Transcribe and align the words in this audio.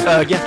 Brunögat. 0.00 0.40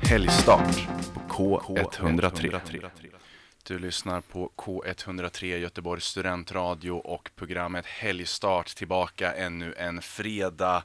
Helgstart 0.00 0.88
på 1.28 1.60
K103. 1.60 2.90
Du 3.62 3.78
lyssnar 3.78 4.20
på 4.20 4.50
K103 4.56 5.44
Göteborgs 5.56 6.04
studentradio 6.04 6.92
och 6.92 7.30
programmet 7.36 7.86
Helgstart 7.86 8.66
tillbaka 8.66 9.34
ännu 9.34 9.74
en 9.76 10.02
fredag 10.02 10.82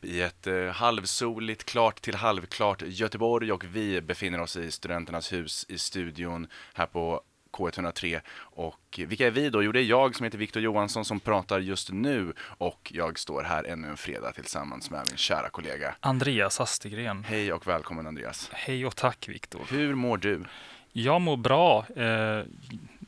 i 0.00 0.20
ett 0.20 0.46
eh, 0.46 0.66
halvsoligt, 0.66 1.64
klart 1.64 2.00
till 2.00 2.14
halvklart 2.14 2.82
Göteborg 2.86 3.52
och 3.52 3.64
vi 3.64 4.00
befinner 4.00 4.40
oss 4.40 4.56
i 4.56 4.70
Studenternas 4.70 5.32
hus 5.32 5.66
i 5.68 5.78
studion 5.78 6.46
här 6.74 6.86
på 6.86 7.22
K103. 7.52 8.20
Och 8.38 9.00
vilka 9.06 9.26
är 9.26 9.30
vi 9.30 9.50
då? 9.50 9.62
Jo, 9.62 9.72
det 9.72 9.80
är 9.80 9.84
jag 9.84 10.16
som 10.16 10.24
heter 10.24 10.38
Viktor 10.38 10.62
Johansson 10.62 11.04
som 11.04 11.20
pratar 11.20 11.58
just 11.58 11.90
nu 11.92 12.32
och 12.40 12.92
jag 12.94 13.18
står 13.18 13.42
här 13.42 13.64
ännu 13.64 13.88
en 13.88 13.96
fredag 13.96 14.32
tillsammans 14.32 14.90
med 14.90 15.06
min 15.08 15.16
kära 15.16 15.48
kollega. 15.48 15.94
Andreas 16.00 16.60
Astegren. 16.60 17.24
Hej 17.24 17.52
och 17.52 17.66
välkommen 17.66 18.06
Andreas. 18.06 18.50
Hej 18.52 18.86
och 18.86 18.96
tack 18.96 19.28
Viktor. 19.28 19.60
Hur 19.70 19.94
mår 19.94 20.16
du? 20.16 20.44
Jag 20.92 21.20
mår 21.20 21.36
bra. 21.36 21.78
Eh, 21.96 22.44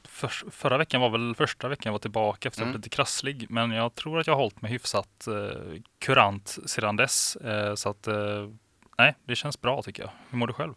för, 0.04 0.28
förra 0.50 0.78
veckan 0.78 1.00
var 1.00 1.10
väl 1.10 1.34
första 1.34 1.68
veckan 1.68 1.82
jag 1.84 1.92
var 1.92 1.98
tillbaka 1.98 2.48
efter 2.48 2.60
att 2.62 2.64
Mm. 2.64 2.72
jag 2.72 2.78
lite 2.78 2.88
krasslig. 2.96 3.46
Men 3.50 3.70
jag 3.70 3.94
tror 3.94 4.20
att 4.20 4.26
jag 4.26 4.34
har 4.34 4.40
hållit 4.42 4.62
mig 4.62 4.70
hyfsat 4.70 5.26
eh, 5.26 5.80
kurant 5.98 6.58
sedan 6.66 6.96
dess. 6.96 7.36
Eh, 7.36 7.74
så 7.74 7.88
att 7.88 8.08
nej, 8.98 9.14
det 9.24 9.36
känns 9.36 9.60
bra 9.60 9.82
tycker 9.82 10.02
jag. 10.02 10.10
Hur 10.30 10.38
mår 10.38 10.46
du 10.46 10.52
själv? 10.52 10.74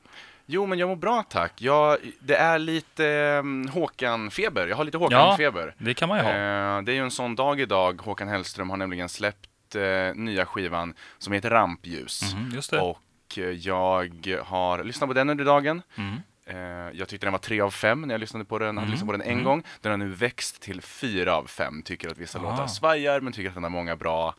Jo, 0.50 0.66
men 0.66 0.80
jag 0.80 0.90
mår 0.90 0.96
bra 0.96 1.24
tack. 1.30 1.54
Jag, 1.62 1.98
det 2.20 2.36
är 2.36 2.60
lite 2.60 3.06
um, 3.40 3.68
Håkan-feber. 3.68 4.68
Jag 4.68 4.76
har 4.78 4.84
lite 4.84 4.98
Håkan-feber. 4.98 5.74
Det 5.78 5.94
kan 5.94 6.10
man 6.10 6.18
ju 6.18 6.24
ha. 6.24 6.32
Eh, 6.32 6.82
det 6.82 6.92
är 6.92 6.96
ju 6.96 7.02
en 7.04 7.12
sån 7.12 7.36
dag 7.36 7.60
idag. 7.60 8.02
Håkan 8.02 8.28
Hellström 8.28 8.70
har 8.70 8.78
nämligen 8.78 9.10
släppt 9.10 9.76
eh, 9.76 9.82
nya 10.16 10.46
skivan 10.46 10.94
som 11.18 11.34
heter 11.34 11.50
Rampljus. 11.50 12.34
Mhm, 12.34 12.52
just 12.56 12.72
det. 12.72 12.80
Och 12.82 13.00
eh, 13.38 13.44
jag 13.44 14.42
har 14.46 14.84
lyssnat 14.84 15.10
på 15.10 15.14
den 15.14 15.30
under 15.30 15.46
dagen. 15.46 15.82
Mm. 15.96 16.16
Jag 16.94 17.08
tyckte 17.08 17.26
den 17.26 17.32
var 17.32 17.40
tre 17.40 17.62
av 17.62 17.72
fem 17.72 18.02
när 18.02 18.14
jag 18.14 18.20
lyssnade 18.20 18.46
på 18.46 18.60
den, 18.60 18.68
hade 18.78 18.80
Mm, 18.86 18.92
lyssnat 18.92 19.08
på 19.08 19.12
den 19.12 19.22
en 19.22 19.32
mm. 19.32 19.44
gång. 19.44 19.64
Den 19.82 19.92
har 19.92 19.98
nu 19.98 20.10
växt 20.10 20.62
till 20.62 20.82
fyra 20.82 21.36
av 21.36 21.46
fem. 21.48 21.82
Tycker 21.84 22.10
att 22.10 22.18
vissa 22.18 22.40
Ah. 22.40 22.42
låtar 22.42 22.68
svajar, 22.68 23.20
men 23.22 23.34
tycker 23.34 23.50
att 23.50 23.54
den 23.54 23.64
har 23.64 23.70
många 23.70 23.96
bra 23.96 24.36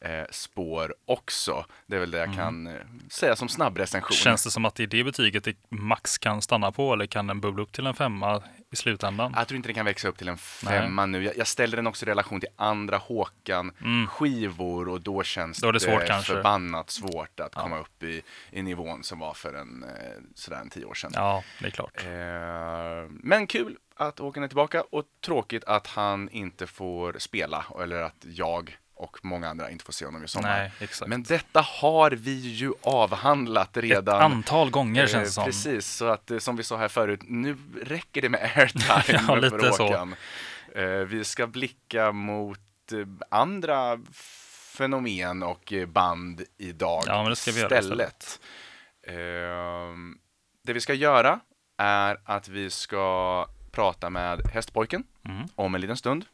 eh, 0.00 0.24
spår 0.30 0.94
också. 1.06 1.64
Det 1.86 1.96
är 1.96 2.00
väl 2.00 2.10
det 2.10 2.18
jag 2.18 2.34
kan 2.34 2.66
eh, 2.66 2.72
säga 3.10 3.36
som 3.36 3.48
snabbrecension. 3.48 4.14
Mm. 4.14 4.16
Känns 4.22 4.44
det 4.44 4.50
som 4.50 4.64
att 4.64 4.74
det 4.74 4.82
är 4.82 4.86
det 4.86 5.04
betyget 5.04 5.44
det 5.44 5.56
max 5.68 6.18
kan 6.18 6.42
stanna 6.42 6.72
på 6.72 6.92
eller 6.92 7.06
kan 7.06 7.26
den 7.26 7.40
bubbla 7.40 7.62
upp 7.62 7.72
till 7.72 7.86
en 7.86 7.94
femma 7.94 8.42
i 8.70 8.76
slutändan? 8.76 9.32
Jag 9.36 9.48
tror 9.48 9.56
inte 9.56 9.68
den 9.68 9.74
kan 9.74 9.84
växa 9.84 10.08
upp 10.08 10.18
till 10.18 10.28
en 10.28 10.38
femma 10.38 11.06
nu. 11.06 11.24
Jag, 11.24 11.36
jag 11.36 11.46
ställer 11.46 11.76
den 11.76 11.86
också 11.86 12.06
i 12.06 12.08
relation 12.08 12.40
till 12.40 12.48
andra 12.56 12.96
Håkan-skivor 12.96 14.88
och 14.88 15.00
då 15.00 15.22
känns 15.22 15.62
Mm. 15.62 15.68
Då 15.68 15.72
det 15.72 15.80
svårt 15.80 16.06
kanske. 16.06 16.32
förbannat 16.34 16.90
svårt 16.90 17.40
att 17.40 17.52
Ja. 17.56 17.62
komma 17.62 17.78
upp 17.78 18.02
i, 18.02 18.22
i 18.50 18.62
nivån 18.62 19.04
som 19.04 19.18
var 19.18 19.34
för 19.34 19.54
en, 19.54 19.82
eh, 19.84 19.88
sådär 20.34 20.60
en 20.60 20.70
tio 20.70 20.84
år 20.84 20.94
sedan. 20.94 21.10
Ja, 21.14 21.42
det 21.60 21.66
är 21.66 21.70
klart. 21.70 22.04
Eh, 22.04 23.10
men 23.10 23.46
kul 23.46 23.76
att 23.96 24.18
Håkan 24.18 24.42
är 24.42 24.48
tillbaka 24.48 24.82
och 24.90 25.04
tråkigt 25.24 25.64
att 25.64 25.86
han 25.86 26.28
inte 26.28 26.66
får 26.66 27.16
spela 27.18 27.64
eller 27.82 28.02
att 28.02 28.16
jag 28.22 28.76
och 29.00 29.18
många 29.24 29.48
andra 29.48 29.70
inte 29.70 29.84
får 29.84 29.92
se 29.92 30.04
honom 30.04 30.24
i 30.24 30.28
sommar. 30.28 30.48
Nej, 30.58 30.72
exakt. 30.80 31.08
Men 31.08 31.22
detta 31.22 31.60
har 31.60 32.10
vi 32.10 32.32
ju 32.38 32.72
avhandlat 32.82 33.76
Ett 33.76 33.82
redan. 33.82 34.20
antal 34.32 34.70
gånger 34.70 35.02
Eh, 35.02 35.08
känns 35.08 35.28
det 35.28 35.32
som. 35.32 35.44
Precis, 35.44 35.86
så 35.86 36.04
att 36.08 36.30
eh, 36.30 36.38
som 36.38 36.56
vi 36.56 36.62
sa 36.62 36.76
här 36.76 36.88
förut, 36.88 37.20
nu 37.22 37.56
räcker 37.82 38.22
det 38.22 38.28
med 38.28 38.40
airtime 38.56 39.24
Ja, 39.28 39.34
lite 39.34 39.58
för 39.58 39.70
så. 39.70 39.86
Håkan. 39.86 40.14
Eh, 40.74 40.84
Vi 40.84 41.24
ska 41.24 41.46
blicka 41.46 42.12
mot 42.12 42.58
andra 43.30 44.00
fenomen 44.76 45.42
och 45.42 45.72
band 45.88 46.42
idag 46.58 47.02
Ja, 47.06 47.22
men 47.22 47.30
det 47.30 47.36
ska 47.36 47.52
vi 47.52 47.60
göra 47.60 47.78
istället. 47.78 48.40
Ehm, 49.06 50.18
Det 50.64 50.72
vi 50.72 50.80
ska 50.80 50.94
göra 50.94 51.40
är 51.78 52.16
att 52.24 52.48
vi 52.48 52.70
ska 52.70 53.46
prata 53.72 54.10
med 54.10 54.40
Hästpojken 54.54 55.04
Mm. 55.24 55.46
om 55.54 55.74
en 55.74 55.80
liten 55.80 55.96
stund 55.96 56.24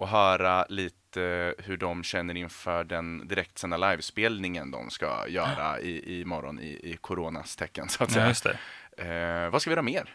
och 0.00 0.08
höra 0.08 0.64
lite 0.68 1.54
hur 1.58 1.76
de 1.76 2.02
känner 2.02 2.36
inför 2.36 2.84
den 2.84 3.28
direktsända 3.28 3.76
livespelningen 3.76 4.70
de 4.70 4.90
ska 4.90 5.28
göra 5.28 5.80
i, 5.80 6.20
i 6.20 6.24
morgon 6.24 6.60
i, 6.60 6.80
i 6.92 6.96
coronas 7.00 7.56
tecken 7.56 7.88
så 7.88 8.04
att 8.04 8.16
Ja, 8.16 8.34
säga. 8.34 8.56
det. 8.96 9.44
Eh, 9.44 9.50
vad 9.50 9.62
ska 9.62 9.70
vi 9.70 9.72
göra 9.74 9.82
mer? 9.82 10.14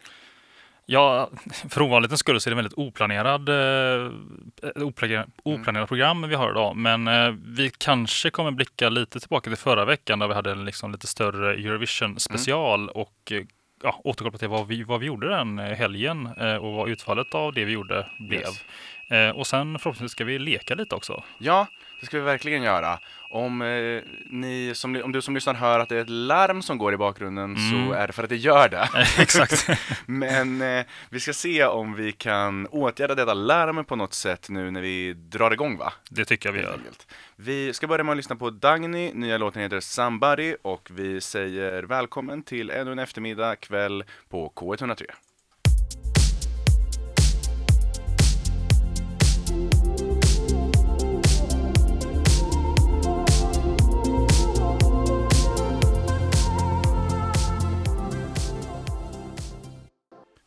Ja, 0.88 1.30
för 1.70 1.82
ovanlighetens 1.82 2.20
skull 2.20 2.42
så 2.42 2.50
är 2.50 2.52
det 2.52 2.54
en 2.54 2.58
väldigt 2.64 2.78
oplanerad, 2.78 3.50
eh, 3.50 4.12
oplanerad, 4.84 5.32
Mm. 5.46 5.62
oplanerad 5.62 5.88
program 5.88 6.30
vi 6.30 6.36
har 6.36 6.52
idag. 6.52 6.76
Men 6.76 7.08
eh, 7.08 7.34
vi 7.46 7.70
kanske 7.78 8.30
kommer 8.30 8.52
blicka 8.52 8.90
lite 8.90 9.20
tillbaka 9.20 9.50
till 9.50 9.58
förra 9.58 9.86
veckan 9.86 10.20
där 10.20 10.28
vi 10.28 10.34
hade 10.34 10.52
en 10.52 10.66
liksom 10.66 10.92
lite 10.92 11.08
större 11.08 11.54
Eurovision 11.54 12.20
special 12.20 12.90
och 12.90 13.32
eh, 13.32 13.44
ja, 13.84 14.02
återkoppla 14.04 14.40
till 14.40 14.48
vad 14.48 14.68
vi, 14.68 14.84
vad 14.84 15.00
vi 15.00 15.06
gjorde 15.06 15.30
den 15.30 15.60
eh, 15.60 15.66
helgen 15.78 16.30
eh, 16.40 16.56
och 16.56 16.74
vad 16.74 16.90
utfallet 16.90 17.36
av 17.36 17.54
det 17.54 17.66
vi 17.66 17.72
gjorde 17.72 18.08
blev. 18.30 18.40
Yes. 18.42 18.66
Eh, 19.10 19.30
och 19.30 19.48
sen 19.48 19.80
förhoppningsvis 19.80 20.12
ska 20.12 20.24
vi 20.24 20.40
leka 20.40 20.76
lite 20.76 20.96
också. 20.96 21.24
Ja, 21.38 21.68
det 22.00 22.06
ska 22.06 22.18
vi 22.18 22.24
verkligen 22.24 22.64
göra. 22.64 23.00
Om, 23.30 23.62
eh, 23.62 24.02
ni 24.30 24.72
som, 24.76 25.02
om 25.04 25.12
du 25.12 25.22
som 25.22 25.36
lyssnar 25.36 25.54
hör 25.54 25.80
att 25.80 25.90
det 25.90 25.96
är 25.98 26.02
ett 26.02 26.10
larm 26.10 26.62
som 26.62 26.78
går 26.78 26.94
i 26.94 26.98
bakgrunden 26.98 27.56
så 27.56 27.76
Mm. 27.76 27.92
är 27.92 28.08
det 28.08 28.14
för 28.14 28.24
att 28.24 28.30
det 28.30 28.36
gör 28.36 28.70
det. 28.70 28.90
Exakt. 29.20 29.68
Men 30.06 30.62
eh, 30.62 30.86
vi 31.10 31.20
ska 31.20 31.34
se 31.34 31.66
om 31.66 31.94
vi 31.94 32.12
kan 32.12 32.68
åtgärda 32.68 33.16
detta 33.16 33.34
larm 33.34 33.86
på 33.86 33.96
något 33.96 34.14
sätt 34.14 34.50
nu 34.50 34.72
när 34.72 34.82
vi 34.82 35.14
drar 35.14 35.52
igång 35.52 35.78
va? 35.78 35.94
Det 36.10 36.26
tycker 36.26 36.50
jag 36.50 36.54
vi 36.54 36.62
gör. 36.62 36.80
Vi 37.36 37.74
ska 37.74 37.88
börja 37.88 38.04
med 38.04 38.12
att 38.12 38.18
lyssna 38.18 38.36
på 38.36 38.50
Dagny, 38.50 39.12
nya 39.14 39.38
låten 39.38 39.62
heter 39.62 39.80
Somebody 39.80 40.56
och 40.62 40.90
vi 40.92 41.22
säger 41.22 41.84
välkommen 41.84 42.44
till 42.44 42.70
ännu 42.70 42.92
en 42.92 43.00
eftermiddag 43.00 43.56
kväll 43.56 44.04
på 44.30 44.52
K103. 44.56 45.06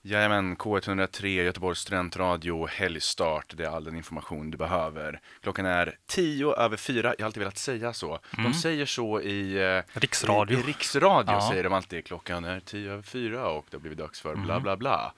Jajamän, 0.09 0.57
K103, 0.57 1.27
Göteborgs 1.27 1.79
studentradio, 1.79 2.67
helgstart. 2.67 3.53
Det 3.57 3.65
är 3.65 3.69
all 3.69 3.85
den 3.85 3.97
information 3.97 4.51
du 4.51 4.59
behöver. 4.59 5.21
Klockan 5.43 5.67
är 5.67 5.97
tio 6.07 6.55
över 6.55 6.77
fyra. 6.77 7.15
Jag 7.19 7.25
har 7.25 7.27
alltid 7.27 7.41
velat 7.41 7.59
säga 7.59 7.93
så. 7.93 8.19
De 8.45 8.55
säger 8.55 8.87
så 8.87 9.21
i, 9.21 9.59
eh, 9.77 10.01
Riksradio. 10.01 10.57
i, 10.57 10.61
i 10.61 10.63
riksradio. 10.63 11.33
Ja. 11.33 11.49
säger 11.51 11.65
de 11.65 11.73
alltid 11.73 12.05
klockan 12.05 12.45
är 12.45 12.61
tio 12.61 12.93
över 12.93 13.03
fyra 13.03 13.49
och 13.49 13.67
det 13.71 13.77
har 13.77 13.81
blivit 13.81 13.99
dags 13.99 14.21
för 14.21 14.37
bla 14.37 14.61
bla 14.61 14.77
bla. 14.77 15.15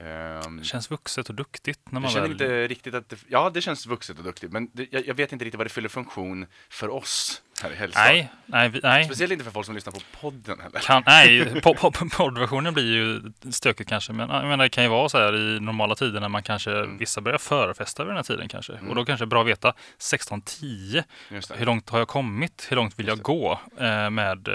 Ehm, 0.00 0.56
Det 0.58 0.64
känns 0.64 0.90
vuxet 0.90 1.28
och 1.28 1.34
duktigt 1.34 1.92
när 1.92 2.00
man 2.00 2.14
väl... 2.14 2.30
inte 2.30 2.66
riktigt 2.68 2.94
att 2.94 3.08
det, 3.08 3.16
ja 3.28 3.50
det 3.54 3.60
känns 3.60 3.86
vuxet 3.86 4.18
och 4.18 4.24
duktigt 4.24 4.52
men 4.52 4.70
det, 4.72 4.86
jag, 4.92 5.06
jag 5.06 5.14
vet 5.14 5.32
inte 5.32 5.44
riktigt 5.44 5.58
vad 5.58 5.66
det 5.66 5.70
fyller 5.70 5.88
funktion 5.88 6.46
för 6.68 6.88
oss 6.88 7.42
här 7.62 7.70
i 7.72 7.74
Helgstad. 7.74 8.00
Nej, 8.04 8.32
nej, 8.46 8.80
nej. 8.82 9.04
Speciellt 9.04 9.32
inte 9.32 9.44
för 9.44 9.50
folk 9.50 9.66
som 9.66 9.74
lyssnar 9.74 9.92
på 9.92 10.00
podden 10.20 10.60
heller. 10.60 10.80
Kan, 10.80 11.02
nej, 11.06 11.40
po- 11.54 11.74
po- 11.74 12.16
poddversionen 12.16 12.74
blir 12.74 12.92
ju 12.94 13.22
stökigt 13.52 13.88
kanske. 13.90 14.12
Men 14.12 14.30
jag 14.30 14.44
menar, 14.44 14.64
det 14.64 14.68
kan 14.68 14.84
ju 14.84 14.90
vara 14.90 15.08
så 15.08 15.18
här 15.18 15.36
i 15.36 15.60
normala 15.60 15.94
tider 15.94 16.20
när 16.20 16.28
man 16.28 16.42
kanske, 16.42 16.70
Mm. 16.70 16.98
vissa 16.98 17.20
börjar 17.20 17.38
förfesta 17.38 18.02
vid 18.04 18.08
den 18.10 18.16
här 18.16 18.22
tiden 18.22 18.48
kanske. 18.48 18.72
Och 18.88 18.94
då 18.94 19.04
kanske 19.04 19.24
det 19.24 19.26
är 19.26 19.30
bra 19.30 19.40
att 19.40 19.46
veta 19.48 19.74
16.10, 19.98 21.02
Just 21.30 21.48
det. 21.48 21.54
hur 21.58 21.66
långt 21.66 21.90
har 21.90 21.98
jag 21.98 22.08
kommit? 22.08 22.66
Hur 22.70 22.76
långt 22.76 22.98
vill 22.98 23.06
jag 23.06 23.18
gå 23.22 23.60
eh, 23.80 24.10
med 24.10 24.48
eh, 24.48 24.54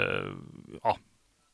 ja, 0.82 0.98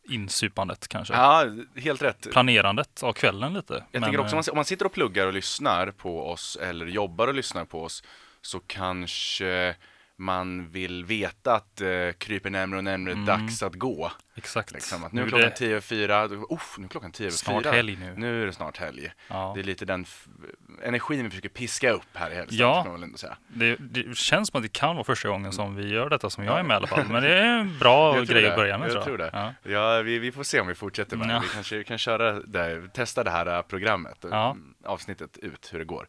insupandet 0.08 0.88
kanske? 0.88 1.14
Ja, 1.14 1.44
helt 1.76 2.02
rätt. 2.02 2.26
Planerandet 2.32 3.02
av 3.02 3.12
kvällen 3.12 3.54
lite. 3.54 3.74
Jag 3.74 3.84
Men, 3.92 4.02
tänker 4.02 4.20
också 4.20 4.36
om 4.36 4.38
eh, 4.40 4.44
man, 4.46 4.52
om 4.52 4.56
man 4.56 4.64
sitter 4.64 4.84
och 4.86 4.92
pluggar 4.92 5.26
och 5.26 5.32
lyssnar 5.32 5.90
på 5.90 6.30
oss 6.30 6.56
eller 6.62 6.86
jobbar 6.86 7.28
och 7.28 7.34
lyssnar 7.34 7.64
på 7.64 7.82
oss 7.82 8.02
så 8.42 8.60
kanske 8.60 9.74
man 10.18 10.68
vill 10.68 11.04
veta 11.04 11.54
att 11.54 11.80
uh, 11.82 12.12
kryper 12.12 12.50
närmare 12.50 12.78
och 12.78 12.84
närmare 12.84 13.12
Mm. 13.12 13.24
dags 13.26 13.62
att 13.62 13.74
gå. 13.74 14.12
Exakt. 14.34 14.72
Liksom, 14.72 15.04
att 15.04 15.12
nu 15.12 15.22
är 15.22 15.28
klockan 15.28 15.48
det- 15.50 15.56
tio 15.56 15.70
över 15.70 15.80
fyra, 15.80 16.24
uff, 16.50 16.74
nu 16.78 16.84
är 16.84 16.88
klockan 16.88 17.12
tio 17.12 17.26
över 17.26 17.36
Snart 17.36 17.62
fyra. 17.62 17.72
helg 17.72 17.96
nu. 17.96 18.14
Nu 18.16 18.42
är 18.42 18.46
det 18.46 18.52
snart 18.52 18.76
helg. 18.78 19.12
Ja. 19.28 19.52
Det 19.54 19.60
är 19.60 19.64
lite 19.64 19.84
den 19.84 20.06
energin 20.82 21.24
vi 21.24 21.30
försöker 21.30 21.48
piska 21.48 21.90
upp 21.90 22.02
här 22.12 22.30
i 22.30 22.34
Hälsingland, 22.34 23.16
Ja. 23.22 23.36
Det, 23.48 23.76
det 23.80 24.16
känns 24.16 24.48
som 24.48 24.58
att 24.58 24.62
det 24.62 24.72
kan 24.72 24.96
vara 24.96 25.04
första 25.04 25.28
gången 25.28 25.52
som 25.52 25.74
vi 25.76 25.88
gör 25.88 26.10
detta 26.10 26.30
som 26.30 26.44
jag 26.44 26.58
är 26.58 26.62
med 26.62 26.74
i 26.74 26.76
alla 26.76 26.86
fall. 26.86 27.04
Men 27.08 27.22
det 27.22 27.34
är 27.38 27.58
en 27.58 27.78
bra 27.78 28.16
Jag 28.16 28.26
grej 28.26 28.48
att 28.50 28.56
börja 28.56 28.78
med 28.78 28.86
Jag 28.86 28.92
tror 28.92 29.02
tror 29.04 29.18
det. 29.18 29.30
Ja. 29.32 29.54
Ja, 29.72 30.02
vi, 30.02 30.18
vi 30.18 30.32
får 30.32 30.42
se 30.42 30.60
om 30.60 30.66
vi 30.66 30.74
fortsätter 30.74 31.16
med 31.16 31.28
det. 31.28 31.40
Vi 31.42 31.48
kanske 31.54 31.84
kan 31.84 31.98
köra 31.98 32.32
det, 32.32 32.88
testa 32.94 33.24
det 33.24 33.30
här 33.30 33.62
programmet, 33.62 34.24
Ja. 34.30 34.50
mm, 34.50 34.74
avsnittet 34.84 35.38
ut, 35.38 35.68
hur 35.72 35.78
det 35.78 35.84
går. 35.84 36.06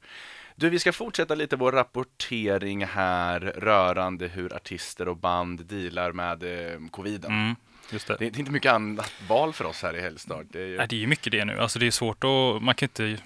Du, 0.55 0.69
vi 0.69 0.79
ska 0.79 0.93
fortsätta 0.93 1.35
lite 1.35 1.55
vår 1.55 1.71
rapportering 1.71 2.85
här 2.85 3.39
rörande 3.39 4.27
hur 4.27 4.55
artister 4.55 5.07
och 5.07 5.17
band 5.17 5.65
dealar 5.65 6.11
med 6.11 6.43
eh, 6.43 6.79
coviden. 6.91 7.31
Mm, 7.31 7.55
det. 7.91 8.07
Det, 8.07 8.15
det 8.17 8.25
är 8.25 8.39
inte 8.39 8.51
mycket 8.51 8.71
annat 8.71 9.13
val 9.29 9.53
för 9.53 9.65
oss 9.65 9.83
här 9.83 9.95
i 9.95 10.01
Helgstad. 10.01 10.43
Det 10.43 10.61
är 10.61 10.65
ju... 10.65 10.77
Nej, 10.77 10.87
det 10.87 10.95
är 10.95 10.99
ju 10.99 11.07
mycket 11.07 11.31
det 11.31 11.45
nu. 11.45 11.59
Alltså 11.59 11.79
det 11.79 11.87
är 11.87 11.91
svårt 11.91 12.23
att, 12.23 12.63
man 12.63 12.75
kan 12.75 12.85
inte 12.85 13.17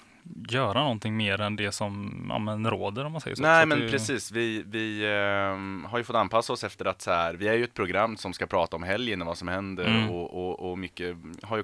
göra 0.50 0.82
någonting 0.84 1.18
mer 1.18 1.42
än 1.42 1.56
det 1.56 1.72
som 1.72 2.26
ja, 2.30 2.40
men 2.40 2.70
råder 2.70 3.06
om 3.06 3.12
man 3.12 3.22
säger 3.22 3.36
så. 3.36 3.42
Nej, 3.42 3.62
så 3.62 3.68
men 3.68 3.80
det, 3.80 3.90
precis. 3.90 4.32
Vi, 4.32 4.64
vi 4.66 5.06
ehm, 5.06 5.86
har 5.90 5.98
ju 5.98 6.04
fått 6.04 6.16
anpassa 6.16 6.54
oss 6.54 6.64
efter 6.64 6.86
att 6.86 7.02
så 7.02 7.12
här, 7.12 7.34
vi 7.34 7.48
är 7.48 7.54
ju 7.54 7.64
ett 7.64 7.74
program 7.74 8.18
som 8.18 8.34
ska 8.34 8.46
prata 8.46 8.76
om 8.76 8.84
helgen 8.84 9.22
och 9.22 9.28
vad 9.28 9.38
som 9.38 9.48
händer 9.48 9.86
Mm. 9.88 10.10
och, 10.10 10.34
och, 10.34 10.70
och 10.72 10.78
mycket 10.78 11.18
har 11.42 11.58
ju 11.58 11.64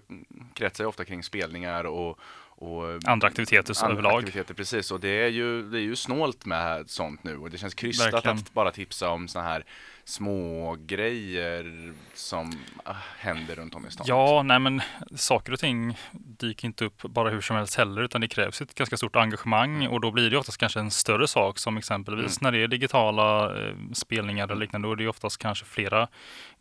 kretsar 0.54 0.84
ju 0.84 0.88
ofta 0.88 1.06
kring 1.06 1.24
spelningar 1.24 1.84
och, 1.84 2.20
och 2.64 3.00
Andra 3.06 3.28
aktiviteter 3.28 3.84
andra 3.84 3.94
överlag. 3.94 4.18
aktiviteter, 4.20 4.54
precis. 4.54 4.92
Och 4.92 5.00
det 5.00 5.10
är, 5.10 5.28
ju, 5.28 5.64
det 5.70 5.78
är 5.78 5.82
ju 5.82 5.96
snålt 5.96 6.46
med 6.46 6.90
sånt 6.90 7.24
nu 7.24 7.38
och 7.38 7.50
det 7.50 7.58
känns 7.58 7.74
krystat 7.74 8.14
Verkligen. 8.14 8.38
att 8.38 8.54
bara 8.54 8.72
tipsa 8.72 9.10
om 9.10 9.28
såna 9.28 9.46
här 9.46 9.64
små 10.06 10.76
grejer 10.80 11.94
som 12.14 12.52
ah, 12.84 12.96
händer 13.18 13.56
runt 13.56 13.76
om 13.76 13.88
i 13.88 13.92
stan. 13.92 14.06
Ja, 14.10 14.44
nej 14.44 14.60
men 14.60 14.82
saker 15.16 15.52
och 15.54 15.60
ting 15.60 15.98
dyker 16.14 16.66
inte 16.66 16.86
upp 16.86 17.02
bara 17.02 17.30
hur 17.30 17.42
som 17.42 17.56
helst 17.56 17.76
heller, 17.76 18.02
utan 18.02 18.22
det 18.22 18.28
krävs 18.28 18.62
ett 18.62 18.76
ganska 18.76 18.98
stort 18.98 19.16
engagemang 19.16 19.88
och 19.88 20.02
då 20.02 20.12
blir 20.12 20.30
det 20.30 20.38
oftast 20.38 20.58
kanske 20.58 20.80
en 20.80 20.92
större 20.92 21.28
sak 21.28 21.60
som 21.60 21.78
exempelvis 21.78 22.42
Mm. 22.42 22.52
när 22.54 22.58
det 22.60 22.64
är 22.64 22.68
digitala 22.68 23.58
eh, 23.68 23.74
spelningar 23.94 24.44
eller 24.44 24.56
liknande, 24.56 24.88
då 24.88 24.92
är 24.92 24.96
det 24.96 25.08
oftast 25.08 25.38
kanske 25.38 25.66
flera 25.66 26.08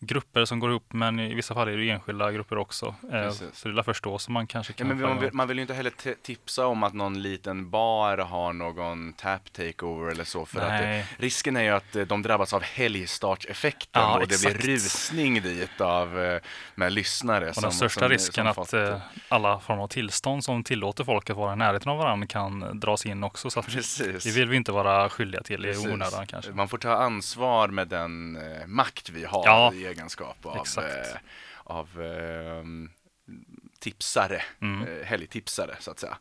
grupper 0.00 0.44
som 0.44 0.60
går 0.60 0.70
ihop, 0.70 0.92
men 0.92 1.20
i 1.20 1.34
vissa 1.34 1.54
fall 1.54 1.68
är 1.68 1.76
det 1.76 1.90
enskilda 1.90 2.32
grupper 2.32 2.58
också. 2.58 2.94
Eh, 3.12 3.30
så 3.52 3.68
det 3.68 3.78
är 3.78 3.82
först 3.82 4.04
då 4.04 4.18
som 4.18 4.34
man 4.34 4.46
kanske 4.46 4.72
Ja, 4.72 4.76
kan 4.76 4.88
men 4.88 4.98
få 4.98 5.06
man, 5.08 5.20
vill, 5.20 5.30
man 5.32 5.48
vill 5.48 5.56
ju 5.58 5.62
inte 5.62 5.74
heller 5.74 5.92
tipsa 6.22 6.66
om 6.66 6.82
att 6.82 6.94
någon 6.94 7.22
liten 7.22 7.70
bar 7.70 8.18
har 8.18 8.52
någon 8.52 9.12
tap 9.12 9.52
takeover 9.52 10.10
eller 10.10 10.24
så 10.24 10.46
för 10.46 10.60
att 10.60 10.68
det, 10.80 10.86
Nej. 10.86 11.06
risken 11.18 11.56
är 11.56 11.62
ju 11.62 11.68
att 11.70 11.96
eh, 11.96 12.02
de 12.02 12.22
drabbas 12.22 12.52
av 12.52 12.62
helgstartseffekten 13.32 14.02
Ja, 14.02 14.14
och 14.18 14.28
det 14.28 14.34
exakt. 14.34 14.56
blir 14.62 14.74
rusning 14.74 15.42
dit 15.42 15.80
av 15.80 16.20
eh, 16.22 16.40
med 16.74 16.92
lyssnare. 16.92 17.52
Och 17.56 17.62
den 17.62 17.72
största 17.72 18.08
risken 18.08 18.46
att 18.46 18.54
fått, 18.54 18.72
eh, 18.72 19.00
alla 19.28 19.60
former 19.60 19.82
av 19.82 19.88
tillstånd 19.88 20.44
som 20.44 20.64
tillåter 20.64 21.04
folk 21.04 21.30
att 21.30 21.36
vara 21.36 21.52
i 21.52 21.56
närheten 21.56 21.88
av 21.92 21.98
varandra 21.98 22.26
kan 22.26 22.80
dras 22.80 23.06
in 23.06 23.24
också. 23.24 23.50
Så 23.50 23.60
att 23.60 23.66
Precis. 23.66 24.24
det 24.24 24.30
vill 24.30 24.48
vi 24.48 24.56
inte 24.56 24.72
vara 24.72 25.08
skyldiga 25.08 25.42
till 25.42 25.62
Precis. 25.62 25.86
i 25.86 25.88
onödan 25.90 26.26
kanske. 26.26 26.52
Man 26.52 26.68
får 26.68 26.78
ta 26.78 26.92
ansvar 26.92 27.68
med 27.68 27.88
den 27.88 28.36
eh, 28.36 28.66
makt 28.66 29.10
vi 29.10 29.24
har 29.24 29.42
Ja, 29.46 29.72
i 29.74 29.86
egenskap 29.86 30.36
av, 30.46 30.56
eh, 30.56 31.16
av 31.64 31.88
eh, 32.02 32.64
tipsare, 33.80 34.42
Mm. 34.60 35.04
helgtipsare 35.04 35.76
så 35.80 35.90
att 35.90 35.98
säga. 35.98 36.16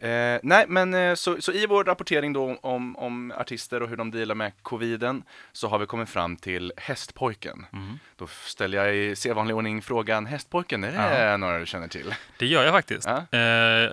Eh, 0.00 0.38
nej, 0.42 0.64
men 0.68 0.94
eh, 0.94 1.14
så, 1.14 1.42
så 1.42 1.52
i 1.52 1.66
vår 1.66 1.84
rapportering 1.84 2.32
då 2.32 2.56
om, 2.60 2.96
om 2.96 3.32
artister 3.36 3.82
och 3.82 3.88
hur 3.88 3.96
de 3.96 4.10
dealar 4.10 4.34
med 4.34 4.52
coviden 4.62 5.22
så 5.52 5.68
har 5.68 5.78
vi 5.78 5.86
kommit 5.86 6.08
fram 6.08 6.36
till 6.36 6.72
Hästpojken. 6.76 7.66
Mm. 7.72 7.98
Då 8.16 8.26
ställer 8.26 8.78
jag 8.84 8.96
i 8.96 9.16
sedvanlig 9.16 9.56
ordning 9.56 9.82
frågan, 9.82 10.26
Hästpojken, 10.26 10.84
är 10.84 10.92
det 10.92 11.24
Ja. 11.30 11.36
några 11.36 11.58
du 11.58 11.66
känner 11.66 11.88
till? 11.88 12.14
Det 12.38 12.46
gör 12.46 12.64
jag 12.64 12.72
faktiskt. 12.72 13.06
Ja. 13.06 13.38
Eh, 13.38 13.40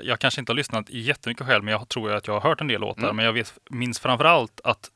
jag 0.03 0.19
kanske 0.19 0.41
inte 0.41 0.51
har 0.51 0.55
lyssnat 0.57 0.89
jättemycket 0.89 1.47
själv, 1.47 1.63
men 1.63 1.71
jag 1.71 1.89
tror 1.89 2.13
att 2.13 2.27
jag 2.27 2.33
har 2.39 2.49
hört 2.49 2.61
en 2.61 2.67
del 2.67 2.81
låtar. 2.81 3.03
Mm. 3.03 3.15
Men 3.15 3.25
jag 3.25 3.33
vet, 3.33 3.53
minns 3.69 3.99
framför 3.99 4.25
allt 4.25 4.61
att 4.63 4.89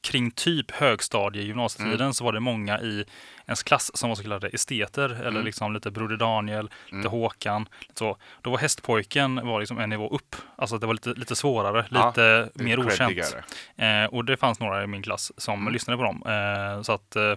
kring 0.00 0.30
typ 0.30 0.70
högstadie 0.70 1.42
gymnasietiden 1.42 2.00
Mm. 2.00 2.14
så 2.14 2.24
var 2.24 2.32
det 2.32 2.40
många 2.40 2.80
i 2.80 3.04
ens 3.46 3.62
klass 3.62 3.90
som 3.96 4.08
var 4.08 4.16
så 4.16 4.22
kallade 4.22 4.48
esteter, 4.48 5.08
eller 5.10 5.28
Mm. 5.30 5.44
liksom 5.44 5.72
lite 5.72 5.90
Broder 5.90 6.16
Daniel, 6.16 6.64
lite 6.84 6.96
Mm. 6.96 7.10
Håkan. 7.10 7.68
Lite 7.80 7.98
så. 7.98 8.16
Då 8.42 8.50
var 8.50 8.58
Hästpojken 8.58 9.46
var 9.46 9.60
liksom 9.60 9.78
en 9.78 9.90
nivå 9.90 10.08
upp. 10.08 10.36
Alltså 10.56 10.78
det 10.78 10.86
var 10.86 10.94
lite, 10.94 11.10
lite 11.10 11.36
svårare, 11.36 11.86
Ja, 11.90 12.08
lite 12.08 12.50
mer 12.54 12.78
okänt. 12.78 13.34
Eh, 13.76 14.04
och 14.04 14.24
det 14.24 14.36
fanns 14.36 14.60
några 14.60 14.84
i 14.84 14.86
min 14.86 15.02
klass 15.02 15.32
som 15.36 15.60
Mm. 15.60 15.72
lyssnade 15.72 15.96
på 15.96 16.02
dem. 16.04 16.22
Eh, 16.26 16.82
så 16.82 16.92
att 16.92 17.16
eh, 17.16 17.34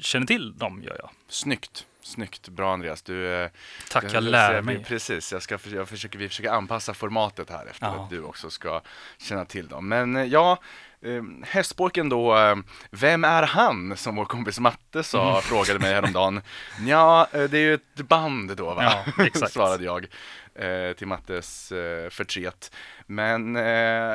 känner 0.00 0.26
till 0.26 0.58
dem 0.58 0.82
gör 0.82 0.96
jag. 0.98 1.10
Snyggt, 1.28 1.86
snyggt, 2.02 2.48
bra 2.48 2.72
Andreas. 2.72 3.02
Du, 3.02 3.32
eh, 3.34 3.50
Tack, 3.90 4.04
jag 4.04 4.12
Jag- 4.14 4.22
lär 4.22 4.62
mig. 4.62 4.84
Precis, 4.84 5.32
jag 5.32 5.42
ska, 5.42 5.58
jag 5.74 5.88
försöker, 5.88 6.18
vi 6.18 6.28
försöker 6.28 6.50
anpassa 6.50 6.94
formatet 6.94 7.50
här 7.50 7.66
efter 7.66 7.86
Ja. 7.86 8.04
att 8.04 8.10
du 8.10 8.22
också 8.22 8.50
ska 8.50 8.80
känna 9.18 9.44
till 9.44 9.68
dem. 9.68 9.88
Men 9.88 10.16
eh, 10.16 10.24
ja, 10.24 10.58
eh, 11.04 11.22
Hästpojken 11.42 12.08
då, 12.08 12.36
eh, 12.36 12.56
vem 12.90 13.24
är 13.24 13.42
han? 13.42 13.96
Som 13.96 14.16
vår 14.16 14.24
kompis 14.24 14.60
Matte 14.60 15.02
sa, 15.02 15.30
Mm. 15.30 15.42
frågade 15.42 15.78
mig 15.78 15.94
häromdagen. 15.94 16.40
Ja, 16.86 17.26
eh, 17.32 17.42
det 17.42 17.58
är 17.58 17.62
ju 17.62 17.74
ett 17.74 18.08
band 18.08 18.56
då 18.56 18.74
va? 18.74 19.04
Ja, 19.16 19.24
exakt. 19.24 19.52
Svarade 19.52 19.84
jag 19.84 20.06
eh, 20.54 20.92
till 20.96 21.06
Mattes 21.06 21.72
eh, 21.72 22.10
förtret. 22.10 22.74
Men 23.06 23.56
eh, 23.56 23.62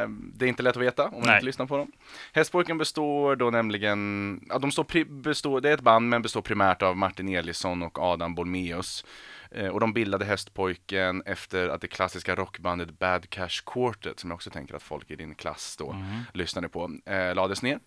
det 0.09 0.45
är 0.45 0.47
inte 0.47 0.63
lätt 0.63 0.75
att 0.77 0.81
veta 0.83 1.03
om 1.06 1.12
man 1.13 1.21
Nej. 1.21 1.36
inte 1.36 1.45
lyssnar 1.45 1.65
på 1.65 1.77
dem. 1.77 1.91
Hästpojken 2.33 2.77
består 2.77 3.36
då 3.36 3.50
nämligen, 3.50 4.39
ja 4.50 4.59
de 4.59 4.71
står, 4.71 4.83
pri- 4.83 5.21
består, 5.21 5.62
det 5.62 5.69
är 5.69 5.74
ett 5.74 5.81
band 5.81 6.09
men 6.09 6.21
består 6.21 6.41
primärt 6.41 6.81
av 6.81 6.97
Martin 6.97 7.30
Elisson 7.36 7.83
och 7.83 8.00
Adam 8.00 8.36
Bolmeus. 8.36 9.06
Eh, 9.51 9.68
och 9.68 9.80
de 9.80 9.94
bildade 9.94 10.25
Hästpojken 10.25 11.24
efter 11.25 11.69
att 11.69 11.81
det 11.81 11.88
klassiska 11.88 12.36
rockbandet 12.36 13.00
Bad 13.00 13.30
Cash 13.30 13.63
Quartet, 13.66 14.19
som 14.19 14.30
jag 14.30 14.36
också 14.36 14.50
tänker 14.50 14.75
att 14.75 14.84
folk 14.84 15.12
i 15.12 15.16
din 15.16 15.36
klass 15.36 15.75
då 15.78 15.92
Mm. 15.92 16.22
lyssnade 16.34 16.69
på, 16.69 16.98
eh, 17.06 17.36
lades 17.36 17.62
ner. 17.62 17.80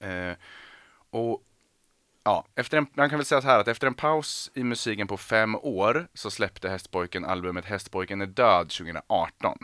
Eh, 0.00 0.32
och 1.10 1.42
ja, 2.24 2.46
efter 2.54 2.78
en, 2.78 2.86
man 2.94 3.10
kan 3.10 3.18
väl 3.18 3.26
säga 3.26 3.40
så 3.42 3.48
här 3.48 3.58
att 3.58 3.68
efter 3.68 3.86
en 3.86 3.94
paus 3.94 4.50
i 4.54 4.64
musiken 4.64 5.06
på 5.06 5.16
fem 5.16 5.54
år 5.54 6.08
så 6.14 6.30
släppte 6.30 6.68
Hästpojken 6.68 7.24
albumet 7.24 7.64
Hästpojken 7.64 8.20
är 8.20 8.26
död 8.26 8.70
2018. 8.70 9.58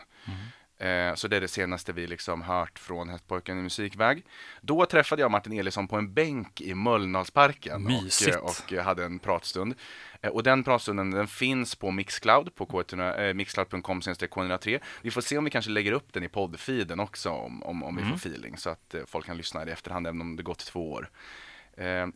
Eh, 0.81 1.15
så 1.15 1.29
det 1.29 1.37
är 1.37 1.41
det 1.41 1.49
senaste 1.49 1.93
vi 1.93 2.07
liksom 2.07 2.43
hört 2.43 2.79
från 2.79 3.09
Hästpojken 3.09 3.59
i 3.59 3.63
musikväg. 3.63 4.25
Då 4.61 4.87
träffade 4.87 5.23
jag 5.23 5.31
Martin 5.31 5.53
Elisson 5.59 5.89
på 5.89 5.97
en 5.97 6.15
bänk 6.15 6.61
i 6.61 6.75
Mölndalsparken 6.75 7.87
och, 7.87 8.03
Mysigt. 8.03 8.37
eh, 8.37 8.41
och 8.43 8.73
eh, 8.73 8.85
hade 8.85 9.05
en 9.05 9.19
pratstund. 9.19 9.75
Eh, 10.23 10.31
Och 10.31 10.43
den 10.43 10.65
pratstunden 10.65 11.11
den 11.11 11.27
finns 11.29 11.75
på 11.75 11.91
Mixcloud 11.91 12.55
på 12.55 12.67
K100, 12.67 13.29
eh, 13.29 13.35
mixcloud.com 13.35 14.01
k103. 14.01 14.81
Vi 15.03 15.11
får 15.11 15.21
se 15.21 15.39
om 15.39 15.45
vi 15.45 15.51
kanske 15.51 15.71
lägger 15.71 15.93
upp 15.93 16.13
den 16.13 16.23
i 16.25 16.29
poddfeeden 16.29 17.01
också 17.01 17.31
om, 17.31 17.63
om, 17.63 17.83
om 17.83 17.97
vi 17.97 18.03
Mm. 18.03 18.19
får 18.19 18.29
feeling 18.29 18.57
så 18.57 18.71
att 18.71 18.95
folk 19.07 19.27
kan 19.27 19.37
lyssna 19.37 19.67
i 19.67 19.71
efterhand 19.71 20.07
även 20.07 20.21
om 20.21 20.37
det 20.37 20.43
gått 20.43 20.59
två 20.67 20.93
år. 20.93 21.11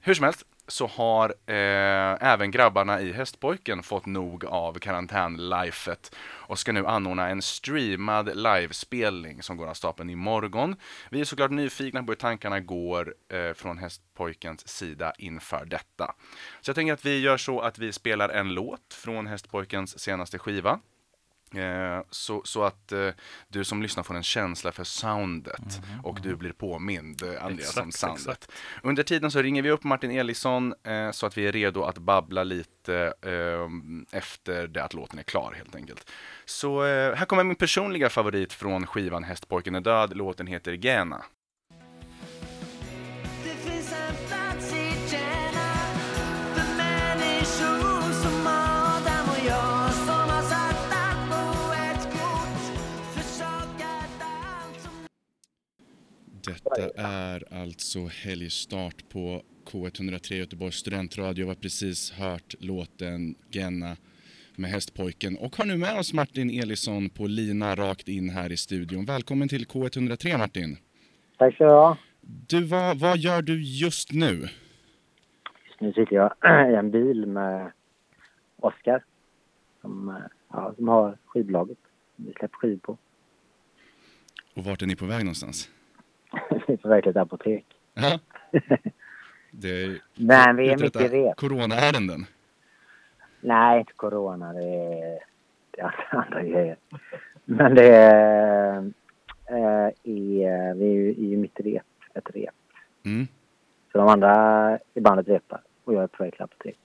Hur 0.00 0.14
som 0.14 0.24
helst 0.24 0.42
så 0.68 0.86
har 0.86 1.34
eh, 1.46 2.32
även 2.32 2.50
grabbarna 2.50 3.00
i 3.00 3.12
Hästpojken 3.12 3.82
fått 3.82 4.06
nog 4.06 4.44
av 4.44 4.78
karantänlifet 4.78 6.16
och 6.26 6.58
ska 6.58 6.72
nu 6.72 6.86
anordna 6.86 7.28
en 7.28 7.42
streamad 7.42 8.36
livespelning 8.36 9.42
som 9.42 9.56
går 9.56 9.66
av 9.66 9.74
stapeln 9.74 10.10
imorgon. 10.10 10.76
Vi 11.10 11.20
är 11.20 11.24
såklart 11.24 11.50
nyfikna 11.50 12.02
på 12.02 12.12
hur 12.12 12.16
tankarna 12.16 12.60
går 12.60 13.14
eh, 13.32 13.54
från 13.54 13.78
Hästpojkens 13.78 14.68
sida 14.68 15.12
inför 15.18 15.64
detta. 15.64 16.14
Så 16.60 16.68
jag 16.68 16.76
tänker 16.76 16.92
att 16.92 17.06
vi 17.06 17.20
gör 17.20 17.36
så 17.36 17.60
att 17.60 17.78
vi 17.78 17.92
spelar 17.92 18.28
en 18.28 18.54
låt 18.54 18.94
från 18.94 19.26
Hästpojkens 19.26 19.98
senaste 19.98 20.38
skiva. 20.38 20.80
Eh, 21.56 22.02
så, 22.10 22.42
så 22.44 22.64
att 22.64 22.92
eh, 22.92 23.08
du 23.48 23.64
som 23.64 23.82
lyssnar 23.82 24.02
får 24.02 24.14
en 24.14 24.22
känsla 24.22 24.72
för 24.72 24.84
soundet 24.84 25.80
och 26.02 26.18
du 26.22 26.36
blir 26.36 26.52
påmind, 26.52 27.22
eh, 27.22 27.28
Andreas, 27.44 27.76
om 27.76 27.88
Exakt, 27.88 27.94
soundet. 27.98 28.20
exakt. 28.20 28.52
Under 28.82 29.02
tiden 29.02 29.30
så 29.30 29.42
ringer 29.42 29.62
vi 29.62 29.70
upp 29.70 29.84
Martin 29.84 30.10
Elisson 30.10 30.74
eh, 30.86 31.10
så 31.10 31.26
att 31.26 31.38
vi 31.38 31.46
är 31.46 31.52
redo 31.52 31.82
att 31.82 31.98
babbla 31.98 32.44
lite 32.44 33.14
eh, 33.22 34.18
efter 34.18 34.66
det 34.66 34.84
att 34.84 34.94
låten 34.94 35.18
är 35.18 35.22
klar 35.22 35.52
helt 35.56 35.74
enkelt. 35.74 36.10
Så 36.44 36.82
här 36.84 37.24
kommer 37.24 37.44
min 37.44 37.56
personliga 37.56 38.08
favorit 38.08 38.52
från 38.52 38.86
skivan 38.86 39.24
Hästpojken 39.24 39.74
är 39.74 39.80
död. 39.80 40.16
Låten 40.16 40.46
heter 40.46 40.72
Gena. 40.72 41.24
Detta 56.46 57.02
är 57.02 57.62
alltså 57.62 57.98
helgstart 58.06 59.08
på 59.12 59.42
K103 59.64 60.34
Göteborgs 60.34 60.74
studentradio. 60.74 61.44
Vi 61.44 61.48
har 61.48 61.54
precis 61.54 62.12
hört 62.12 62.54
låten 62.58 63.34
Gena 63.50 63.96
med 64.56 64.70
Hästpojken 64.70 65.36
och 65.36 65.56
har 65.56 65.64
nu 65.64 65.76
med 65.76 65.98
oss 65.98 66.12
Martin 66.12 66.50
Elisson 66.50 67.10
på 67.10 67.26
lina 67.26 67.74
rakt 67.74 68.08
in 68.08 68.28
här 68.28 68.52
i 68.52 68.56
studion. 68.56 69.04
Välkommen 69.04 69.48
till 69.48 69.66
K103 69.66 70.38
Martin! 70.38 70.76
Tack 71.38 71.56
så 71.56 71.64
du 71.64 71.70
ha. 71.70 71.96
Du, 72.20 72.64
vad, 72.64 72.98
vad 72.98 73.18
gör 73.18 73.42
du 73.42 73.62
just 73.62 74.12
nu? 74.12 74.48
Nu 75.78 75.92
sitter 75.92 76.14
jag 76.16 76.32
i 76.72 76.74
en 76.74 76.90
bil 76.90 77.26
med 77.26 77.72
Oskar 78.56 79.04
som, 79.80 80.22
ja, 80.52 80.72
som 80.76 80.88
har 80.88 81.18
skivbolaget. 81.26 81.78
Vi 82.16 82.32
släpper 82.32 82.56
skivor 82.56 82.78
på. 82.78 82.98
Och 84.54 84.64
vart 84.64 84.82
är 84.82 84.86
ni 84.86 84.96
på 84.96 85.06
väg 85.06 85.24
någonstans? 85.24 85.70
Väg 86.82 87.02
till 87.02 87.10
ett 87.10 87.16
apotek. 87.16 87.64
Ja. 87.94 88.18
Det 89.56 89.84
är 89.84 90.00
Men 90.14 90.56
vi 90.56 90.68
är 90.68 90.74
uträtta 90.74 90.98
mycket 90.98 91.12
rep. 91.12 91.36
Coronaärenden. 91.36 92.26
Nej, 93.40 93.78
inte 93.80 93.92
corona. 93.92 94.52
Det 94.52 94.64
är, 94.64 95.18
det 95.70 95.80
är 95.80 95.94
andra 96.10 96.42
grejer. 96.42 96.76
Men 97.44 97.74
det 97.74 97.96
är, 97.96 98.92
eh, 99.46 99.88
i, 100.02 100.42
eh, 100.42 100.74
vi 100.74 100.86
är 100.86 100.92
ju 100.92 101.14
i 101.14 101.36
mitt 101.36 101.60
rep, 101.60 101.82
ett 102.14 102.30
rep. 102.34 102.54
Mm. 103.04 103.26
Så 103.92 103.98
de 103.98 104.08
andra 104.08 104.78
i 104.94 105.00
bandet 105.00 105.28
repar 105.28 105.60
och 105.84 105.94
jag 105.94 106.02
är 106.02 106.06
på 106.06 106.22
väg 106.22 106.32
till 106.32 106.42
apotek. 106.42 106.76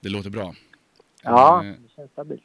Det 0.00 0.08
låter 0.08 0.30
bra. 0.30 0.54
Ja, 1.22 1.64
Eh, 1.64 1.70
det 1.70 1.90
känns 1.96 2.10
stabilt. 2.10 2.42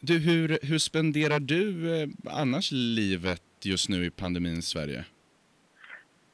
Du, 0.00 0.18
hur, 0.18 0.58
hur 0.62 0.78
spenderar 0.78 1.40
du 1.40 2.12
annars 2.24 2.72
livet 2.72 3.42
just 3.66 3.88
nu 3.88 4.04
i 4.04 4.10
pandemins 4.10 4.68
Sverige? 4.68 5.04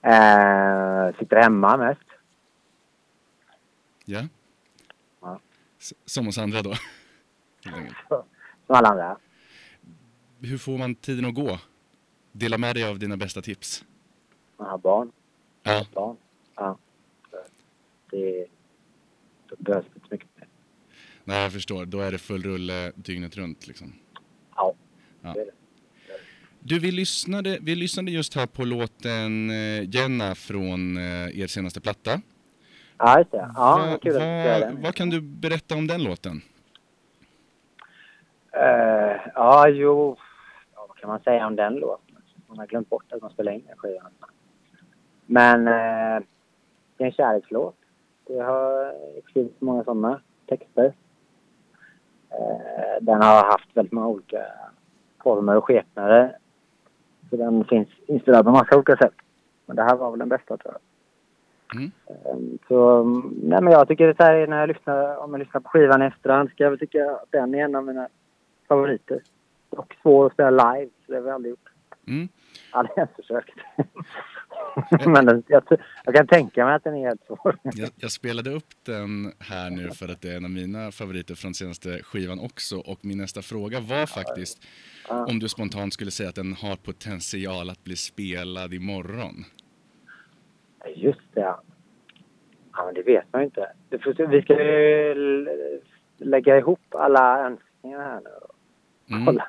Eh, 0.02 1.18
sitter 1.18 1.36
hemma 1.42 1.76
mest. 1.76 2.00
Ja? 4.04 4.28
Ja. 5.20 5.40
Som 6.04 6.28
oss 6.28 6.38
andra 6.38 6.62
då? 6.62 6.74
Som 8.66 8.76
alla 8.76 8.88
andra. 8.88 9.18
Hur 10.40 10.58
får 10.58 10.78
man 10.78 10.94
tiden 10.94 11.24
att 11.24 11.34
gå? 11.34 11.58
Dela 12.32 12.58
med 12.58 12.76
dig 12.76 12.84
av 12.84 12.98
dina 12.98 13.16
bästa 13.16 13.42
tips. 13.42 13.84
Man 14.56 14.70
har 14.70 14.78
barn. 14.78 15.12
Ja. 15.62 15.86
barn. 15.94 16.16
Ja. 16.54 16.78
Det, 18.10 18.46
då 19.46 19.56
behövs 19.58 19.86
det 19.86 19.94
inte 19.94 20.06
mycket 20.10 20.28
mer. 20.36 20.48
Nej, 21.24 21.42
jag 21.42 21.52
förstår. 21.52 21.86
Då 21.86 22.00
är 22.00 22.12
det 22.12 22.18
full 22.18 22.42
rulle 22.42 22.92
dygnet 22.94 23.36
runt 23.36 23.66
liksom. 23.66 23.92
Ja. 24.56 24.74
Ja. 25.20 25.32
Det 25.32 25.40
är 25.40 25.44
det. 25.44 25.61
Du, 26.64 26.78
vi 26.78 26.90
lyssnade, 26.90 27.58
vi 27.62 27.74
lyssnade 27.74 28.10
just 28.10 28.34
här 28.36 28.46
på 28.46 28.64
låten 28.64 29.50
eh, 29.50 29.94
Jenna 29.94 30.34
från 30.34 30.96
eh, 30.96 31.40
er 31.40 31.46
senaste 31.46 31.80
platta. 31.80 32.20
Ja, 32.98 33.18
just 33.18 33.30
det. 33.30 33.50
Ja, 33.54 33.76
Va- 33.78 33.86
vad 33.90 34.02
kul 34.02 34.16
att 34.16 34.22
vad, 34.22 34.60
den. 34.60 34.82
vad 34.82 34.94
kan 34.94 35.10
du 35.10 35.20
berätta 35.20 35.74
om 35.74 35.86
den 35.86 36.04
låten? 36.04 36.40
Eh, 38.52 39.16
ja, 39.34 39.68
jo. 39.68 40.16
Ja, 40.74 40.84
vad 40.88 40.96
kan 40.96 41.08
man 41.10 41.20
säga 41.20 41.46
om 41.46 41.56
den 41.56 41.74
låten? 41.74 42.16
Man 42.46 42.58
har 42.58 42.66
glömt 42.66 42.88
bort 42.90 43.12
att 43.12 43.22
man 43.22 43.30
spelade 43.30 43.56
in 43.56 43.64
den 43.66 43.76
skivan. 43.76 44.10
Men 45.26 45.66
eh, 45.68 46.22
det 46.96 47.04
är 47.04 47.06
en 47.06 47.12
kärlekslåt. 47.12 47.76
Det 48.26 48.38
har 48.40 48.94
skrivits 49.30 49.60
många 49.60 49.84
sådana 49.84 50.20
texter. 50.48 50.92
Eh, 52.30 52.96
den 53.00 53.22
har 53.22 53.44
haft 53.44 53.68
väldigt 53.76 53.92
många 53.92 54.06
olika 54.08 54.46
former 55.22 55.56
och 55.56 55.64
skepnader. 55.64 56.38
Så 57.32 57.36
den 57.38 57.64
finns 57.64 57.88
inspelad 58.06 58.44
på 58.44 58.50
massa 58.50 58.76
olika 58.76 58.96
sätt. 58.96 59.14
Men 59.66 59.76
det 59.76 59.82
här 59.82 59.96
var 59.96 60.10
väl 60.10 60.18
den 60.18 60.28
bästa 60.28 60.56
tror 60.56 60.74
jag. 60.74 60.82
Mm. 61.80 61.90
Eh, 62.06 62.58
Så, 62.68 63.04
nej 63.42 63.62
men 63.62 63.72
jag 63.72 63.88
tycker 63.88 64.06
det 64.06 64.24
här, 64.24 64.46
när 64.46 64.60
jag 64.60 64.68
lyssnar, 64.68 65.16
om 65.16 65.32
jag 65.32 65.38
lyssnar 65.38 65.60
på 65.60 65.68
skivan 65.68 66.02
i 66.02 66.06
efterhand 66.06 66.50
ska 66.50 66.62
jag 66.64 66.70
väl 66.70 66.78
tycka 66.78 67.10
att 67.10 67.30
den 67.30 67.54
är 67.54 67.64
en 67.64 67.74
av 67.74 67.84
mina 67.84 68.08
favoriter. 68.68 69.20
Och 69.70 69.96
svår 70.02 70.26
att 70.26 70.32
spela 70.32 70.74
live, 70.74 70.90
så 71.06 71.12
det 71.12 71.18
har 71.18 71.24
vi 71.24 71.30
aldrig 71.30 71.50
gjort. 71.50 71.68
Mm. 72.06 72.28
Aldrig 72.70 72.98
ens 72.98 73.10
försökt. 73.16 73.58
men 75.06 75.26
den, 75.26 75.42
jag, 75.46 75.62
jag 76.04 76.14
kan 76.14 76.26
tänka 76.26 76.64
mig 76.64 76.74
att 76.74 76.84
den 76.84 76.94
är 76.94 77.08
helt 77.08 77.26
svår. 77.26 77.58
Jag, 77.62 77.90
jag 77.96 78.10
spelade 78.10 78.50
upp 78.50 78.84
den 78.86 79.32
här 79.38 79.70
nu 79.70 79.90
för 79.90 80.08
att 80.08 80.20
det 80.20 80.32
är 80.32 80.36
en 80.36 80.44
av 80.44 80.50
mina 80.50 80.92
favoriter 80.92 81.34
från 81.34 81.54
senaste 81.54 82.02
skivan 82.02 82.40
också. 82.40 82.76
Och 82.78 83.04
min 83.04 83.18
nästa 83.18 83.42
fråga 83.42 83.80
var 83.80 84.06
faktiskt 84.06 84.66
om 85.08 85.38
du 85.38 85.48
spontant 85.48 85.94
skulle 85.94 86.10
säga 86.10 86.28
att 86.28 86.34
den 86.34 86.52
har 86.52 86.76
potential 86.76 87.70
att 87.70 87.84
bli 87.84 87.96
spelad 87.96 88.74
imorgon. 88.74 89.44
Just 90.96 91.34
det, 91.34 91.40
ja. 91.40 91.62
Ja, 92.72 92.84
men 92.84 92.94
det 92.94 93.02
vet 93.02 93.32
man 93.32 93.42
ju 93.42 93.44
inte. 93.46 93.72
Vi 94.30 94.42
ska 94.42 94.54
ju 94.64 95.14
lägga 96.16 96.58
ihop 96.58 96.80
alla 96.94 97.46
önskningar 97.46 97.98
här 97.98 98.20
nu 98.20 98.30
och 98.30 98.52
Mm. 99.10 99.26
kolla 99.26 99.48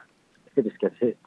hur 0.55 0.63
det 0.63 0.69
ska 0.73 0.89
se 0.99 1.05
ut. 1.05 1.17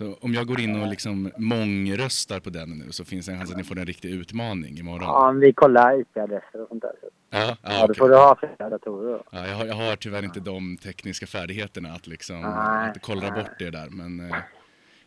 Så 0.00 0.14
om 0.20 0.34
jag 0.34 0.46
går 0.46 0.60
in 0.60 0.80
och 0.82 0.88
liksom 0.88 1.30
mångröstar 1.36 2.40
på 2.40 2.50
den 2.50 2.70
nu 2.78 2.92
så 2.92 3.04
finns 3.04 3.26
det 3.26 3.32
en 3.32 3.38
chans 3.38 3.50
att 3.50 3.56
ni 3.56 3.64
får 3.64 3.78
en 3.78 3.86
riktig 3.86 4.10
utmaning 4.10 4.78
imorgon. 4.78 5.02
Ja, 5.08 5.30
vi 5.30 5.52
kollar 5.52 6.00
IP-adresser 6.00 6.62
och 6.62 6.68
sånt 6.68 6.82
där. 6.82 6.92
Ja, 7.30 7.38
ja, 7.40 7.56
Ja, 7.62 7.78
då 7.78 7.84
okej. 7.84 7.96
får 7.96 8.08
du 8.08 8.14
ha 8.16 8.36
flera 8.36 8.70
datorer 8.70 9.12
då. 9.12 9.24
ja 9.30 9.46
jag, 9.48 9.54
har, 9.56 9.66
jag 9.66 9.74
har 9.74 9.96
tyvärr 9.96 10.22
inte 10.24 10.40
de 10.40 10.76
tekniska 10.76 11.26
färdigheterna 11.26 11.92
att 11.92 12.06
liksom 12.06 12.40
Nej, 12.40 12.90
att 12.90 13.02
kolla 13.02 13.20
nej. 13.30 13.42
bort 13.42 13.58
det 13.58 13.70
där. 13.70 13.88
Men, 13.90 14.20
eh, 14.30 14.36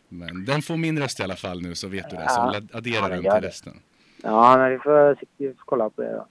men 0.08 0.44
den 0.44 0.62
får 0.62 0.76
min 0.76 0.98
röst 0.98 1.20
i 1.20 1.22
alla 1.22 1.36
fall 1.36 1.62
nu 1.62 1.74
så 1.74 1.88
vet 1.88 2.10
du 2.10 2.16
det. 2.16 2.28
Så 2.28 2.40
addera 2.40 2.94
Ja, 2.94 3.00
men 3.02 3.10
den 3.10 3.22
till 3.22 3.30
det. 3.42 3.48
resten. 3.48 3.72
Ja, 4.22 4.56
men 4.58 4.70
vi 4.70 4.78
får, 4.78 5.18
vi 5.36 5.46
får 5.48 5.54
kolla 5.64 5.90
på 5.90 6.02
det 6.02 6.12
då. 6.12 6.26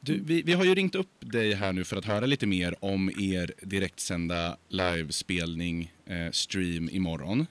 Du, 0.00 0.20
vi, 0.24 0.42
vi 0.42 0.52
har 0.52 0.64
ju 0.64 0.74
ringt 0.74 0.94
upp 0.94 1.10
dig 1.20 1.54
här 1.54 1.72
nu 1.72 1.84
för 1.84 1.96
att 1.96 2.04
höra 2.04 2.26
lite 2.26 2.46
mer 2.46 2.74
om 2.80 3.10
er 3.20 3.52
direktsända 3.62 4.56
livespelning, 4.68 5.92
eh, 6.06 6.30
stream 6.30 6.88
imorgon. 6.88 7.46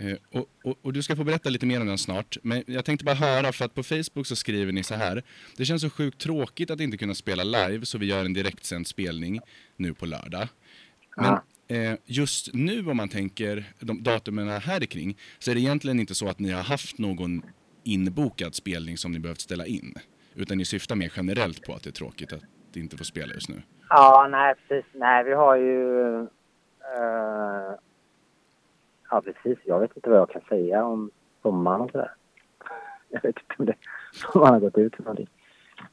Eh, 0.00 0.16
och, 0.30 0.46
och, 0.64 0.78
och 0.82 0.92
du 0.92 1.02
ska 1.02 1.16
få 1.16 1.24
berätta 1.24 1.48
lite 1.48 1.66
mer 1.66 1.80
om 1.80 1.86
den 1.86 1.98
snart. 1.98 2.36
Men 2.42 2.62
jag 2.66 2.84
tänkte 2.84 3.04
bara 3.04 3.14
höra, 3.14 3.52
för 3.52 3.64
att 3.64 3.74
på 3.74 3.82
Facebook 3.82 4.26
så 4.26 4.36
skriver 4.36 4.72
ni 4.72 4.82
så 4.82 4.94
här. 4.94 5.22
Det 5.56 5.64
känns 5.64 5.82
så 5.82 5.90
sjukt 5.90 6.20
tråkigt 6.20 6.70
att 6.70 6.80
inte 6.80 6.96
kunna 6.96 7.14
spela 7.14 7.44
live, 7.44 7.86
så 7.86 7.98
vi 7.98 8.06
gör 8.06 8.24
en 8.24 8.32
direktsänd 8.34 8.86
spelning 8.86 9.40
nu 9.76 9.94
på 9.94 10.06
lördag. 10.06 10.48
Men 11.16 11.38
eh, 11.68 11.98
just 12.04 12.54
nu 12.54 12.86
om 12.90 12.96
man 12.96 13.08
tänker 13.08 13.64
de 13.80 14.02
datumen 14.02 14.48
här 14.48 14.80
kring, 14.80 15.18
så 15.38 15.50
är 15.50 15.54
det 15.54 15.60
egentligen 15.60 16.00
inte 16.00 16.14
så 16.14 16.28
att 16.28 16.38
ni 16.38 16.50
har 16.50 16.62
haft 16.62 16.98
någon 16.98 17.42
inbokad 17.84 18.54
spelning 18.54 18.96
som 18.96 19.12
ni 19.12 19.18
behövt 19.18 19.40
ställa 19.40 19.66
in. 19.66 19.94
Utan 20.34 20.58
ni 20.58 20.64
syftar 20.64 20.96
mer 20.96 21.12
generellt 21.16 21.66
på 21.66 21.74
att 21.74 21.82
det 21.82 21.90
är 21.90 21.92
tråkigt 21.92 22.32
att 22.32 22.76
inte 22.76 22.96
få 22.96 23.04
spela 23.04 23.34
just 23.34 23.48
nu. 23.48 23.62
Ja, 23.88 24.28
nej 24.30 24.54
precis. 24.54 24.90
Nej, 24.94 25.24
vi 25.24 25.32
har 25.32 25.56
ju... 25.56 26.16
eh, 26.96 27.74
ja, 29.10 29.22
precis. 29.22 29.58
Jag 29.64 29.80
vet 29.80 29.96
inte 29.96 30.10
vad 30.10 30.18
jag 30.18 30.30
kan 30.30 30.42
säga 30.48 30.84
om 30.84 31.10
sommaren 31.42 31.80
och 31.80 31.90
sådär. 31.90 32.12
Jag 33.08 33.22
vet 33.22 33.36
inte 33.36 33.54
om 33.58 33.66
det 33.66 33.74
om 34.34 34.40
man 34.40 34.52
har 34.52 34.60
gått 34.60 34.78
ut 34.78 34.94
eller 34.94 35.04
någonting. 35.04 35.28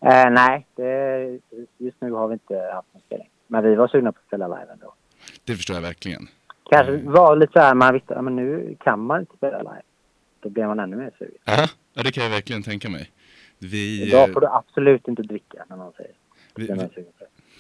Eh, 0.01 0.29
nej, 0.31 0.67
det, 0.75 1.39
just 1.77 2.01
nu 2.01 2.11
har 2.11 2.27
vi 2.27 2.33
inte 2.33 2.69
haft 2.73 2.93
någon 2.93 3.01
spelning. 3.01 3.29
Men 3.47 3.63
vi 3.63 3.75
var 3.75 3.87
sugna 3.87 4.11
på 4.11 4.19
att 4.19 4.27
spela 4.27 4.47
live 4.47 4.71
ändå. 4.71 4.93
Det 5.43 5.55
förstår 5.55 5.75
jag 5.75 5.81
verkligen. 5.81 6.27
Kanske 6.69 6.97
var 6.97 7.35
lite 7.35 7.53
så 7.53 7.59
här, 7.59 7.73
man 7.73 7.93
visste 7.93 8.15
att 8.15 8.31
nu 8.31 8.75
kan 8.79 8.99
man 8.99 9.19
inte 9.19 9.37
spela 9.37 9.57
live. 9.57 9.81
Då 10.39 10.49
blir 10.49 10.67
man 10.67 10.79
ännu 10.79 10.95
mer 10.95 11.11
sugen. 11.17 11.37
Ja, 11.45 11.67
ja 11.93 12.03
det 12.03 12.11
kan 12.11 12.23
jag 12.23 12.31
verkligen 12.31 12.63
tänka 12.63 12.89
mig. 12.89 13.11
Vi, 13.59 14.07
Idag 14.07 14.29
eh, 14.29 14.33
får 14.33 14.41
du 14.41 14.47
absolut 14.47 15.07
inte 15.07 15.21
dricka 15.21 15.65
när 15.69 15.77
någon 15.77 15.93
säger. 15.93 16.15
vi, 16.55 16.67
vi. 16.67 17.16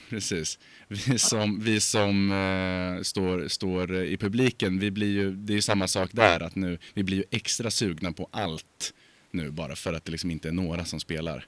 precis. 0.09 0.59
Vi 0.87 1.19
som, 1.19 1.59
vi 1.59 1.79
som 1.79 2.31
eh, 2.31 3.01
står, 3.01 3.47
står 3.47 3.95
i 3.95 4.17
publiken, 4.17 4.79
vi 4.79 4.91
blir 4.91 5.11
ju, 5.11 5.31
det 5.31 5.53
är 5.53 5.55
ju 5.55 5.61
samma 5.61 5.87
sak 5.87 6.09
där. 6.13 6.43
Att 6.43 6.55
nu, 6.55 6.77
vi 6.93 7.03
blir 7.03 7.17
ju 7.17 7.23
extra 7.31 7.71
sugna 7.71 8.11
på 8.11 8.27
allt 8.31 8.93
nu 9.31 9.51
bara 9.51 9.75
för 9.75 9.93
att 9.93 10.05
det 10.05 10.11
liksom 10.11 10.31
inte 10.31 10.47
är 10.47 10.51
några 10.51 10.85
som 10.85 10.99
spelar 10.99 11.45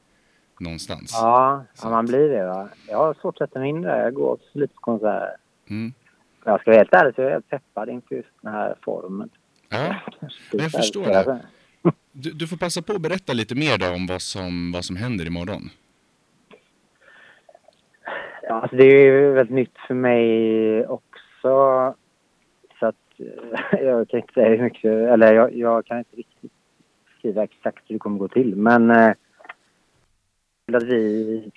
någonstans. 0.60 1.12
Ja, 1.14 1.66
ja, 1.82 1.90
man 1.90 2.06
blir 2.06 2.30
det 2.30 2.46
va. 2.46 2.70
Jag 2.88 2.98
har 2.98 3.14
svårt 3.14 3.42
att 3.42 3.50
sätta 3.50 3.60
mig 3.60 3.70
in 3.70 3.82
det. 3.82 3.98
Jag 3.98 4.14
går 4.14 4.34
också 4.34 4.60
lite 4.60 4.74
på 4.74 4.82
konserter. 4.82 5.36
Mm. 5.70 5.94
Jag 6.46 6.62
ska 6.62 6.72
vara 6.72 6.80
helt 6.80 6.94
ärlig 6.94 7.16
så 7.16 7.22
är 7.22 7.26
jag 7.26 7.32
helt 7.32 7.50
peppad 7.50 7.90
inför 7.90 8.16
just 8.16 8.30
den 8.42 8.54
här 8.54 8.76
formen. 8.82 9.30
Ja. 9.70 9.96
Jag 10.52 10.72
förstår 10.72 11.06
det. 11.06 11.42
Du, 12.12 12.32
du 12.32 12.48
får 12.48 12.58
passa 12.58 12.82
på 12.82 12.94
att 12.94 13.02
berätta 13.02 13.34
lite 13.34 13.56
mer 13.56 13.78
då 13.78 13.90
om 13.90 14.08
vad 14.08 14.22
som, 14.22 14.72
vad 14.72 14.86
som 14.86 14.96
händer 14.96 15.28
imorgon. 15.28 15.70
Ja, 18.50 18.56
alltså 18.56 18.76
det 18.76 18.84
är 18.84 19.06
ju 19.06 19.32
väldigt 19.32 19.56
nytt 19.56 19.78
för 19.88 19.94
mig 19.94 20.88
också. 20.88 21.96
Så 22.80 22.86
att 22.86 22.96
jag 23.72 24.10
kan 24.10 24.20
inte 24.20 24.34
säga 24.34 24.50
hur 24.50 24.64
mycket, 24.64 24.92
eller 24.92 25.34
jag, 25.34 25.56
jag 25.56 25.86
kan 25.86 25.98
inte 25.98 26.16
riktigt 26.16 26.52
skriva 27.18 27.44
exakt 27.44 27.84
hur 27.88 27.96
det 27.96 28.00
kommer 28.00 28.20
gå 28.20 28.28
till. 28.28 28.56
Men 28.56 28.92
eh, 28.92 29.14
att 30.74 30.84
vi, 30.84 31.52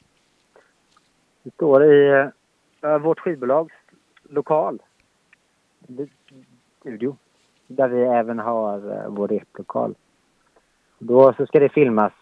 vi 1.43 1.51
står 1.51 1.85
i 1.85 2.29
eh, 2.83 2.99
vårt 2.99 3.21
skivbolags 3.21 3.75
lokal, 4.23 4.83
studio, 6.81 7.17
där 7.67 7.89
vi 7.89 8.03
även 8.03 8.39
har 8.39 8.93
eh, 8.93 9.09
vår 9.09 9.29
replokal. 9.29 9.95
Då 10.99 11.33
så 11.33 11.47
ska 11.47 11.61
det 11.61 11.69
filmas, 11.69 12.13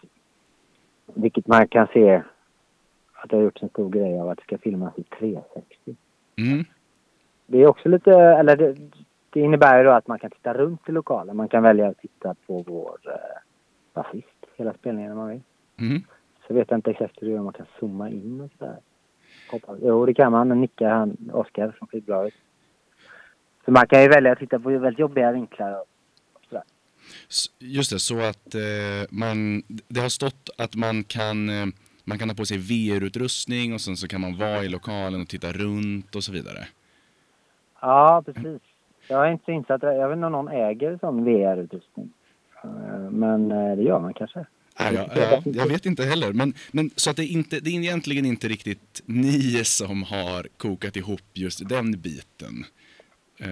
vilket 1.05 1.47
man 1.47 1.67
kan 1.67 1.87
se 1.87 2.21
att 3.23 3.29
det 3.29 3.35
har 3.35 3.43
gjorts 3.43 3.63
en 3.63 3.69
stor 3.69 3.89
grej 3.89 4.19
av 4.19 4.29
att 4.29 4.37
det 4.37 4.43
ska 4.43 4.57
filmas 4.57 4.93
i 4.97 5.03
360. 5.03 5.95
Mm. 6.35 6.65
Det 7.45 7.61
är 7.61 7.67
också 7.67 7.89
lite, 7.89 8.11
eller 8.11 8.55
det, 8.55 8.75
det 9.29 9.39
innebär 9.39 9.77
ju 9.77 9.83
då 9.83 9.91
att 9.91 10.07
man 10.07 10.19
kan 10.19 10.31
titta 10.31 10.53
runt 10.53 10.89
i 10.89 10.91
lokalen. 10.91 11.37
Man 11.37 11.47
kan 11.47 11.63
välja 11.63 11.87
att 11.87 11.97
titta 11.97 12.35
på 12.47 12.63
vår 12.67 12.99
eh, 13.05 13.41
basist 13.93 14.27
hela 14.55 14.73
spelningen 14.73 15.11
om 15.11 15.17
man 15.17 15.29
vill. 15.29 15.41
Mm. 15.79 16.01
Så 16.47 16.53
vet 16.53 16.71
jag 16.71 16.77
inte 16.77 16.91
exakt 16.91 17.21
hur 17.21 17.27
det 17.27 17.33
är 17.33 17.39
om 17.39 17.45
man 17.45 17.53
kan 17.53 17.65
zooma 17.79 18.09
in 18.09 18.41
och 18.41 18.49
sådär. 18.57 18.77
Hoppas. 19.51 19.77
Jo, 19.81 20.05
det 20.05 20.13
kan 20.13 20.31
man. 20.31 20.49
Nu 20.49 20.55
nickar 20.55 20.89
han, 20.89 21.31
Oskar 21.33 21.71
från 21.71 21.87
skivbolaget. 21.87 22.33
Så 23.65 23.71
man 23.71 23.87
kan 23.87 24.01
ju 24.01 24.07
välja 24.07 24.31
att 24.31 24.39
titta 24.39 24.59
på 24.59 24.69
väldigt 24.69 24.99
jobbiga 24.99 25.31
vinklar. 25.31 25.79
och 26.33 26.45
sådär. 26.49 26.63
Just 27.59 27.91
det, 27.91 27.99
så 27.99 28.19
att 28.19 28.55
eh, 28.55 29.07
man, 29.09 29.63
det 29.87 29.99
har 29.99 30.09
stått 30.09 30.49
att 30.57 30.75
man 30.75 31.03
kan, 31.03 31.49
eh, 31.49 31.67
man 32.11 32.17
kan 32.19 32.29
ha 32.29 32.35
på 32.35 32.45
sig 32.45 32.57
VR-utrustning 32.57 33.73
och 33.73 33.81
sen 33.81 33.97
så 33.97 34.07
kan 34.07 34.21
man 34.21 34.37
vara 34.37 34.63
i 34.63 34.69
lokalen 34.69 35.21
och 35.21 35.27
titta 35.27 35.51
runt 35.51 36.15
och 36.15 36.23
så 36.23 36.31
vidare. 36.31 36.67
Ja, 37.81 38.23
precis. 38.25 38.61
Jag 39.07 39.27
är 39.27 39.31
inte 39.31 39.45
så 39.45 39.51
insatt. 39.51 39.83
Jag 39.83 40.07
vet 40.09 40.15
inte 40.15 40.25
om 40.25 40.31
någon 40.31 40.47
äger 40.47 40.97
sån 41.01 41.23
VR-utrustning. 41.25 42.09
Eh, 42.63 42.69
Men 43.11 43.51
eh, 43.51 43.75
det 43.75 43.83
gör 43.83 43.99
man 43.99 44.13
kanske. 44.13 44.45
Ja, 44.77 44.91
ja, 44.91 45.07
ja, 45.15 45.41
jag 45.45 45.67
vet 45.67 45.85
inte 45.85 46.03
heller. 46.03 46.33
Men, 46.33 46.53
men 46.71 46.89
så 46.95 47.09
att 47.09 47.15
det, 47.15 47.23
är 47.23 47.31
inte, 47.31 47.59
det 47.59 47.69
är 47.69 47.73
egentligen 47.73 48.25
inte 48.25 48.47
riktigt 48.47 49.01
ni 49.05 49.63
som 49.63 50.03
har 50.03 50.47
kokat 50.57 50.95
ihop 50.95 51.21
just 51.33 51.69
den 51.69 51.91
biten. 51.99 52.65
Eh, 53.39 53.47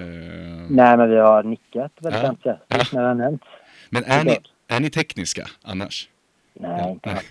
Nej, 0.69 0.97
men 0.97 1.09
vi 1.09 1.15
har 1.17 1.43
nickat 1.43 1.91
väldigt 2.01 2.21
Ja. 2.23 2.27
entusiastiskt 2.29 2.93
när 2.93 3.01
det 3.01 3.07
har 3.07 3.15
nämnts. 3.15 3.45
men 3.89 4.03
är 4.03 4.23
ni, 4.23 4.37
är 4.67 4.79
ni 4.79 4.89
tekniska 4.89 5.47
annars? 5.61 6.09
Nej, 6.53 6.91
inte 6.91 7.09
Nej. 7.09 7.15
alls. 7.17 7.25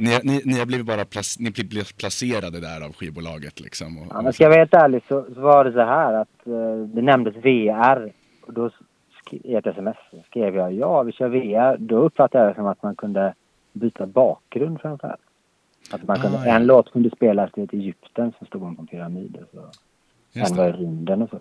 Ni, 0.00 0.18
ni, 0.24 0.42
ni 0.44 0.58
har 0.58 0.66
blivit 0.66 0.86
bara 0.86 1.04
plac, 1.04 1.36
ni 1.40 1.50
blivit 1.50 1.96
placerade 1.96 2.60
där 2.60 2.86
av 2.86 2.92
skivbolaget 2.92 3.60
liksom. 3.60 3.98
Och, 3.98 4.06
Ja, 4.10 4.22
men 4.22 4.32
ska 4.32 4.44
jag 4.44 4.50
vara 4.50 4.58
helt 4.58 4.74
ärlig 4.74 5.02
så, 5.08 5.26
så 5.34 5.40
var 5.40 5.64
det 5.64 5.72
så 5.72 5.80
här 5.80 6.12
att 6.14 6.46
eh, 6.46 6.76
det 6.94 7.02
nämndes 7.02 7.36
VR 7.36 8.12
och 8.46 8.52
då 8.52 8.70
i 9.30 9.54
ett 9.54 9.66
sms 9.66 9.96
skrev 10.26 10.56
jag 10.56 10.72
ja 10.72 11.02
vi 11.02 11.12
kör 11.12 11.28
VR. 11.28 11.76
Då 11.78 11.96
uppfattade 11.96 12.44
jag 12.44 12.52
det 12.52 12.56
som 12.56 12.66
att 12.66 12.82
man 12.82 12.94
kunde 12.94 13.34
byta 13.72 14.06
bakgrund 14.06 14.80
framförallt. 14.80 15.20
Att 15.92 16.02
man 16.02 16.20
kunde, 16.20 16.38
Ah, 16.38 16.46
ja. 16.46 16.54
en 16.56 16.66
låt 16.66 16.92
kunde 16.92 17.10
spelas 17.10 17.52
till 17.52 17.64
ett 17.64 17.72
Egypten 17.72 18.32
som 18.38 18.46
stod 18.46 18.60
på 18.76 18.80
en 18.82 18.86
pyramid 18.86 19.36
och 19.36 19.48
så. 19.58 19.70
Just 20.38 20.50
En 20.50 20.56
var 20.56 20.68
i 20.68 20.72
rymden 20.72 21.22
och 21.22 21.30
så. 21.30 21.36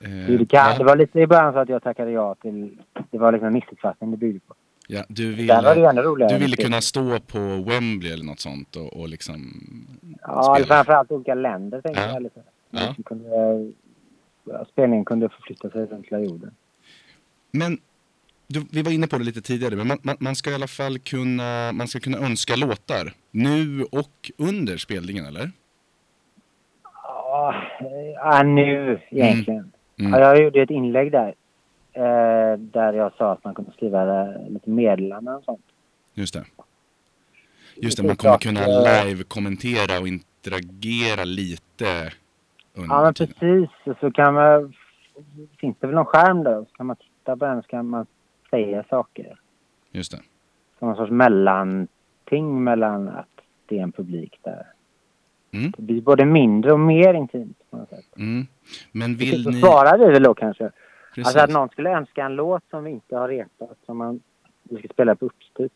Eh, 0.00 0.38
det, 0.38 0.46
kan, 0.46 0.70
ja, 0.70 0.78
det 0.78 0.84
var 0.84 0.96
lite 0.96 1.20
i 1.20 1.26
början 1.26 1.52
så 1.52 1.58
att 1.58 1.68
jag 1.68 1.82
tackade 1.82 2.10
ja 2.10 2.34
till, 2.34 2.78
det 3.10 3.18
var 3.18 3.32
liksom 3.32 3.46
en 3.46 3.52
missuppfattning 3.54 4.10
det 4.10 4.16
byggde 4.16 4.40
på. 4.40 4.54
Ja, 4.90 5.04
du 5.08 5.32
ville, 5.34 6.26
du 6.28 6.38
ville 6.38 6.56
kunna 6.56 6.80
stå 6.80 7.20
på 7.20 7.38
Wembley 7.38 8.12
eller 8.12 8.24
något 8.24 8.40
sånt 8.40 8.76
och, 8.76 8.96
och 9.00 9.08
liksom 9.08 9.52
Ja, 10.22 10.42
spela. 10.42 10.56
eller 10.56 10.66
framförallt 10.66 11.10
olika 11.10 11.34
länder 11.34 11.80
tänkte 11.80 12.02
Ja. 12.02 12.12
jag 12.12 12.22
lite. 12.22 12.40
Ja. 12.70 12.80
Liksom 12.88 13.04
kunde, 13.04 13.72
spelningen 14.72 15.04
kunde 15.04 15.28
förflytta 15.28 15.70
sig 15.70 15.86
runt 15.86 16.06
hela 16.06 16.22
jorden. 16.22 16.50
Men 17.50 17.78
du, 18.46 18.64
vi 18.72 18.82
var 18.82 18.92
inne 18.92 19.06
på 19.06 19.18
det 19.18 19.24
lite 19.24 19.42
tidigare, 19.42 19.76
men 19.76 19.86
man, 19.86 19.98
man, 20.02 20.16
man 20.20 20.36
ska 20.36 20.50
i 20.50 20.54
alla 20.54 20.66
fall 20.66 20.98
kunna, 20.98 21.72
man 21.72 21.88
ska 21.88 22.00
kunna 22.00 22.18
önska 22.18 22.56
låtar 22.56 23.12
nu 23.30 23.84
och 23.92 24.30
under 24.36 24.76
spelningen, 24.76 25.26
eller? 25.26 25.50
Ja, 28.16 28.42
nu 28.42 29.00
egentligen. 29.10 29.72
Mm. 29.98 30.12
Ja, 30.12 30.20
jag 30.20 30.42
gjorde 30.42 30.62
ett 30.62 30.70
inlägg 30.70 31.12
där. 31.12 31.34
Eh, 31.98 32.58
där 32.58 32.92
jag 32.92 33.12
sa 33.18 33.32
att 33.32 33.44
man 33.44 33.54
kunde 33.54 33.72
skriva 33.72 34.24
eh, 34.24 34.48
lite 34.48 34.70
meddelanden 34.70 35.34
och 35.34 35.44
sånt. 35.44 35.64
Just 36.14 36.34
det. 36.34 36.44
Just 37.74 37.96
det, 37.96 38.06
man 38.06 38.16
kommer 38.16 38.38
kunna 38.38 38.60
eh, 38.60 39.06
live-kommentera 39.06 40.00
och 40.00 40.08
interagera 40.08 41.24
lite 41.24 42.12
under 42.74 42.94
Ja, 42.94 43.02
men 43.02 43.14
tiden. 43.14 43.34
precis. 43.38 43.98
Så 44.00 44.10
kan 44.10 44.34
man... 44.34 44.74
Finns 45.60 45.76
det 45.80 45.86
väl 45.86 45.96
någon 45.96 46.04
skärm 46.04 46.42
där? 46.44 46.60
Så 46.60 46.76
kan 46.76 46.86
man 46.86 46.96
titta 46.96 47.36
på 47.36 47.44
den 47.44 47.62
så 47.62 47.68
kan 47.68 47.88
man 47.88 48.06
säga 48.50 48.84
saker. 48.90 49.40
Just 49.92 50.12
det. 50.12 50.20
Som 50.78 50.88
någon 50.88 50.96
sorts 50.96 51.12
mellanting 51.12 52.64
mellan 52.64 53.08
att 53.08 53.40
det 53.66 53.78
är 53.78 53.82
en 53.82 53.92
publik 53.92 54.38
där. 54.42 54.66
Mm. 55.50 55.72
Det 55.76 55.82
blir 55.82 56.00
både 56.00 56.24
mindre 56.24 56.72
och 56.72 56.80
mer 56.80 57.14
intimt 57.14 57.58
på 57.70 57.76
något 57.76 57.88
sätt. 57.88 58.16
Mm. 58.16 58.46
Men 58.92 59.16
Vill 59.16 59.30
vill 59.30 59.44
så 59.44 59.50
ni... 59.50 59.60
svarar 59.60 59.98
vi 59.98 60.12
väl 60.12 60.22
då 60.22 60.34
kanske. 60.34 60.70
Precis. 61.18 61.36
Alltså 61.36 61.44
att 61.44 61.50
någon 61.50 61.68
skulle 61.68 61.90
önska 61.90 62.24
en 62.24 62.36
låt 62.36 62.62
som 62.70 62.84
vi 62.84 62.90
inte 62.90 63.16
har 63.16 63.28
repat, 63.28 63.78
som 63.86 63.98
man, 63.98 64.20
vi 64.62 64.78
ska 64.78 64.88
spela 64.88 65.14
på 65.14 65.26
uppstuds. 65.26 65.74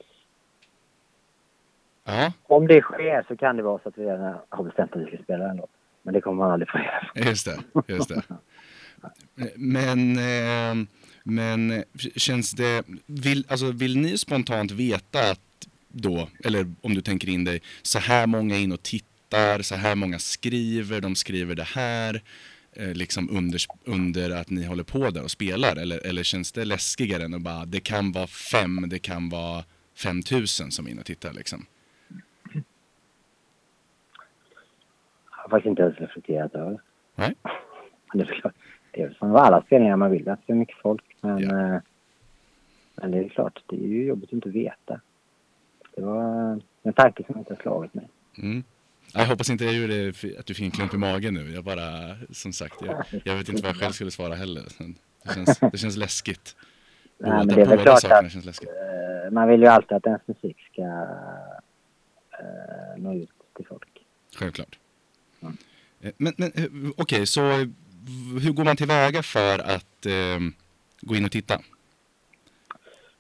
Ja, 2.05 2.33
Om 2.43 2.67
det 2.67 2.81
sker 2.81 3.25
så 3.29 3.37
kan 3.37 3.57
det 3.57 3.63
vara 3.63 3.79
så 3.83 3.89
att 3.89 3.99
vi 3.99 4.05
redan 4.05 4.35
har 4.49 4.65
bestämt 4.65 4.93
att 4.93 5.03
vi 5.03 5.07
ska 5.07 5.23
spela 5.23 5.51
en 5.51 5.57
låt. 5.57 5.71
Men 6.03 6.15
det 6.15 6.21
kommer 6.21 6.45
man 6.45 6.53
aldrig 6.53 6.69
få 6.69 6.79
reda 6.79 7.11
på. 7.15 7.21
just 7.29 7.47
det. 7.47 7.59
Just 7.87 8.09
det. 8.09 8.23
Men, 9.57 10.19
eh, 10.19 10.87
men 11.25 11.85
känns 12.17 12.53
det... 12.53 12.85
Vill, 13.07 13.47
alltså, 13.49 13.71
vill 13.73 13.99
ni 13.99 14.19
spontant 14.19 14.71
veta 14.71 15.31
att 15.31 15.69
då, 15.89 16.29
eller 16.45 16.75
om 16.81 16.95
du 16.95 17.01
tänker 17.01 17.29
in 17.29 17.45
dig, 17.45 17.63
så 17.83 17.99
här 17.99 18.27
många 18.27 18.57
in 18.57 18.73
och 18.73 18.83
tittar, 18.83 19.63
så 19.63 19.75
här 19.75 19.95
många 19.95 20.19
skriver, 20.19 21.01
de 21.01 21.15
skriver 21.15 21.55
det 21.55 21.69
här, 21.69 22.23
liksom 22.77 23.29
under, 23.31 23.61
under 23.85 24.31
att 24.31 24.51
ni 24.51 24.65
håller 24.65 24.85
på 24.85 25.11
där 25.11 25.23
och 25.23 25.31
spelar? 25.31 25.77
Eller, 25.77 26.07
eller 26.07 26.23
känns 26.23 26.53
det 26.53 26.65
läskigare 26.65 27.25
än 27.25 27.35
att 27.35 27.41
bara, 27.43 27.65
det 27.65 27.81
kan 27.81 28.13
vara 28.13 28.27
fem, 28.27 28.89
det 28.89 28.99
kan 28.99 29.29
vara 29.29 29.65
5000 29.95 30.71
som 30.71 30.87
är 30.87 30.91
inne 30.91 31.01
och 31.01 31.07
tittar 31.07 31.33
liksom? 31.33 31.67
Jag 32.55 32.63
har 35.31 35.49
faktiskt 35.49 35.71
inte 35.71 35.83
ens 35.83 35.99
reflekterat 35.99 36.55
över. 36.55 36.81
Nej. 37.15 37.35
Men 38.15 38.19
det 38.19 38.25
är 38.33 38.41
klart, 38.41 38.55
det 38.91 39.03
är 39.03 39.07
väl 39.07 39.17
som 39.17 39.37
alla 39.37 39.63
spelningar 39.63 39.97
man 39.97 40.11
vill 40.11 40.29
att 40.29 40.41
det 40.47 40.53
är 40.53 40.57
mycket 40.57 40.77
folk. 40.83 41.05
Men, 41.21 41.39
Ja. 41.39 41.75
eh, 41.75 41.81
men 42.95 43.11
det 43.11 43.19
är 43.19 43.29
klart, 43.29 43.63
det 43.69 43.77
är 43.77 43.89
ju 43.89 44.05
jobbigt 44.05 44.29
att 44.29 44.33
inte 44.33 44.49
veta. 44.49 45.01
Det 45.97 46.03
var 46.03 46.61
en 46.83 46.93
tanke 46.93 47.25
som 47.27 47.39
inte 47.39 47.55
har 47.55 47.63
slagit 47.63 47.95
mig. 47.95 48.09
Mm. 48.39 48.65
Jag 49.15 49.27
hoppas 49.27 49.51
inte 49.51 49.65
jag 49.65 49.75
gjorde 49.75 50.13
att 50.39 50.47
du 50.47 50.55
fick 50.55 50.65
en 50.65 50.71
klump 50.71 50.95
i 50.95 50.97
magen 50.97 51.35
nu. 51.35 51.51
Jag 51.55 51.65
bara, 51.65 52.17
som 52.31 52.53
sagt, 52.53 52.75
jag, 52.87 53.05
jag 53.25 53.37
vet 53.37 53.49
inte 53.49 53.63
vad 53.63 53.69
jag 53.71 53.77
själv 53.77 53.93
skulle 53.93 54.11
svara 54.11 54.35
heller. 54.35 54.63
Det 55.25 55.35
känns, 55.35 55.59
det 55.73 55.79
känns 55.79 55.97
läskigt. 55.97 56.57
Nej, 57.19 57.31
men 57.31 57.49
det 57.49 57.61
är 57.63 57.67
väl 57.67 57.79
klart 57.79 58.05
att-. 58.05 58.63
Eh, 58.63 59.31
man 59.31 59.49
vill 59.49 59.61
ju 59.61 59.67
alltid 59.67 59.93
att 59.97 60.07
ens 60.07 60.23
musik 60.27 60.57
ska 60.73 60.83
eh, 60.83 62.97
nå 62.97 63.15
ut 63.15 63.31
till 63.57 63.67
folk. 63.67 63.89
Självklart. 64.37 64.79
Mm. 65.43 65.57
Men, 66.17 66.33
men 66.37 66.51
okej, 66.97 67.27
så 67.27 67.51
eh, 67.51 67.59
v- 67.59 68.41
hur 68.43 68.53
går 68.53 68.65
man 68.65 68.77
tillväga 68.77 69.23
för 69.23 69.59
att 69.59 70.07
eh, 70.07 70.39
gå 71.01 71.17
in 71.17 71.25
och 71.25 71.31
titta? 71.33 71.61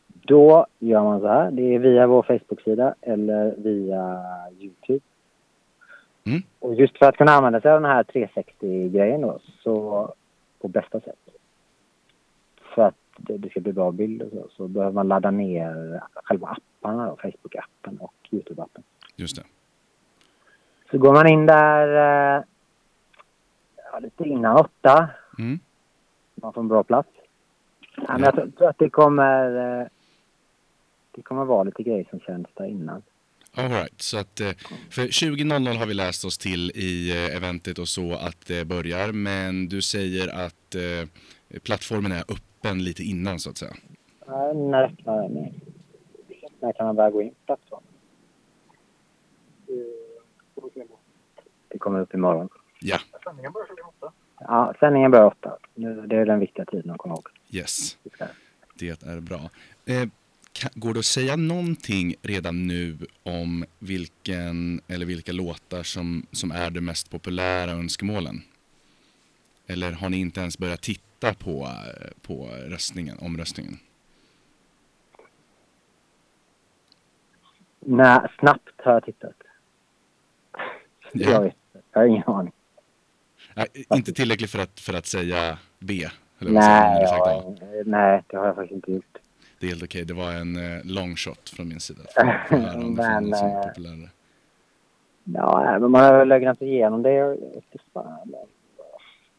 Då 0.06 0.66
gör 0.78 1.02
man 1.04 1.20
så 1.20 1.28
här. 1.28 1.50
Det 1.50 1.74
är 1.74 1.78
via 1.78 2.06
vår 2.06 2.22
Facebook-sida 2.22 2.94
eller 3.00 3.54
via 3.58 4.24
Youtube. 4.60 5.00
Mm. 6.24 6.42
Och 6.58 6.74
just 6.74 6.98
för 6.98 7.06
att 7.06 7.16
kunna 7.16 7.32
använda 7.32 7.60
sig 7.60 7.70
av 7.70 7.80
den 7.82 7.90
här 7.90 8.02
360-grejen 8.02 9.20
då, 9.20 9.38
så 9.62 10.14
på 10.60 10.68
bästa 10.68 11.00
sätt. 11.00 11.18
För 12.74 12.82
att 12.82 12.94
det, 13.16 13.36
det 13.38 13.50
ska 13.50 13.60
bli 13.60 13.72
bra 13.72 13.90
bild 13.90 14.22
och 14.22 14.30
så, 14.30 14.48
så 14.56 14.68
behöver 14.68 14.92
man 14.92 15.08
ladda 15.08 15.30
ner 15.30 16.00
själva 16.24 16.56
apparna 16.80 17.06
då, 17.06 17.16
Facebook-appen 17.16 17.98
och 17.98 18.14
Youtube-appen. 18.30 18.82
Just 19.16 19.36
det. 19.36 19.42
Så 20.90 20.98
går 20.98 21.12
man 21.12 21.26
in 21.28 21.46
där 21.46 21.88
eh, 22.36 22.42
ja, 23.92 23.98
lite 23.98 24.24
innan 24.24 24.56
åtta. 24.56 25.08
Mm. 25.38 25.58
Man 26.34 26.52
får 26.52 26.60
en 26.60 26.68
bra 26.68 26.82
plats. 26.82 27.08
Ja, 27.96 28.02
men 28.12 28.22
jag 28.22 28.34
tror- 28.34 28.50
tror 28.50 28.68
att 28.68 28.78
det 28.78 28.90
kommer, 28.90 29.80
eh, 29.80 29.86
det 31.10 31.22
kommer 31.22 31.44
vara 31.44 31.62
lite 31.62 31.82
grejer 31.82 32.06
som 32.10 32.20
känns 32.20 32.46
där 32.54 32.64
innan. 32.66 33.02
All 33.56 33.68
right. 33.68 34.02
Så 34.02 34.18
att, 34.18 34.40
eh, 34.40 34.50
för 34.90 35.06
20.00 35.06 35.76
har 35.76 35.86
vi 35.86 35.94
läst 35.94 36.24
oss 36.24 36.38
till 36.38 36.70
i 36.74 37.10
eh, 37.10 37.36
eventet 37.36 37.78
och 37.78 37.88
så 37.88 38.12
att 38.12 38.46
det 38.46 38.64
börjar. 38.64 39.12
Men 39.12 39.68
du 39.68 39.82
säger 39.82 40.28
att 40.28 40.74
eh, 40.74 41.60
plattformen 41.62 42.12
är 42.12 42.24
öppen 42.28 42.84
lite 42.84 43.02
innan 43.02 43.38
så 43.38 43.50
att 43.50 43.56
säga. 43.58 43.74
Ja, 44.26 44.52
när 44.52 44.82
öppnar 44.84 45.22
den? 45.22 45.54
När 46.60 46.72
kan 46.72 46.86
man 46.86 46.96
börja 46.96 47.10
gå 47.10 47.22
in 47.22 47.30
på 47.30 47.36
plattformen? 47.46 47.88
Det 51.68 51.78
kommer 51.78 52.00
upp 52.00 52.14
imorgon. 52.14 52.48
Ja, 52.80 52.98
Ja, 54.38 54.74
sändningen 54.80 55.10
börjar 55.10 55.26
åtta. 55.26 55.58
Nu, 55.74 56.06
det 56.06 56.16
är 56.16 56.26
den 56.26 56.40
viktiga 56.40 56.64
tiden 56.64 56.90
att 56.90 56.98
komma 56.98 57.14
ihåg. 57.14 57.28
yes. 57.50 57.96
Det 58.74 59.02
är 59.02 59.20
bra. 59.20 59.50
Går 60.74 60.94
det 60.94 60.98
att 61.00 61.06
säga 61.06 61.36
någonting 61.36 62.14
redan 62.22 62.66
nu 62.66 62.98
om 63.22 63.64
vilken 63.78 64.80
eller 64.88 65.06
vilka 65.06 65.32
låtar 65.32 65.82
som, 65.82 66.26
som 66.32 66.50
är 66.50 66.70
de 66.70 66.80
mest 66.80 67.10
populära 67.10 67.70
önskemålen? 67.70 68.42
Eller 69.66 69.92
har 69.92 70.10
ni 70.10 70.16
inte 70.16 70.40
ens 70.40 70.58
börjat 70.58 70.80
titta 70.80 71.34
på, 71.34 71.68
på 72.22 72.46
röstningen, 72.46 73.18
omröstningen? 73.18 73.78
Nej, 77.80 78.20
snabbt 78.38 78.70
har 78.76 78.92
jag 78.92 79.04
tittat. 79.04 79.34
Ja. 81.12 81.30
Jag 81.30 81.42
vet. 81.42 81.56
Jag 81.92 82.00
har 82.00 82.06
ingen 82.06 82.22
aning. 82.26 82.52
Nej, 83.54 83.66
inte 83.94 84.12
tillräckligt 84.12 84.50
för 84.50 84.58
att, 84.58 84.80
för 84.80 84.94
att 84.94 85.06
säga 85.06 85.58
B. 85.78 86.08
Nej, 86.38 87.02
jag, 87.02 87.58
nej, 87.86 88.22
det 88.26 88.36
har 88.36 88.46
jag 88.46 88.54
faktiskt 88.54 88.74
inte 88.74 88.92
gjort. 88.92 89.18
Det 89.62 89.66
är 89.66 89.70
helt 89.70 89.82
okej. 89.82 90.04
Det 90.04 90.14
var 90.14 90.32
en 90.32 90.56
eh, 90.56 90.84
long 90.84 91.16
shot 91.16 91.48
från 91.48 91.68
min 91.68 91.80
sida. 91.80 92.00
Det 92.50 92.56
Men, 92.96 93.32
eh. 93.32 94.08
Ja, 95.24 95.78
men 95.80 95.90
man 95.90 96.04
har 96.04 96.18
väl 96.18 96.28
lögnat 96.28 96.62
igenom 96.62 97.02
det. 97.02 97.12
Jag 97.12 97.28
vet 97.28 97.42
inte 97.42 97.84
fan. 97.92 98.18
men 98.24 98.40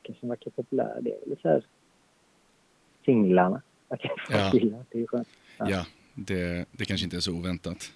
Kanske 0.01 0.27
verkar 0.27 0.51
populär. 0.51 0.97
Det 1.01 1.09
är 1.09 1.29
väl 1.29 1.38
så 1.41 1.47
här 1.47 1.63
singlarna. 3.05 3.62
Ja. 3.89 3.97
Det 4.91 5.01
är 5.01 5.07
skönt. 5.07 5.27
Ja. 5.57 5.69
Ja, 5.69 5.86
det, 6.13 6.65
det 6.71 6.86
kanske 6.86 7.03
inte 7.03 7.15
är 7.15 7.21
så 7.21 7.33
oväntat. 7.33 7.91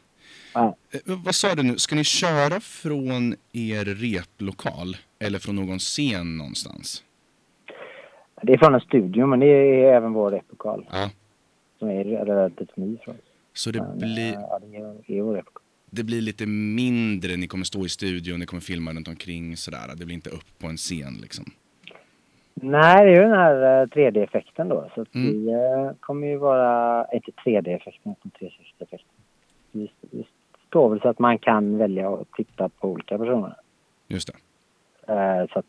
Ja. 0.53 0.75
Eh, 0.91 0.99
vad 1.05 1.35
sa 1.35 1.55
du 1.55 1.63
nu? 1.63 1.77
Ska 1.77 1.95
ni 1.95 2.03
köra 2.03 2.59
från 2.59 3.35
er 3.53 3.85
replokal 3.85 4.97
eller 5.19 5.39
från 5.39 5.55
någon 5.55 5.79
scen 5.79 6.37
någonstans? 6.37 7.03
Det 8.41 8.53
är 8.53 8.57
från 8.57 8.75
en 8.75 8.81
studio, 8.81 9.25
men 9.25 9.39
det 9.39 9.45
är 9.45 9.93
även 9.93 10.13
vår 10.13 10.31
replokal. 10.31 10.85
Ja. 10.91 11.09
Som 11.79 11.89
är 11.89 12.03
relativt 12.03 12.77
ny 12.77 12.95
oss. 12.97 13.15
Så 13.53 13.71
det 13.71 13.81
Men, 13.81 13.97
blir, 13.97 14.33
eh, 14.33 14.39
Ja, 14.41 14.59
det 14.59 14.77
är, 15.17 15.21
vår 15.21 15.33
replokal. 15.35 15.63
det 15.85 16.03
blir 16.03 16.21
lite 16.21 16.45
mindre, 16.45 17.35
ni 17.37 17.47
kommer 17.47 17.65
stå 17.65 17.85
i 17.85 17.89
studion, 17.89 18.39
ni 18.39 18.45
kommer 18.45 18.61
filma 18.61 18.91
runt 18.91 19.07
omkring 19.07 19.57
sådär. 19.57 19.95
Det 19.97 20.05
blir 20.05 20.15
inte 20.15 20.29
upp 20.29 20.59
på 20.59 20.67
en 20.67 20.77
scen 20.77 21.13
liksom. 21.21 21.45
Nej, 22.53 23.05
det 23.05 23.11
är 23.11 23.15
ju 23.15 23.21
den 23.21 23.31
här 23.39 23.81
eh, 23.81 23.85
3D-effekten 23.87 24.69
då. 24.69 24.89
Så 24.95 25.01
att 25.01 25.15
Mm. 25.15 25.31
vi 25.31 25.51
eh, 25.51 25.91
kommer 25.99 26.27
ju 26.27 26.37
vara, 26.37 27.05
inte 27.13 27.31
3D-effekten, 27.31 28.15
utan 28.19 28.31
360-effekten. 28.39 29.13
Vi, 29.71 29.91
vi 30.11 30.27
står 30.67 30.89
väl 30.89 31.01
så 31.01 31.09
att 31.09 31.19
man 31.19 31.37
kan 31.39 31.77
välja 31.77 32.09
att 32.13 32.31
titta 32.37 32.69
på 32.69 32.89
olika 32.91 33.17
personer. 33.17 33.55
Just 34.07 34.27
det. 35.07 35.13
Eh, 35.13 35.47
så 35.53 35.59
att 35.59 35.65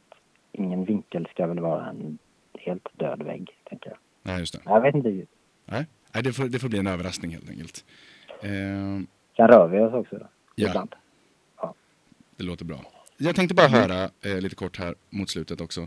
ingen 0.52 0.84
vinkel 0.84 1.26
ska 1.32 1.46
väl 1.46 1.60
vara 1.60 1.86
en 1.86 2.18
helt 2.58 2.88
död 2.98 3.22
vägg, 3.22 3.50
tänker 3.64 3.90
jag. 3.90 3.98
Nej, 4.22 4.38
just 4.38 4.52
det. 4.54 4.60
Jag 4.64 4.80
vet 4.80 4.94
inte. 4.94 5.26
Nej, 5.66 5.86
Nej 6.14 6.22
det, 6.22 6.32
får, 6.32 6.44
det 6.48 6.58
får 6.58 6.68
bli 6.68 6.78
en 6.78 6.86
överraskning 6.86 7.30
helt 7.30 7.50
enkelt. 7.50 7.84
Eh, 8.42 8.48
Sen 9.36 9.48
rör 9.48 9.68
vi 9.68 9.78
oss 9.80 9.94
också. 9.94 10.26
Ja. 10.54 10.68
Ibland. 10.68 10.94
Det 12.36 12.44
låter 12.44 12.64
bra. 12.64 12.84
Jag 13.16 13.36
tänkte 13.36 13.54
bara 13.54 13.68
höra 13.68 14.10
eh, 14.20 14.40
lite 14.40 14.54
kort 14.56 14.78
här 14.78 14.94
mot 15.10 15.30
slutet 15.30 15.60
också. 15.60 15.80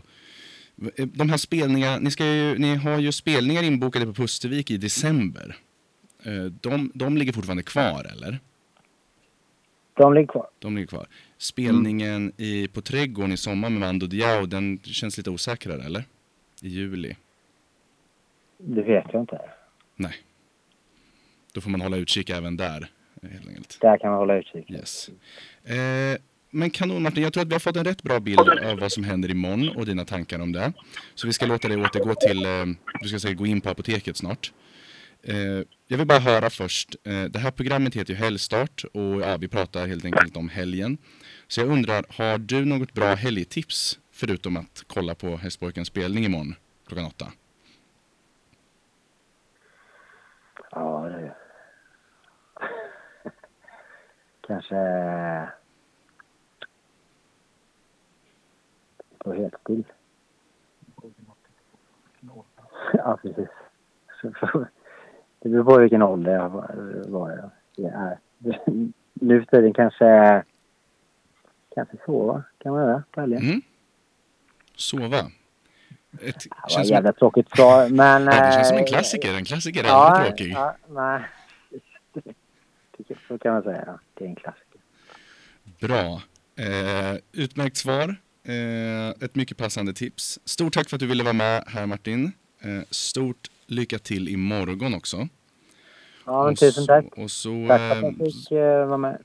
Eh, 0.96 1.06
De 1.06 1.30
här 1.30 1.36
spelningarna, 1.36 1.98
ni, 1.98 2.10
ska 2.10 2.26
ju, 2.26 2.58
ni 2.58 2.76
har 2.76 2.98
ju 2.98 3.12
spelningar 3.12 3.62
inbokade 3.62 4.06
på 4.06 4.12
Pustervik 4.14 4.70
i 4.70 4.76
december. 4.76 5.56
Eh, 6.22 6.44
De, 6.44 6.90
de 6.94 7.16
ligger 7.16 7.32
fortfarande 7.32 7.62
kvar 7.62 8.06
eller? 8.12 8.38
De 9.94 10.14
ligger 10.14 10.26
kvar. 10.28 10.46
De 10.58 10.74
ligger 10.76 10.86
kvar. 10.88 11.06
Spelningen 11.38 12.32
i, 12.36 12.68
på 12.68 12.80
Trädgården 12.80 13.32
i 13.32 13.36
sommar 13.36 13.70
med 13.70 13.80
Mando 13.80 14.06
Diao, 14.06 14.46
den 14.46 14.78
känns 14.82 15.16
lite 15.16 15.30
osäkrare 15.30 15.82
eller? 15.82 16.04
I 16.62 16.68
juli? 16.68 17.16
Det 18.58 18.82
vet 18.82 19.04
jag 19.12 19.22
inte. 19.22 19.40
Nej. 19.96 20.14
Då 21.52 21.60
får 21.60 21.70
man 21.70 21.80
hålla 21.80 21.96
utkik 21.96 22.30
även 22.30 22.56
där. 22.56 22.88
eh, 23.22 23.28
Helt 23.30 23.48
enkelt. 23.48 23.78
Där 23.80 23.98
kan 23.98 24.10
man 24.10 24.18
hålla 24.18 24.36
utkik. 24.38 24.70
Yes. 24.70 25.08
Eh, 25.64 26.20
men 26.50 26.70
kanon 26.70 27.02
Martin, 27.02 27.22
jag 27.22 27.32
tror 27.32 27.42
att 27.42 27.48
vi 27.48 27.54
har 27.54 27.60
fått 27.60 27.76
en 27.76 27.84
rätt 27.84 28.02
bra 28.02 28.20
bild 28.20 28.40
av 28.40 28.78
vad 28.78 28.92
som 28.92 29.04
händer 29.04 29.30
imorgon 29.30 29.68
och 29.68 29.86
dina 29.86 30.04
tankar 30.04 30.38
om 30.38 30.52
det. 30.52 30.72
Så 31.14 31.26
vi 31.26 31.32
ska 31.32 31.46
låta 31.46 31.68
dig 31.68 31.76
återgå 31.76 32.14
till, 32.14 32.44
eh, 32.46 32.64
du 33.02 33.08
ska 33.08 33.18
säga 33.18 33.34
gå 33.34 33.46
in 33.46 33.60
på 33.60 33.70
apoteket 33.70 34.16
snart. 34.16 34.52
Eh, 35.24 35.36
jag 35.86 35.98
vill 35.98 36.06
bara 36.06 36.18
höra 36.18 36.50
först, 36.50 36.96
det 37.02 37.38
här 37.38 37.50
programmet 37.50 37.94
heter 37.96 38.12
ju 38.12 38.18
Helgstart 38.18 38.84
och 38.92 39.20
ja, 39.20 39.36
vi 39.36 39.48
pratar 39.48 39.86
helt 39.86 40.04
enkelt 40.04 40.36
om 40.36 40.48
helgen. 40.48 40.98
Så 41.48 41.60
jag 41.60 41.68
undrar, 41.68 42.04
har 42.08 42.38
du 42.38 42.64
något 42.64 42.92
bra 42.94 43.14
helgtips 43.14 43.98
förutom 44.12 44.56
att 44.56 44.84
kolla 44.86 45.14
på 45.14 45.36
Hästpojkens 45.36 45.88
spelning 45.88 46.24
imorgon 46.24 46.54
klockan 46.88 47.04
åtta? 47.06 47.32
Ja, 50.74 51.08
det 51.08 51.14
är 51.14 51.34
Kanske... 54.40 54.76
Eh, 54.76 55.48
på 59.18 59.32
helt 59.32 59.54
still. 59.60 59.84
Ja, 62.92 63.18
precis. 63.22 63.48
Det 65.40 65.48
beror 65.48 65.64
på 65.64 65.78
vilken 65.78 66.02
ålder 66.02 66.32
jag 66.32 66.48
var- 66.48 67.04
var. 67.08 67.50
Jag 67.76 67.92
är. 67.92 68.18
Nu 69.14 69.40
för 69.44 69.46
tiden 69.50 69.72
kanske... 69.74 70.42
Kanske 71.74 71.96
sova 72.06 72.42
kan 72.58 72.72
man 72.72 72.82
göra 72.82 73.02
på 73.10 73.20
helgen. 73.20 73.42
Mm. 73.42 73.60
Sova. 74.76 75.16
Ett, 76.12 76.20
Det 76.20 76.48
var 76.50 76.66
ett 76.66 76.72
som, 76.72 76.82
jävla 76.84 77.12
tråkigt 77.12 77.46
svar, 77.56 77.88
men... 77.88 78.24
ja, 78.26 78.30
det 78.46 78.52
känns 78.52 78.68
som 78.68 78.76
en 78.76 78.82
eh, 78.84 78.88
klassiker, 78.88 79.34
en 79.34 79.44
klassiker 79.44 79.84
är 79.84 79.88
Ja, 79.88 79.94
aldrig 80.08 80.36
tråkig. 80.36 80.52
ja, 80.52 80.76
nej. 80.88 81.22
Så 83.28 83.38
kan 83.38 83.52
man 83.54 83.62
säga. 83.62 83.98
Det 84.14 84.24
är 84.24 84.28
en 84.28 84.36
klassiker. 84.36 84.80
Bra. 85.80 86.22
Eh, 86.56 87.16
utmärkt 87.32 87.76
svar. 87.76 88.16
Eh, 88.44 89.08
ett 89.24 89.34
mycket 89.34 89.56
passande 89.56 89.92
tips. 89.92 90.40
Stort 90.44 90.72
tack 90.72 90.88
för 90.88 90.96
att 90.96 91.00
du 91.00 91.06
ville 91.06 91.22
vara 91.22 91.32
med 91.32 91.64
här 91.66 91.86
Martin. 91.86 92.32
Eh, 92.60 92.82
stort 92.90 93.50
lycka 93.66 93.98
till 93.98 94.28
imorgon 94.28 94.94
också. 94.94 95.28
Ja, 96.26 96.42
men 96.44 96.52
Och 96.52 96.58
tusen 96.58 96.82
så- 96.82 96.86
tack. 96.86 97.04
Och 97.16 97.30
så, 97.30 97.66
Tack 97.68 97.80
för 97.80 97.90
att 97.90 98.02
eh, 98.04 98.10
jag 98.18 98.32
fick 98.32 98.50
eh, 98.52 98.86
vara 98.86 98.96
med. 98.98 99.18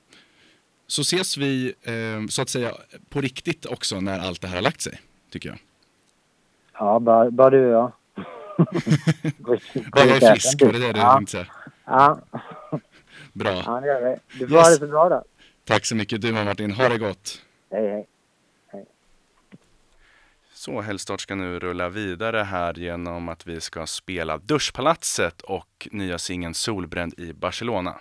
så 0.87 1.01
ses 1.01 1.37
vi 1.37 1.73
eh, 1.83 2.27
så 2.29 2.41
att 2.41 2.49
säga 2.49 2.71
på 3.09 3.21
riktigt 3.21 3.65
också 3.65 3.99
när 4.01 4.19
allt 4.19 4.41
det 4.41 4.47
här 4.47 4.55
har 4.55 4.61
lagt 4.61 4.81
sig, 4.81 5.01
tycker 5.31 5.49
jag. 5.49 5.57
Ja, 6.79 6.99
bara, 6.99 7.31
bara 7.31 7.49
du 7.49 7.75
och 7.75 7.91
jag. 8.17 9.31
Gå 9.37 9.55
i- 9.55 9.59
frisk, 9.59 10.61
var 10.61 10.71
det 10.73 10.79
det 10.79 10.93
du 10.93 10.99
ja. 10.99 11.13
tänkte 11.15 11.31
säga? 11.31 11.45
Ja, 11.85 12.19
Bra. 13.33 13.63
ja, 13.65 13.79
det 13.81 13.87
gör 13.87 14.09
vi. 14.09 14.39
Du 14.39 14.47
får 14.47 14.57
Yes. 14.57 14.65
ha 14.65 14.69
det 14.71 14.77
så 14.77 14.87
bra 14.87 15.09
då. 15.09 15.23
Tack 15.63 15.85
så 15.85 15.95
mycket 15.95 16.21
du 16.21 16.33
med 16.33 16.45
Martin. 16.45 16.71
Ha 16.71 16.89
det 16.89 16.97
gott. 16.97 17.41
Hej, 17.71 17.87
hej. 17.89 18.05
Så 20.53 20.81
Helgstart 20.81 21.21
ska 21.21 21.35
nu 21.35 21.59
rulla 21.59 21.89
vidare 21.89 22.37
här 22.43 22.73
genom 22.79 23.29
att 23.29 23.47
vi 23.47 23.61
ska 23.61 23.85
spela 23.85 24.37
Duschpalatset 24.37 25.41
och 25.41 25.87
nya 25.91 26.17
singeln 26.17 26.53
Solbränd 26.53 27.19
i 27.19 27.33
Barcelona. 27.33 27.95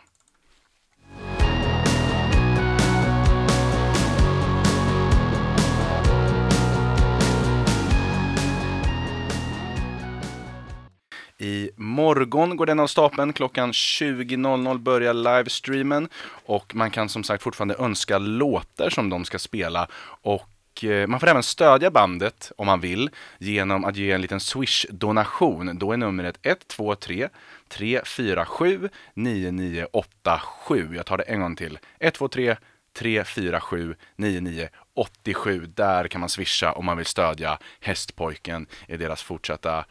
I 11.39 11.71
morgon 11.77 12.57
går 12.57 12.67
den 12.67 12.81
av 12.81 12.87
stapeln. 12.87 13.33
Klockan 13.33 13.73
20.00 13.73 14.79
börjar 14.79 15.15
livestreamen. 15.15 16.09
Och 16.29 16.75
man 16.75 16.91
kan 16.91 17.09
som 17.09 17.25
sagt 17.25 17.43
fortfarande 17.43 17.75
önska 17.79 18.19
låtar 18.19 18.91
som 18.91 19.11
de 19.11 19.25
ska 19.25 19.39
spela. 19.39 19.89
Och 20.23 20.85
eh, 20.85 21.07
man 21.07 21.21
får 21.21 21.27
även 21.27 21.43
stödja 21.43 21.91
bandet 21.91 22.53
om 22.57 22.67
man 22.67 22.81
vill 22.81 23.11
genom 23.39 23.85
att 23.85 23.97
ge 23.97 24.11
en 24.11 24.21
liten 24.21 24.41
Swish-donation. 24.41 25.79
Då 25.79 25.93
är 25.93 25.97
numret 25.97 26.39
123 26.43 27.29
347 27.69 28.89
9987. 29.15 30.95
Jag 30.97 31.07
tar 31.07 31.17
det 31.17 31.25
en 31.25 31.41
gång 31.41 31.57
till. 31.57 31.79
123 32.01 32.57
347 32.99 33.95
9987. 34.17 35.67
Där 35.75 36.09
kan 36.09 36.21
man 36.21 36.29
swisha 36.29 36.73
om 36.73 36.85
man 36.85 36.97
vill 36.97 37.07
stödja 37.07 37.59
Hästpojken 37.81 38.67
i 38.89 38.97
deras 38.97 39.23
fortsatta 39.23 39.85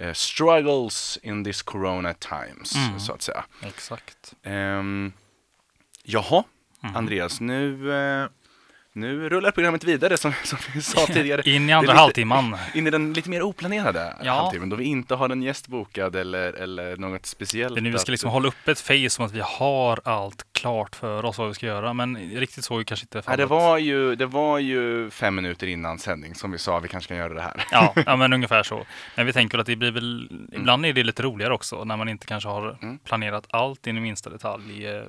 eh, 0.00 0.12
struggles 0.12 1.18
in 1.22 1.44
this 1.44 1.62
corona 1.62 2.14
times, 2.14 2.74
Mm. 2.76 3.00
så 3.00 3.12
att 3.12 3.22
säga. 3.22 3.44
Exakt. 3.62 4.34
Um, 4.44 5.12
jaha, 6.02 6.44
Mm. 6.82 6.96
Andreas, 6.96 7.40
nu, 7.40 7.92
eh, 7.92 8.28
nu 8.92 9.28
rullar 9.28 9.50
programmet 9.50 9.84
vidare 9.84 10.16
som, 10.16 10.32
som 10.44 10.58
vi 10.74 10.82
sa 10.82 11.06
tidigare. 11.12 11.42
In 11.44 11.64
i 11.64 11.66
Det 11.66 11.72
andra 11.72 11.92
lite- 11.92 12.00
halvtimman. 12.00 12.56
In 12.74 12.86
i 12.86 12.90
den 12.90 13.12
lite 13.12 13.30
mer 13.30 13.42
oplanerade 13.42 14.16
Ja. 14.22 14.32
halvtimmen 14.32 14.68
då 14.68 14.76
vi 14.76 14.84
inte 14.84 15.14
har 15.14 15.28
en 15.30 15.42
gäst 15.42 15.68
bokad 15.68 16.16
eller, 16.16 16.52
eller 16.52 16.96
något 16.96 17.26
speciellt. 17.26 17.74
Det 17.74 17.80
är 17.80 17.82
nu 17.82 17.90
vi 17.90 17.98
ska 17.98 18.10
liksom 18.10 18.30
hålla 18.30 18.48
upp 18.48 18.68
ett 18.68 18.80
face 18.80 19.10
som 19.10 19.24
att 19.24 19.32
vi 19.32 19.40
har 19.44 20.00
allt 20.04 20.46
klart 20.52 20.96
för 20.96 21.24
oss 21.24 21.38
vad 21.38 21.48
vi 21.48 21.54
ska 21.54 21.66
göra. 21.66 21.92
Men 21.92 22.16
riktigt 22.16 22.64
så 22.64 22.78
är 22.78 22.84
kanske 22.84 23.04
inte 23.04 23.16
Nej, 23.18 23.22
fallet. 23.22 23.38
det, 23.38 23.46
var 23.46 23.78
ju, 23.78 24.14
det 24.14 24.26
var 24.26 24.58
ju 24.58 25.10
fem 25.10 25.34
minuter 25.34 25.66
innan 25.66 25.98
sändning 25.98 26.34
som 26.34 26.50
vi 26.52 26.58
sa 26.58 26.78
vi 26.78 26.88
kanske 26.88 27.08
kan 27.08 27.16
göra 27.16 27.34
det 27.34 27.42
här. 27.42 27.64
Ja, 27.72 27.92
ja, 28.06 28.16
men 28.16 28.32
ungefär 28.32 28.62
så. 28.62 28.86
Men 29.16 29.26
vi 29.26 29.32
tänker 29.32 29.58
att 29.58 29.66
det 29.66 29.76
blir 29.76 29.90
väl, 29.90 30.28
ibland 30.52 30.86
är 30.86 30.92
det 30.92 31.02
lite 31.02 31.22
roligare 31.22 31.54
också 31.54 31.84
när 31.84 31.96
man 31.96 32.08
inte 32.08 32.26
kanske 32.26 32.48
har 32.48 32.78
Mm. 32.82 32.98
planerat 32.98 33.46
allt 33.50 33.86
in 33.86 33.96
i 33.96 34.00
minsta 34.00 34.30
detalj 34.30 34.86
eh, 34.86 35.02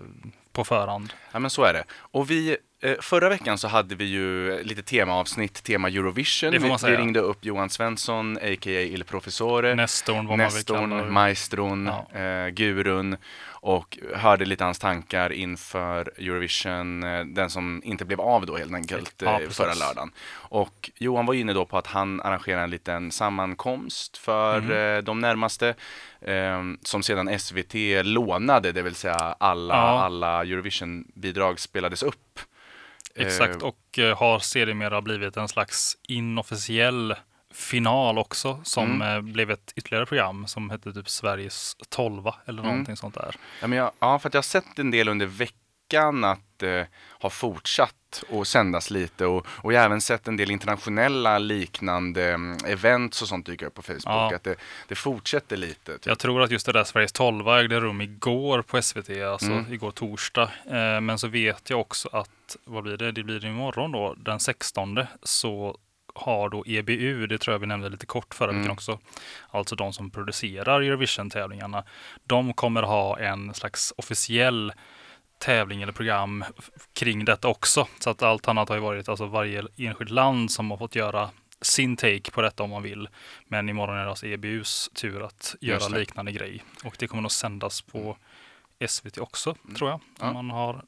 på 0.54 0.64
förhand. 0.64 1.14
Ja, 1.32 1.40
men 1.40 1.50
så 1.50 1.64
är 1.64 1.74
det. 1.74 1.84
Och 1.94 2.32
vi 2.32 2.58
eh, 2.84 2.94
förra 3.02 3.30
veckan 3.30 3.58
så 3.58 3.68
hade 3.68 3.96
vi 3.96 4.06
ju 4.06 4.64
lite 4.64 4.82
temaavsnitt, 4.84 5.64
tema 5.64 5.88
Eurovision. 5.90 6.52
Vi- 6.52 6.58
Vi 6.92 6.98
ringde 6.98 7.20
upp 7.20 7.46
Johan 7.46 7.70
Svensson, 7.70 8.38
a.k.a. 8.38 8.82
Il 8.82 9.04
Professore. 9.04 9.76
Nestorn, 9.76 10.28
vad 10.28 10.38
man 10.38 10.50
vill 10.54 10.64
kalla. 10.66 10.80
Nestorn, 10.88 11.14
maestron, 11.14 11.90
Ja. 12.14 12.20
eh, 12.20 12.48
gurun 12.50 13.18
och 13.64 14.00
hörde 14.16 14.46
lite 14.46 14.64
hans 14.64 14.80
tankar 14.80 15.32
inför 15.34 16.12
Eurovision, 16.18 17.04
eh, 17.04 17.26
den 17.26 17.50
som 17.50 17.82
inte 17.86 18.06
blev 18.06 18.22
av 18.22 18.46
då 18.46 18.58
helt 18.58 18.74
enkelt 18.74 19.22
Ja, 19.22 19.42
eh, 19.42 19.50
förra 19.50 19.74
lördagen. 19.74 20.12
Och 20.34 20.92
Johan 20.96 21.26
var 21.26 21.34
inne 21.34 21.54
då 21.54 21.66
på 21.66 21.78
att 21.78 21.88
han 21.88 22.22
arrangerar 22.22 22.64
en 22.64 22.70
liten 22.70 23.12
sammankomst 23.12 24.18
för 24.18 24.72
eh, 24.98 25.02
de 25.02 25.20
närmaste 25.20 25.76
som 26.84 27.04
sedan 27.04 27.40
SVT 27.40 27.74
lånade, 28.04 28.72
det 28.72 28.82
vill 28.82 28.96
säga 28.96 29.36
alla, 29.40 29.74
Ja. 29.74 30.04
alla 30.04 30.42
Eurovision-bidrag 30.42 31.60
spelades 31.60 32.04
upp. 32.04 32.40
Exakt, 33.16 33.62
och 33.62 34.00
har 34.16 34.40
sedermera 34.40 35.02
blivit 35.02 35.38
en 35.38 35.48
slags 35.48 35.98
inofficiell 36.08 37.16
final 37.54 38.18
också 38.18 38.60
som 38.64 39.02
Mm. 39.02 39.16
eh, 39.28 39.34
blev 39.34 39.52
ett 39.52 39.74
ytterligare 39.76 40.06
program 40.06 40.48
som 40.48 40.70
hette 40.70 40.94
typ 40.94 41.10
Sveriges 41.10 41.76
tolva 41.90 42.36
eller 42.46 42.60
Mm. 42.62 42.72
någonting 42.72 42.96
sånt 42.98 43.16
där. 43.16 43.36
Ja, 43.62 43.68
men 43.68 43.78
jag, 43.78 43.92
ja, 44.00 44.20
för 44.20 44.28
att 44.28 44.34
jag 44.34 44.38
har 44.42 44.44
sett 44.44 44.80
en 44.80 44.92
del 44.92 45.10
under 45.10 45.26
veckan 45.26 46.24
att 46.24 46.64
eh, 46.64 46.84
ha 47.22 47.30
fortsatt 47.30 48.24
och 48.30 48.48
sändas 48.48 48.92
lite 48.92 49.26
och, 49.26 49.48
och 49.50 49.74
jag 49.74 49.80
har 49.80 49.86
även 49.86 50.02
sett 50.02 50.28
en 50.28 50.38
del 50.38 50.52
internationella 50.52 51.38
liknande 51.40 52.34
mm, 52.34 52.58
events 52.66 53.22
och 53.22 53.28
sånt 53.28 53.46
dyka 53.46 53.66
upp 53.68 53.74
på 53.74 53.82
Facebook. 53.82 54.02
Ja. 54.06 54.36
Att 54.36 54.44
det, 54.44 54.56
det 54.88 54.96
fortsätter 54.96 55.58
lite. 55.58 55.94
Typ. 55.94 56.06
Jag 56.06 56.20
tror 56.20 56.42
att 56.42 56.52
just 56.52 56.66
det 56.66 56.72
där 56.72 56.84
Sveriges 56.84 57.12
tolva 57.12 57.60
ägde 57.60 57.80
rum 57.80 58.02
igår 58.02 58.62
på 58.62 58.82
SVT, 58.82 59.10
alltså 59.24 59.52
Mm. 59.52 59.74
igår 59.74 59.92
torsdag. 59.92 60.50
Eh, 60.66 61.02
men 61.02 61.20
så 61.20 61.28
vet 61.28 61.70
jag 61.70 61.80
också 61.80 62.10
att, 62.12 62.56
vad 62.66 62.84
blir 62.84 62.98
det, 62.98 63.12
det 63.12 63.24
blir 63.24 63.46
imorgon 63.46 63.92
då, 63.92 64.14
den 64.18 64.40
16 64.40 65.00
så 65.24 65.78
har 66.16 66.50
då 66.50 66.64
EBU, 66.68 67.28
det 67.28 67.38
tror 67.38 67.54
jag 67.54 67.60
vi 67.60 67.66
nämnde 67.68 67.90
lite 67.90 68.06
kort 68.06 68.34
förra 68.34 68.50
Mm. 68.50 68.62
veckan 68.62 68.72
också, 68.74 69.00
alltså 69.50 69.76
de 69.76 69.94
som 69.94 70.10
producerar 70.12 70.82
Eurovision-tävlingarna, 70.82 71.84
de 72.24 72.54
kommer 72.54 72.84
ha 72.84 73.20
en 73.20 73.54
slags 73.54 73.94
officiell 73.98 74.74
tävling 75.40 75.82
eller 75.82 75.94
program 75.94 76.44
kring 76.94 77.26
detta 77.26 77.48
också. 77.48 77.88
Så 78.00 78.10
att 78.10 78.22
allt 78.22 78.48
annat 78.48 78.70
har 78.70 78.76
ju 78.76 78.82
varit 78.82 79.10
alltså 79.10 79.26
varje 79.26 79.64
enskilt 79.78 80.12
land 80.12 80.52
som 80.52 80.72
har 80.72 80.78
fått 80.78 80.96
göra 80.96 81.30
sin 81.62 81.98
take 81.98 82.32
på 82.32 82.42
detta 82.42 82.64
om 82.64 82.70
man 82.70 82.84
vill. 82.84 83.10
Men 83.48 83.70
imorgon 83.70 83.98
är 83.98 84.04
det 84.04 84.10
alltså 84.10 84.26
EBUs 84.28 84.90
tur 84.94 85.24
att 85.24 85.56
göra 85.62 85.88
liknande 85.88 86.32
grej. 86.32 86.64
Och 86.84 86.96
det 87.00 87.08
kommer 87.08 87.22
nog 87.22 87.32
sändas 87.32 87.82
på 87.82 88.18
SVT 88.88 89.18
också, 89.18 89.56
tror 89.78 89.90
jag. 89.90 89.96
Om 89.96 90.02
Ja. 90.20 90.34
man 90.34 90.50
har 90.50 90.86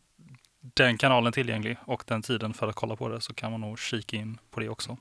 den 0.75 0.97
kanalen 0.97 1.33
tillgänglig 1.33 1.77
och 1.85 2.03
den 2.07 2.21
tiden 2.21 2.53
för 2.53 2.67
att 2.67 2.75
kolla 2.75 2.95
på 2.95 3.09
det 3.09 3.21
så 3.21 3.33
kan 3.33 3.51
man 3.51 3.61
nog 3.61 3.79
kika 3.79 4.17
in 4.17 4.37
på 4.51 4.59
det 4.59 4.69
också. 4.69 4.97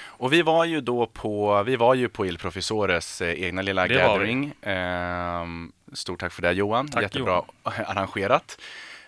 Och 0.00 0.32
vi 0.32 0.42
var 0.42 0.64
ju 0.64 0.80
då 0.80 1.06
på, 1.06 1.62
vi 1.62 1.76
var 1.76 1.94
ju 1.94 2.08
på 2.08 2.26
Il 2.26 2.38
Professores 2.38 3.20
eh, 3.20 3.42
egna 3.42 3.62
lilla 3.62 3.88
Det 3.88 3.94
gathering. 3.94 4.52
Ehm, 4.62 5.72
stort 5.92 6.20
tack 6.20 6.32
för 6.32 6.42
det 6.42 6.52
Johan, 6.52 6.88
Tack, 6.88 7.02
jättebra 7.02 7.42
arrangerat. 7.62 8.60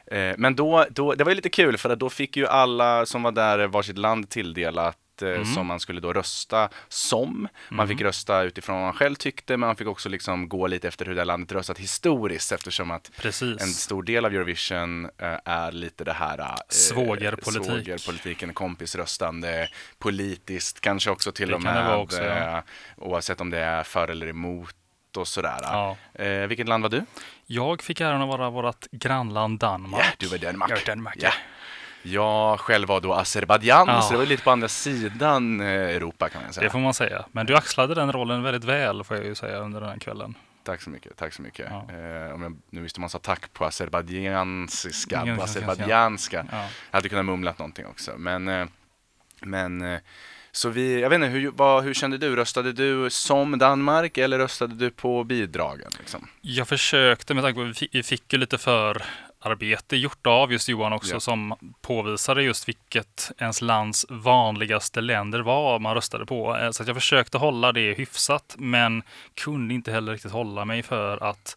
Eh, 0.06 0.34
men 0.36 0.54
då, 0.56 0.86
då, 0.90 1.14
det 1.14 1.24
var 1.24 1.30
ju 1.30 1.36
lite 1.36 1.48
kul 1.48 1.78
för 1.78 1.90
att 1.90 1.98
då 1.98 2.10
fick 2.10 2.36
ju 2.36 2.46
alla 2.46 3.06
som 3.06 3.22
var 3.22 3.32
där 3.32 3.66
varsitt 3.66 3.98
land 3.98 4.28
tilldelat 4.30 4.98
Mm. 5.22 5.44
som 5.44 5.66
man 5.66 5.80
skulle 5.80 6.00
då 6.00 6.12
rösta 6.12 6.68
som. 6.88 7.48
Man 7.68 7.88
fick 7.88 8.00
rösta 8.00 8.42
utifrån 8.42 8.76
vad 8.76 8.84
man 8.84 8.92
själv 8.94 9.14
tyckte 9.14 9.52
men 9.56 9.66
man 9.66 9.76
fick 9.76 9.86
också 9.88 10.08
liksom 10.08 10.48
gå 10.48 10.66
lite 10.66 10.88
efter 10.88 11.04
hur 11.06 11.14
det 11.14 11.20
här 11.20 11.26
landet 11.26 11.52
röstat 11.52 11.78
historiskt 11.78 12.52
eftersom 12.52 12.90
att 12.90 13.10
Precis. 13.16 13.60
en 13.62 13.68
stor 13.68 14.02
del 14.02 14.24
av 14.24 14.32
Eurovision 14.34 15.04
eh, 15.04 15.36
är 15.44 15.72
lite 15.72 16.04
det 16.04 16.12
här 16.12 16.38
eh, 16.38 16.54
Svågerpolitik. 16.68 17.64
svågerpolitiken, 17.66 18.54
kompisröstande, 18.54 19.68
politiskt 19.98 20.80
kanske 20.80 21.10
också 21.10 21.32
till 21.32 21.48
Det 21.48 21.54
och 21.54 21.62
med. 21.62 21.96
också, 21.96 22.24
ja. 22.24 22.56
eh, 22.58 22.62
Oavsett 22.96 23.40
om 23.40 23.50
det 23.50 23.58
är 23.60 23.82
för 23.82 24.08
eller 24.08 24.26
emot 24.26 24.74
och 25.16 25.28
sådär. 25.28 25.58
Ja. 25.62 25.96
Eh, 26.14 26.46
vilket 26.46 26.68
land 26.68 26.82
var 26.82 26.90
du? 26.90 27.04
Jag 27.46 27.82
fick 27.82 28.00
äran 28.00 28.22
att 28.22 28.28
vara 28.28 28.50
vårt 28.50 28.86
grannland 28.92 29.58
Danmark. 29.58 30.02
Ja, 30.04 30.12
du 30.18 30.26
var 30.26 30.38
Danmark. 30.38 30.70
Jag 30.70 30.78
är 30.82 30.86
Danmark. 30.86 31.16
Ja. 31.18 31.30
Jag 32.06 32.60
själv 32.60 32.88
var 32.88 33.00
då 33.00 33.14
Azerbajdzjan, 33.14 33.88
Ja. 33.88 34.02
så 34.02 34.12
det 34.12 34.18
var 34.18 34.26
lite 34.26 34.42
på 34.44 34.50
andra 34.50 34.68
sidan 34.68 35.60
eh, 35.60 35.66
Europa 35.66 36.28
kan 36.28 36.42
man 36.42 36.52
säga. 36.52 36.64
Det 36.64 36.70
får 36.70 36.78
man 36.78 36.94
säga. 36.94 37.24
Men 37.32 37.46
du 37.46 37.56
axlade 37.56 37.94
den 37.94 38.12
rollen 38.12 38.42
väldigt 38.42 38.64
väl 38.64 39.04
får 39.04 39.16
jag 39.16 39.26
ju 39.26 39.34
säga 39.34 39.58
under 39.58 39.80
den 39.80 39.88
här 39.90 39.98
kvällen. 39.98 40.34
Tack 40.64 40.82
så 40.82 40.90
mycket, 40.90 41.16
tack 41.16 41.32
så 41.32 41.42
mycket. 41.42 41.66
Ja. 41.70 41.76
Eh, 41.94 42.34
om 42.34 42.42
jag, 42.42 42.56
nu 42.70 42.80
visste 42.80 43.00
man 43.00 43.10
sa 43.10 43.18
tack 43.18 43.52
på 43.52 43.64
azerbajdzjanska, 43.64 45.16
Ja, 45.26 45.34
på 45.34 45.40
ja, 45.40 45.44
azerbajdzjanska. 45.44 46.46
Ja. 46.50 46.56
Jag 46.90 46.96
hade 46.98 47.08
kunnat 47.08 47.24
mumlat 47.24 47.58
någonting 47.58 47.86
också. 47.86 48.12
Men, 48.16 48.48
eh, 48.48 48.66
men 49.40 49.82
eh, 49.82 50.00
så 50.52 50.68
vi, 50.68 51.00
jag 51.00 51.10
vet 51.10 51.16
inte, 51.16 51.28
hur, 51.28 51.50
vad, 51.50 51.84
hur 51.84 51.94
kände 51.94 52.18
du? 52.18 52.36
Röstade 52.36 52.72
du 52.72 53.10
som 53.10 53.58
Danmark 53.58 54.18
eller 54.18 54.38
röstade 54.38 54.74
du 54.74 54.90
på 54.90 55.24
bidragen? 55.24 55.90
Liksom? 55.98 56.28
Jag 56.40 56.68
försökte 56.68 57.34
med 57.34 57.44
tanke 57.44 57.60
på 57.60 57.66
att 57.66 57.82
vi 57.94 58.02
fick 58.02 58.32
ju 58.32 58.38
lite 58.38 58.58
för 58.58 59.02
arbete 59.46 59.96
gjort 59.96 60.26
av 60.26 60.52
just 60.52 60.68
Johan 60.68 60.92
också 60.92 61.14
Ja. 61.14 61.20
som 61.20 61.54
påvisade 61.80 62.42
just 62.42 62.68
vilket 62.68 63.30
ens 63.38 63.60
lands 63.62 64.06
vanligaste 64.08 65.00
länder 65.00 65.40
var 65.40 65.78
man 65.78 65.94
röstade 65.94 66.26
på. 66.26 66.56
Eh, 66.56 66.70
Så 66.70 66.84
jag 66.86 66.96
försökte 66.96 67.38
hålla 67.38 67.72
det 67.72 67.94
hyfsat 67.94 68.54
men 68.58 69.02
kunde 69.34 69.74
inte 69.74 69.92
heller 69.92 70.12
riktigt 70.12 70.32
hålla 70.32 70.64
mig 70.64 70.82
för 70.82 71.22
att 71.24 71.56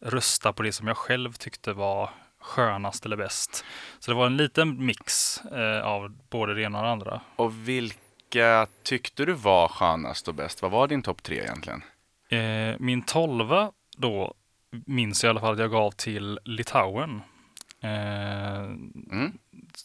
rösta 0.00 0.52
på 0.52 0.62
det 0.62 0.72
som 0.72 0.88
jag 0.88 0.96
själv 0.96 1.32
tyckte 1.32 1.72
var 1.72 2.10
skönast 2.40 3.06
eller 3.06 3.16
bäst. 3.16 3.64
Så 3.98 4.10
det 4.10 4.14
var 4.16 4.26
en 4.26 4.36
liten 4.36 4.86
mix 4.86 5.40
eh, 5.44 5.86
av 5.86 6.16
både 6.30 6.54
det 6.54 6.62
ena 6.62 6.78
och 6.78 6.84
det 6.84 6.90
andra. 6.90 7.20
Och 7.36 7.68
vilka 7.68 8.66
tyckte 8.82 9.24
du 9.24 9.32
var 9.32 9.68
skönast 9.68 10.28
och 10.28 10.34
bäst? 10.34 10.62
Vad 10.62 10.70
var 10.70 10.86
din 10.88 11.02
topp 11.02 11.22
tre 11.22 11.36
egentligen? 11.40 11.82
Eh, 12.28 12.76
min 12.78 13.02
tolva 13.02 13.72
då 13.96 14.34
minns 14.86 15.22
jag 15.24 15.28
i 15.28 15.30
alla 15.30 15.40
fall 15.40 15.52
att 15.54 15.60
jag 15.60 15.70
gav 15.70 15.90
till 15.90 16.38
Litauen. 16.44 17.22
Eh, 17.82 17.90
Mm. 19.12 19.32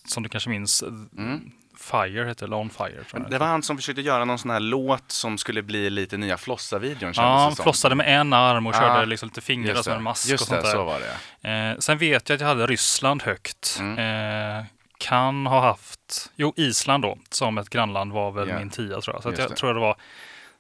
som 0.07 0.23
du 0.23 0.29
kanske 0.29 0.49
minns, 0.49 0.83
Mm. 1.17 1.51
Fire 1.77 2.25
heter 2.27 2.47
det, 2.47 2.55
On 2.55 2.69
Fire. 2.69 3.03
Det 3.29 3.37
var 3.37 3.47
han 3.47 3.63
som 3.63 3.77
försökte 3.77 4.01
göra 4.01 4.25
någon 4.25 4.39
sån 4.39 4.51
här 4.51 4.59
låt 4.59 5.11
som 5.11 5.37
skulle 5.37 5.61
bli 5.63 5.89
lite 5.89 6.17
nya 6.17 6.37
Flossa-videon 6.37 7.13
Ja, 7.15 7.37
han 7.37 7.55
som. 7.55 7.63
flossade 7.63 7.95
med 7.95 8.19
en 8.19 8.33
arm 8.33 8.67
och 8.67 8.73
körde 8.75 9.05
liksom 9.05 9.27
lite 9.29 9.41
fingrar 9.41 9.75
som 9.81 9.93
en 9.93 10.03
mask 10.03 10.29
Just 10.29 10.41
och 10.41 10.47
sånt 10.47 10.61
det, 10.61 10.67
där. 10.67 10.73
så 10.75 10.83
var 10.83 10.99
det. 11.41 11.49
Eh, 11.71 11.77
sen 11.79 11.97
vet 11.97 12.29
jag 12.29 12.35
att 12.35 12.41
jag 12.41 12.47
hade 12.47 12.67
Ryssland 12.67 13.21
högt. 13.23 13.77
Mm. 13.79 14.57
Eh, 14.59 14.65
kan 14.97 15.45
ha 15.45 15.61
haft, 15.61 16.31
jo 16.35 16.53
Island 16.55 17.03
då, 17.03 17.17
som 17.29 17.57
ett 17.57 17.69
grannland 17.69 18.11
var 18.11 18.31
väl 18.31 18.49
Ja. 18.49 18.59
min 18.59 18.69
tia 18.69 19.01
tror 19.01 19.15
jag. 19.15 19.23
Så 19.23 19.29
jag 19.41 19.49
det. 19.49 19.55
tror 19.55 19.73
det 19.73 19.79
var 19.79 19.95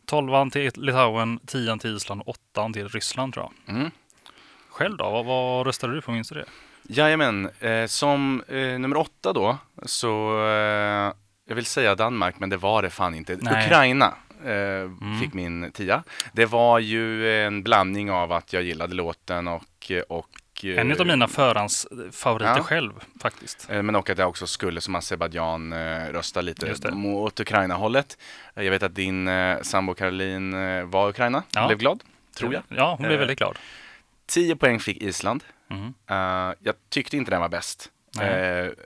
tolvan 0.05 0.51
till 0.51 0.71
Litauen, 0.75 1.39
tian 1.45 1.79
till 1.79 1.95
Island 1.95 2.21
och 2.21 2.27
åttan 2.27 2.73
till 2.73 2.87
Ryssland 2.89 3.33
tror 3.33 3.49
jag. 3.65 3.75
Mm. 3.75 3.91
Själv 4.69 4.97
då, 4.97 5.09
vad, 5.09 5.25
vad 5.25 5.65
röstade 5.67 5.93
du 5.95 6.01
på, 6.01 6.11
minns 6.11 6.29
du 6.29 6.35
det? 6.35 6.45
Jajamän, 6.83 7.49
eh, 7.59 7.85
som 7.85 8.43
eh, 8.47 8.55
nummer 8.79 8.97
åtta 8.97 9.33
då, 9.33 9.57
så 9.85 10.39
eh, 10.45 11.13
jag 11.47 11.55
vill 11.55 11.65
säga 11.65 11.95
Danmark, 11.95 12.39
men 12.39 12.49
det 12.49 12.57
var 12.57 12.81
det 12.81 12.89
fan 12.89 13.15
inte. 13.15 13.37
Nej. 13.41 13.65
Ukraina 13.65 14.13
eh, 14.45 14.89
fick 15.21 15.33
min 15.33 15.71
tia. 15.71 16.03
Det 16.33 16.45
var 16.45 16.79
ju 16.79 17.33
en 17.43 17.63
blandning 17.63 18.11
av 18.11 18.31
att 18.31 18.53
jag 18.53 18.63
gillade 18.63 18.95
låten 18.95 19.47
och, 19.47 19.91
och 20.09 20.29
eh, 20.65 20.79
En 20.79 20.99
av 20.99 21.07
mina 21.07 21.27
förhandsfavoriter 21.27 22.57
Ja. 22.57 22.63
själv 22.63 22.91
faktiskt. 23.21 23.69
Eh, 23.69 23.81
Men 23.83 23.95
och 23.95 24.09
att 24.09 24.17
jag 24.17 24.29
också 24.29 24.47
skulle 24.47 24.81
som 24.81 24.95
Azerbajdzjan 24.95 25.73
eh, 25.73 26.05
rösta 26.13 26.41
lite 26.41 26.91
mot 26.91 27.39
Ukraina-hållet. 27.39 28.17
Jag 28.53 28.71
vet 28.71 28.83
att 28.83 28.95
din 28.95 29.29
sambo 29.61 29.93
Caroline 29.93 30.51
var 30.89 31.09
Ukraina, 31.09 31.43
Ja. 31.55 31.67
blev 31.67 31.77
glad, 31.79 32.03
tror 32.37 32.53
jag. 32.53 32.63
Ja, 32.67 32.95
hon 32.97 33.07
blev 33.07 33.19
väldigt 33.19 33.37
glad. 33.37 33.57
10 34.29 34.55
poäng 34.55 34.79
fick 34.79 35.01
Island. 35.03 35.43
Mhm. 35.67 35.93
Eh, 36.09 36.15
jag 36.59 36.75
tyckte 36.89 37.17
inte 37.17 37.31
den 37.31 37.41
var 37.41 37.49
bäst. 37.49 37.89
Eh, 38.21 38.21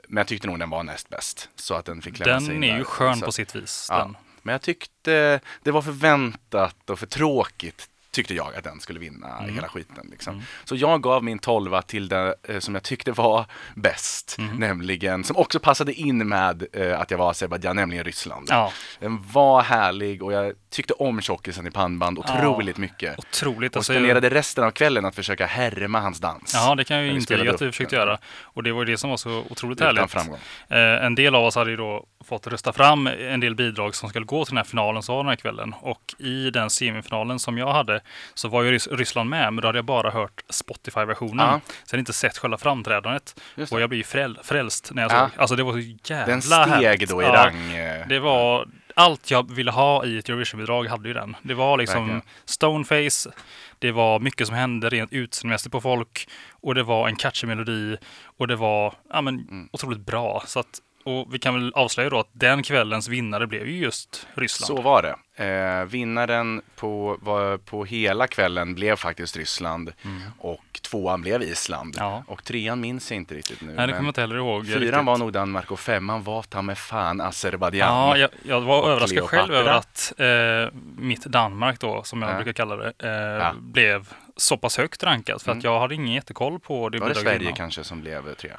men 0.08 0.16
jag 0.16 0.26
tyckte 0.26 0.46
nog 0.46 0.58
den 0.58 0.70
var 0.70 0.82
näst 0.82 1.08
bäst. 1.08 1.48
Så 1.56 1.74
att 1.74 1.84
den 1.84 2.02
fick 2.02 2.18
lämna 2.18 2.40
sig 2.40 2.54
Den 2.54 2.64
är 2.64 2.70
där. 2.70 2.78
ju 2.78 2.84
skön 2.84 3.16
så. 3.16 3.24
på 3.26 3.32
sitt 3.32 3.54
vis. 3.56 3.86
Ja. 3.90 4.10
Men 4.42 4.52
jag 4.52 4.62
tyckte 4.62 5.40
det 5.62 5.70
var 5.70 5.82
förväntat 5.82 6.90
och 6.90 6.98
för 6.98 7.06
tråkigt 7.06 7.88
tyckte 8.14 8.34
jag 8.34 8.54
att 8.54 8.64
den 8.64 8.80
skulle 8.80 9.00
vinna 9.00 9.38
Mm. 9.38 9.54
hela 9.54 9.68
skiten. 9.68 10.08
Liksom. 10.10 10.42
Så 10.64 10.76
jag 10.76 11.02
gav 11.02 11.24
min 11.24 11.38
tolva 11.38 11.82
till 11.82 12.08
det 12.08 12.34
eh, 12.48 12.58
som 12.58 12.74
jag 12.74 12.82
tyckte 12.82 13.12
var 13.12 13.46
bäst, 13.74 14.36
Mm. 14.38 14.56
nämligen 14.56 15.24
som 15.24 15.36
också 15.36 15.60
passade 15.60 15.92
in 15.92 16.28
med 16.28 16.66
eh, 16.72 17.00
att 17.00 17.10
jag 17.10 17.18
var 17.18 17.30
Azerbajdzjan, 17.30 17.76
nämligen 17.76 18.04
Ryssland. 18.04 18.46
Ja, 18.50 18.72
Den 19.00 19.22
var 19.32 19.62
härlig 19.62 20.22
och 20.22 20.32
jag 20.32 20.52
tyckte 20.70 20.92
om 20.92 21.20
tjockisen 21.20 21.66
i 21.66 21.70
pannband 21.70 22.18
otroligt 22.18 22.78
mycket. 22.78 23.18
otroligt. 23.18 23.72
Och 23.72 23.76
Alltså, 23.76 23.92
spenderade 23.92 24.30
resten 24.30 24.64
av 24.64 24.70
kvällen 24.70 25.04
att 25.04 25.14
försöka 25.14 25.46
härma 25.46 26.00
hans 26.00 26.20
dans. 26.20 26.54
Ja, 26.54 26.74
det 26.74 26.84
kan 26.84 26.96
jag 26.96 27.06
ju 27.14 27.20
spelade 27.20 27.50
att 27.50 27.58
du 27.58 27.72
försökte 27.72 27.96
göra. 27.96 28.18
Och 28.42 28.62
det 28.62 28.72
var 28.72 28.80
ju 28.80 28.84
det 28.92 28.96
som 28.98 29.10
var 29.10 29.16
så 29.16 29.44
otroligt 29.50 29.78
Utan 29.80 29.96
härligt. 29.96 30.10
framgång. 30.12 30.38
Eh, 30.68 31.04
en 31.04 31.14
del 31.14 31.34
av 31.34 31.44
oss 31.44 31.54
hade 31.56 31.70
ju 31.70 31.76
då 31.76 32.06
fått 32.24 32.46
rösta 32.46 32.72
fram 32.72 33.06
en 33.06 33.40
del 33.40 33.54
bidrag 33.54 33.94
som 33.94 34.08
skulle 34.08 34.24
gå 34.26 34.44
till 34.44 34.50
den 34.52 34.56
här 34.58 34.64
finalen 34.64 35.02
som 35.02 35.14
var 35.14 35.22
den 35.22 35.28
här 35.28 35.36
kvällen. 35.36 35.74
Och 35.80 36.14
i 36.18 36.50
den 36.50 36.70
semifinalen 36.70 37.38
som 37.38 37.58
jag 37.58 37.72
hade 37.72 38.00
så 38.34 38.48
var 38.48 38.62
ju 38.62 38.70
Rys- 38.72 38.96
Ryssland 38.96 39.30
med, 39.30 39.52
men 39.52 39.62
då 39.62 39.68
hade 39.68 39.78
jag 39.78 39.84
bara 39.84 40.10
hört 40.10 40.44
Spotify-versionen. 40.50 41.46
Ja. 41.46 41.60
Hade 41.90 41.98
inte 41.98 42.12
sett 42.12 42.38
själva 42.38 42.58
framträdandet. 42.58 43.40
Och 43.70 43.80
jag 43.80 43.88
blev 43.88 43.96
ju 43.98 44.02
fräl- 44.04 44.38
frälst 44.42 44.90
när 44.94 45.02
jag 45.02 45.12
Ja. 45.12 45.28
såg. 45.30 45.40
Alltså 45.40 45.56
det 45.56 45.62
var 45.62 45.72
så 45.72 45.78
jävla 46.12 46.26
Den 46.26 46.42
steg 46.42 46.56
härligt. 46.58 47.10
då 47.10 47.22
i 47.22 47.24
Ja. 47.24 47.32
rang. 47.46 47.72
eh, 47.76 48.06
Det 48.08 48.18
var 48.18 48.68
allt 48.96 49.30
jag 49.30 49.50
ville 49.54 49.70
ha 49.70 50.04
i 50.04 50.18
ett 50.18 50.28
Eurovision-bidrag 50.28 50.86
hade 50.88 51.08
ju 51.08 51.14
den. 51.14 51.36
Det 51.42 51.54
var 51.54 51.78
liksom 51.78 52.00
Verkligen. 52.00 52.22
stoneface, 52.44 53.30
det 53.78 53.92
var 53.92 54.20
mycket 54.20 54.46
som 54.46 54.56
hände 54.56 54.88
rent 54.88 55.12
utseendemässigt 55.12 55.72
på 55.72 55.80
folk 55.80 56.28
och 56.50 56.74
det 56.74 56.82
var 56.82 57.08
en 57.08 57.16
catchy 57.16 57.46
melodi 57.46 57.96
och 58.38 58.48
det 58.48 58.56
var 58.56 58.94
ja, 59.12 59.20
men, 59.20 59.34
Mm. 59.34 59.68
otroligt 59.72 60.06
bra. 60.06 60.42
Så 60.46 60.60
att, 60.60 60.80
och 61.04 61.34
vi 61.34 61.38
kan 61.38 61.54
väl 61.54 61.72
avslöja 61.74 62.10
då 62.10 62.18
att 62.20 62.28
den 62.32 62.62
kvällens 62.62 63.08
vinnare 63.08 63.46
blev 63.46 63.68
ju 63.68 63.76
just 63.78 64.26
Ryssland. 64.34 64.66
Så 64.78 64.82
var 64.82 65.02
det. 65.02 65.14
Eh, 65.36 65.84
vinnaren 65.84 66.62
på, 66.76 67.18
var, 67.22 67.56
på 67.58 67.84
hela 67.84 68.26
kvällen 68.26 68.74
blev 68.74 68.96
faktiskt 68.96 69.36
Ryssland 69.36 69.92
och 70.38 70.80
tvåan 70.82 71.20
blev 71.22 71.42
Island. 71.42 71.96
Mm. 71.96 72.08
Ja. 72.08 72.24
Och 72.26 72.44
trean 72.44 72.80
minns 72.80 73.10
jag 73.10 73.16
inte 73.16 73.34
riktigt 73.34 73.60
nu. 73.60 73.66
Nej, 73.66 73.86
det 73.86 73.92
kommer 73.92 74.04
jag 74.04 74.10
inte 74.10 74.20
heller 74.20 74.36
ihåg. 74.36 74.66
fyran 74.66 74.80
riktigt. 74.82 75.04
var 75.04 75.18
nog 75.18 75.32
Danmark 75.32 75.70
och 75.70 75.80
femman 75.80 76.22
var 76.22 76.42
ta 76.42 76.62
med 76.62 76.78
fan 76.78 77.20
Azerbajdzjan. 77.20 78.08
Ja, 78.08 78.16
jag, 78.16 78.30
jag 78.42 78.60
var 78.60 78.90
överraskad 78.90 79.24
själv 79.24 79.54
över 79.54 79.70
att 79.70 80.12
eh, 80.18 80.78
mitt 80.98 81.24
Danmark 81.24 81.80
då, 81.80 82.02
som 82.02 82.22
jag 82.22 82.30
Ja. 82.30 82.34
brukar 82.34 82.52
kalla 82.52 82.76
det, 82.76 82.92
eh, 82.98 83.10
Ja. 83.10 83.52
blev 83.60 84.08
så 84.36 84.56
pass 84.56 84.78
högt 84.78 85.02
rankat. 85.02 85.42
För 85.42 85.50
Mm. 85.50 85.58
att 85.58 85.64
jag 85.64 85.80
hade 85.80 85.94
ingen 85.94 86.14
jättekoll 86.14 86.60
på 86.60 86.88
det 86.88 86.98
var 86.98 87.08
det 87.08 87.14
Sverige 87.14 87.40
innan. 87.42 87.52
kanske 87.54 87.84
som 87.84 88.00
blev 88.00 88.34
trea? 88.34 88.56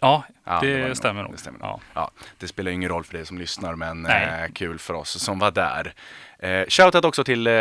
Ja, 0.00 0.24
Ja, 0.44 0.58
det, 0.62 0.86
nog. 0.86 0.96
stämmer 0.96 1.22
nog. 1.22 1.32
Det, 1.32 1.38
stämmer 1.38 1.58
nog. 1.58 1.68
Ja. 1.68 1.80
Ja, 1.94 2.10
det 2.38 2.48
spelar 2.48 2.70
ingen 2.70 2.88
roll 2.88 3.04
för 3.04 3.12
dig 3.12 3.26
som 3.26 3.38
lyssnar, 3.38 3.74
men 3.74 4.06
eh, 4.06 4.48
kul 4.54 4.78
för 4.78 4.94
oss 4.94 5.10
som 5.22 5.38
var 5.38 5.50
där. 5.50 5.94
Eh, 6.38 6.64
shoutout 6.68 7.04
också 7.04 7.24
till 7.24 7.46
eh, 7.46 7.52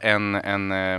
en, 0.00 0.34
en 0.34 0.72
eh, 0.72 0.98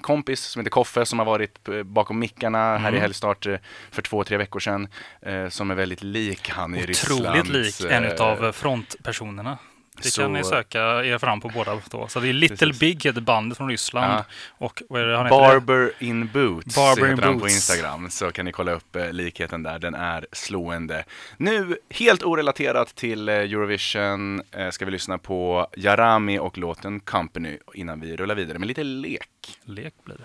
kompis 0.00 0.40
som 0.40 0.60
heter 0.60 0.70
Koffe 0.70 1.06
som 1.06 1.18
har 1.18 1.26
varit 1.26 1.68
eh, 1.68 1.82
bakom 1.82 2.18
mickarna 2.18 2.58
här 2.78 2.88
i 2.88 2.88
Mm. 2.88 3.00
Helgstart 3.00 3.46
eh, 3.46 3.56
för 3.90 4.02
två, 4.02 4.24
tre 4.24 4.36
veckor 4.36 4.60
sedan. 4.60 4.88
Eh, 5.22 5.48
som 5.48 5.70
är 5.70 5.74
väldigt 5.74 6.02
lik 6.02 6.48
han 6.50 6.74
i 6.74 6.86
Ryssland. 6.86 7.20
Otroligt 7.40 7.80
lik 7.80 7.90
en 7.90 8.16
av 8.18 8.52
frontpersonerna. 8.52 9.58
Det 10.02 10.10
så- 10.10 10.22
kan 10.22 10.32
ni 10.32 10.44
söka 10.44 10.80
er 11.04 11.18
fram 11.18 11.40
på 11.40 11.48
båda 11.48 11.80
då. 11.90 12.08
Så 12.08 12.20
det 12.20 12.28
är 12.28 12.32
Little 12.32 12.56
Precis. 12.56 12.80
Big 12.80 13.04
heter 13.04 13.20
bandet 13.20 13.58
från 13.58 13.68
Ryssland. 13.68 14.12
Ja. 14.12 14.24
Och 14.58 14.82
vad 14.88 15.02
är 15.02 15.06
det 15.06 15.16
han 15.16 15.26
heter? 15.26 15.38
Barber 15.38 15.92
in 15.98 16.26
Boots 16.32 16.76
Barber 16.76 17.04
in 17.04 17.10
heter 17.10 17.22
han 17.22 17.32
på 17.34 17.38
Boots. 17.40 17.54
Instagram. 17.54 18.10
Så 18.10 18.30
kan 18.30 18.44
ni 18.44 18.52
kolla 18.52 18.72
upp 18.72 18.96
eh, 18.96 19.12
likheten 19.12 19.62
där. 19.62 19.78
Den 19.78 19.94
är 19.94 20.26
slående. 20.32 21.04
Nu, 21.36 21.76
helt 21.90 22.22
orelaterat 22.22 22.94
till 22.94 23.28
eh, 23.28 23.34
Eurovision, 23.34 24.42
eh, 24.52 24.70
ska 24.70 24.84
vi 24.84 24.90
lyssna 24.90 25.18
på 25.18 25.66
Jarami 25.76 26.38
och 26.38 26.58
låten 26.58 27.00
Company 27.00 27.58
innan 27.74 28.00
vi 28.00 28.16
rullar 28.16 28.34
vidare 28.34 28.58
med 28.58 28.68
lite 28.68 28.84
lek. 28.84 29.28
Lek 29.64 29.94
blir 30.04 30.16
det. 30.16 30.24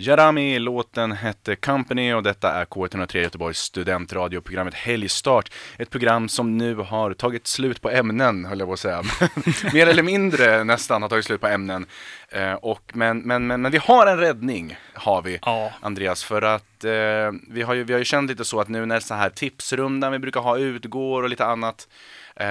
Jarami, 0.00 0.58
låten 0.58 1.12
hette 1.12 1.56
Company 1.56 2.12
och 2.12 2.22
detta 2.22 2.52
är 2.52 2.64
K103 2.64 3.18
Göteborgs 3.18 3.58
studentradioprogrammet 3.58 4.74
Helgstart. 4.74 5.52
Ett 5.78 5.90
program 5.90 6.28
som 6.28 6.58
nu 6.58 6.74
har 6.74 7.14
tagit 7.14 7.46
slut 7.46 7.80
på 7.80 7.90
ämnen, 7.90 8.44
höll 8.44 8.58
jag 8.58 8.68
på 8.68 8.72
att 8.72 8.80
säga. 8.80 9.02
Mer 9.72 9.86
eller 9.86 10.02
mindre 10.02 10.64
nästan 10.64 11.02
har 11.02 11.08
tagit 11.08 11.24
slut 11.24 11.40
på 11.40 11.46
ämnen. 11.46 11.86
Eh, 12.28 12.52
och, 12.52 12.90
men, 12.92 13.18
men, 13.18 13.46
men, 13.46 13.62
men 13.62 13.72
vi 13.72 13.78
har 13.78 14.06
en 14.06 14.18
räddning, 14.18 14.76
har 14.94 15.22
vi. 15.22 15.38
Ja, 15.42 15.72
Andreas, 15.80 16.24
för 16.24 16.42
att 16.42 16.84
eh, 16.84 16.90
vi, 17.48 17.62
har 17.62 17.74
ju, 17.74 17.84
vi 17.84 17.92
har 17.92 17.98
ju 17.98 18.04
känt 18.04 18.30
lite 18.30 18.44
så 18.44 18.60
att 18.60 18.68
nu 18.68 18.86
när 18.86 19.00
så 19.00 19.14
här 19.14 19.30
tipsrundan 19.30 20.12
vi 20.12 20.18
brukar 20.18 20.40
ha 20.40 20.58
utgår 20.58 21.22
och 21.22 21.28
lite 21.28 21.44
annat, 21.44 21.88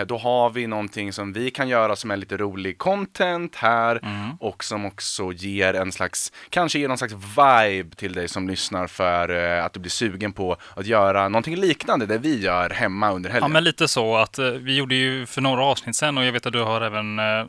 då 0.08 0.17
har 0.17 0.49
vi 0.49 0.67
någonting 0.67 1.13
som 1.13 1.34
vi 1.34 1.52
kan 1.52 1.67
göra 1.67 1.95
som 1.95 2.12
är 2.12 2.17
lite 2.17 2.38
rolig 2.38 2.78
content 2.78 3.56
här 3.56 3.99
Mm. 4.04 4.38
och 4.39 4.63
som 4.63 4.86
också 4.86 5.32
ger 5.32 5.73
en 5.73 5.91
slags, 5.91 6.32
kanske 6.49 6.80
ger 6.80 6.88
någon 6.88 6.97
slags 6.97 7.13
vibe 7.13 7.95
till 7.95 8.13
dig 8.13 8.28
som 8.28 8.47
lyssnar 8.49 8.88
för 8.88 9.58
eh, 9.58 9.65
att 9.65 9.73
du 9.73 9.80
blir 9.80 9.89
sugen 9.91 10.34
på 10.34 10.58
att 10.75 10.86
göra 10.86 11.30
någonting 11.30 11.56
liknande 11.56 12.06
det 12.06 12.17
vi 12.17 12.39
gör 12.41 12.69
hemma 12.69 13.12
under 13.12 13.30
ja, 13.30 13.34
helgen. 13.34 13.52
men 13.52 13.63
lite 13.63 13.88
så 13.88 14.17
att 14.17 14.39
eh, 14.39 14.45
vi 14.45 14.75
gjorde 14.78 14.95
ju 14.95 15.25
för 15.25 15.41
några 15.41 15.63
avsnitt 15.63 15.95
sen 15.95 16.17
och 16.17 16.25
jag 16.25 16.32
vet 16.32 16.45
att 16.45 16.54
du 16.54 16.62
har 16.63 16.82
även 16.82 17.19
eh, 17.19 17.45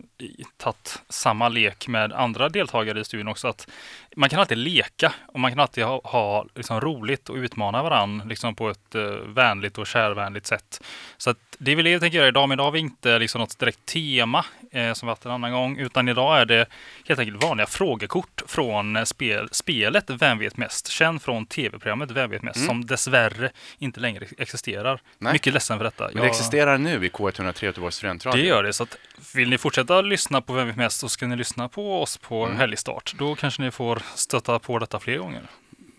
tagit 0.57 1.03
samma 1.09 1.49
lek 1.49 1.89
med 1.89 2.13
andra 2.13 2.49
deltagare 2.49 3.01
i 3.01 3.05
studion 3.05 3.29
också. 3.29 3.49
Att 3.49 3.69
man 4.17 4.29
kan 4.29 4.41
alltid 4.41 4.59
leka 4.59 5.13
och 5.27 5.41
man 5.41 5.51
kan 5.51 5.61
alltid 5.61 5.85
ha, 5.85 6.01
ha 6.05 6.47
liksom 6.55 6.81
roligt 6.81 7.29
och 7.29 7.37
utmana 7.37 7.83
varandra 7.83 8.25
liksom 8.25 8.55
på 8.55 8.71
ett 8.71 8.95
eh, 8.95 9.03
vänligt 9.27 9.79
och 9.79 9.87
kärvänligt 9.87 10.47
sätt. 10.47 10.83
Så 11.17 11.31
att 11.31 11.39
det 11.59 11.73
är 11.73 11.77
väl 11.77 11.85
det 11.85 11.91
jag 11.91 12.01
tänker 12.01 12.19
göra 12.19 12.29
idag, 12.29 12.49
men 12.49 12.57
idag 12.57 12.65
har 12.65 12.71
vi 12.71 12.79
inte 12.79 13.19
liksom 13.19 13.41
något 13.41 13.59
direkt 13.59 13.87
tema 13.87 14.45
eh, 14.71 14.93
som 14.93 15.07
vi 15.07 15.11
haft 15.11 15.25
en 15.25 15.31
annan 15.33 15.53
gång, 15.53 15.77
utan 15.79 16.09
idag 16.09 16.41
är 16.41 16.45
det 16.47 16.67
helt 17.09 17.21
enkelt 17.21 17.43
vanliga 17.43 17.67
frågekort 17.67 18.43
från 18.47 19.07
spel, 19.07 19.49
spelet 19.53 20.05
Vem 20.11 20.39
vet 20.39 20.57
mest? 20.57 20.89
Känd 20.89 21.23
från 21.23 21.47
tv-programmet 21.47 22.11
Vem 22.11 22.31
vet 22.31 22.43
mest? 22.43 22.57
Mm. 22.57 22.69
Som 22.69 22.87
dessvärre 22.87 23.51
inte 23.79 24.01
längre 24.01 24.27
existerar. 24.39 25.01
Nej. 25.19 25.33
Mycket 25.33 25.53
ledsen 25.55 25.79
för 25.79 25.85
detta. 25.85 26.05
Men 26.05 26.15
det 26.15 26.19
Jag- 26.21 26.27
existerar 26.29 26.79
nu 26.79 27.07
i 27.07 27.09
K103 27.09 27.65
Göteborgs 27.65 27.95
studentradio. 27.97 28.43
det 28.43 28.49
gör 28.49 28.63
det. 28.63 28.73
Så 28.73 28.83
att 28.83 28.97
vill 29.35 29.51
ni 29.51 29.59
fortsätta 29.59 30.01
lyssna 30.01 30.41
på 30.41 30.53
Vem 30.53 30.67
vet 30.67 30.77
mest 30.77 31.01
så 31.01 31.09
ska 31.09 31.27
ni 31.27 31.37
lyssna 31.37 31.69
på 31.69 32.03
oss 32.03 32.17
på 32.17 32.45
Mm. 32.45 32.57
helgstart. 32.59 33.15
Då 33.19 33.35
kanske 33.35 33.63
ni 33.63 33.71
får 33.71 34.03
stöta 34.15 34.59
på 34.59 34.79
detta 34.79 34.99
fler 35.01 35.19
gånger. 35.19 35.43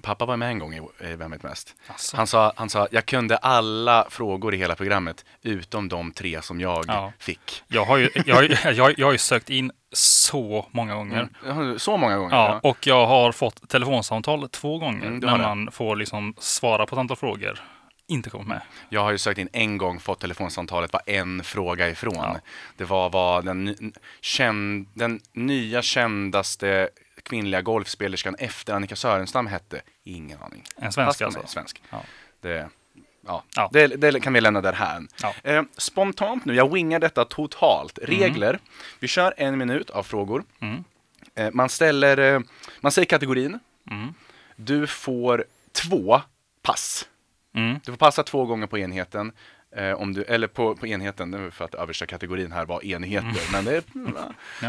Pappa 0.02 0.26
var 0.26 0.38
med 0.38 0.50
en 0.50 0.60
gång 0.60 0.74
i 0.76 0.82
Vem 1.16 1.32
vet 1.32 1.44
mest? 1.44 1.76
Alltså. 1.88 2.18
Han 2.18 2.28
sa, 2.28 2.54
han 2.56 2.70
sa, 2.70 2.88
jag 2.92 3.06
kunde 3.06 3.38
alla 3.38 4.08
frågor 4.10 4.54
i 4.54 4.58
hela 4.58 4.76
programmet 4.76 5.26
utom 5.42 5.90
de 5.90 6.12
tre 6.12 6.42
som 6.42 6.60
jag 6.60 6.86
Ja. 6.88 7.14
fick. 7.20 7.64
Jag 7.68 7.86
har 7.86 7.98
ju, 7.98 8.10
jag, 8.26 8.36
har 8.36 8.72
jag, 8.72 9.00
jag 9.00 9.08
har 9.12 9.18
sökt 9.18 9.50
in 9.50 9.72
så 9.94 10.68
många 10.72 10.96
gånger. 10.96 11.28
Mm. 11.46 11.80
Så 11.80 11.98
många 11.98 12.18
gånger? 12.18 12.36
Ja, 12.36 12.60
och 12.64 12.88
jag 12.88 13.06
har 13.08 13.32
fått 13.32 13.70
telefonsamtal 13.70 14.50
två 14.50 14.78
gånger 14.78 15.08
Mm, 15.08 15.20
när 15.20 15.38
det. 15.38 15.44
man 15.44 15.72
får 15.72 15.96
liksom 15.96 16.34
svara 16.40 16.86
på 16.86 16.96
ett 16.96 17.00
antal 17.00 17.18
frågor. 17.18 17.60
Inte 18.08 18.30
kommit 18.30 18.48
med. 18.48 18.62
Jag 18.90 19.02
har 19.04 19.12
ju 19.12 19.18
sökt 19.18 19.38
in 19.40 19.50
en 19.54 19.78
gång, 19.78 20.00
fått 20.00 20.20
telefonsamtalet, 20.20 20.94
var 20.94 21.02
en 21.06 21.44
fråga 21.44 21.90
ifrån. 21.90 22.14
Ja. 22.18 22.36
Det 22.78 22.84
var 22.86 23.10
vad 23.10 23.46
den, 23.46 23.76
känd, 24.22 24.88
den 24.94 25.20
nya 25.34 25.82
kändaste 25.82 26.90
kvinnliga 27.24 27.62
golfspelerskan 27.62 28.36
efter 28.40 28.74
Annika 28.74 28.96
Sörenstam 28.96 29.48
hette. 29.48 29.82
Ingen 30.04 30.42
aning. 30.42 30.64
En 30.76 30.92
svensk 30.92 31.20
på 31.20 31.26
alltså. 31.26 31.48
Svensk. 31.48 31.82
Ja. 31.90 32.02
Det, 32.42 32.70
ja. 33.26 33.44
Ja. 33.56 33.70
Det, 33.74 33.88
det 33.88 34.20
kan 34.20 34.34
vi 34.34 34.42
lämna 34.42 34.62
där 34.62 34.74
här. 34.74 35.08
Ja. 35.22 35.34
Eh, 35.44 35.64
spontant 35.78 36.46
nu, 36.46 36.56
jag 36.56 36.74
wingar 36.74 37.00
detta 37.00 37.26
totalt. 37.26 38.00
Regler. 38.02 38.60
Vi 39.00 39.08
kör 39.08 39.34
en 39.38 39.58
minut 39.58 39.90
av 39.90 40.04
frågor. 40.04 40.44
Mm. 40.60 40.84
Eh, 41.36 41.50
man 41.54 41.70
ställer, 41.70 42.18
eh, 42.18 42.42
man 42.82 42.92
säger 42.92 43.06
kategorin. 43.06 43.60
Mm. 43.92 44.14
Du 44.56 44.88
får 44.88 45.46
två 45.72 46.22
pass. 46.62 47.08
Mm. 47.56 47.80
Du 47.86 47.92
får 47.92 47.98
passa 47.98 48.24
två 48.24 48.46
gånger 48.46 48.68
på 48.68 48.78
enheten. 48.78 49.32
Eh, 49.76 49.94
om 49.94 50.14
du, 50.14 50.24
eller 50.24 50.48
på, 50.48 50.76
på 50.76 50.88
enheten, 50.88 51.52
för 51.52 51.66
att 51.66 51.76
översta 51.76 52.06
kategorin 52.06 52.52
här 52.52 52.66
var 52.66 52.86
enheter. 52.86 53.52
Men 53.52 53.66
det. 53.66 53.96
Mm. 53.96 54.14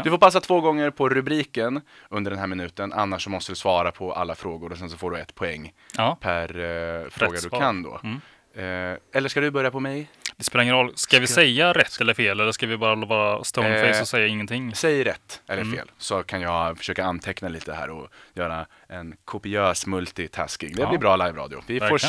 Du 0.03 0.09
får 0.09 0.17
passa 0.17 0.39
två 0.39 0.61
gånger 0.61 0.89
på 0.89 1.09
rubriken 1.09 1.81
under 2.09 2.31
den 2.31 2.39
här 2.39 2.47
minuten. 2.47 2.93
Annars 2.93 3.27
måste 3.27 3.51
du 3.51 3.55
svara 3.55 3.91
på 3.91 4.13
alla 4.13 4.35
frågor 4.35 4.71
och 4.71 4.77
sen 4.77 4.89
så 4.89 4.97
får 4.97 5.11
du 5.11 5.19
ett 5.19 5.35
poäng 5.35 5.73
Ja, 5.97 6.17
per 6.21 6.59
eh, 7.03 7.09
fråga 7.09 7.39
du 7.43 7.49
kan 7.49 7.83
då. 7.83 7.99
Mm. 8.03 8.21
Eh, 8.55 8.97
eller 9.13 9.29
ska 9.29 9.41
du 9.41 9.51
börja 9.51 9.71
på 9.71 9.79
mig? 9.79 10.09
Det 10.43 10.47
spelar 10.47 10.63
ingen 10.63 10.75
roll. 10.75 10.91
Ska 10.95 11.19
vi 11.19 11.27
säga 11.27 11.73
rätt 11.73 12.01
eller 12.01 12.13
fel? 12.13 12.39
Eller 12.39 12.51
ska 12.51 12.67
vi 12.67 12.77
bara 12.77 12.95
vara 12.95 13.43
stoneface 13.43 13.89
Eh, 13.97 14.01
och 14.01 14.07
säga 14.07 14.27
ingenting? 14.27 14.75
Säg 14.75 15.03
rätt 15.03 15.41
eller 15.47 15.61
Mm. 15.61 15.75
fel. 15.75 15.91
Så 15.97 16.23
kan 16.23 16.41
jag 16.41 16.77
försöka 16.77 17.05
anteckna 17.05 17.49
lite 17.49 17.73
här 17.73 17.89
och 17.89 18.07
göra 18.33 18.65
en 18.89 19.15
kopiös 19.25 19.85
multitasking. 19.87 20.75
Det 20.75 20.81
Ja. 20.81 20.89
blir 20.89 20.99
bra 20.99 21.15
live-radio. 21.15 21.61
Vi 21.67 21.79
får 21.79 21.97
se. 21.97 22.07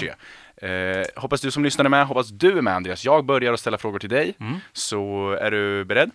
Verkligen. 0.60 1.00
Eh, 1.00 1.06
hoppas 1.16 1.40
du 1.40 1.50
som 1.50 1.64
lyssnar 1.64 1.84
är 1.84 1.88
med. 1.88 2.06
Hoppas 2.06 2.28
du 2.28 2.58
är 2.58 2.62
med 2.62 2.74
Andreas. 2.74 3.04
Jag 3.04 3.24
börjar 3.24 3.52
att 3.52 3.60
ställa 3.60 3.78
frågor 3.78 3.98
till 3.98 4.08
dig. 4.10 4.34
Mm. 4.40 4.58
Så 4.72 5.30
är 5.40 5.50
du 5.50 5.84
beredd? 5.84 6.10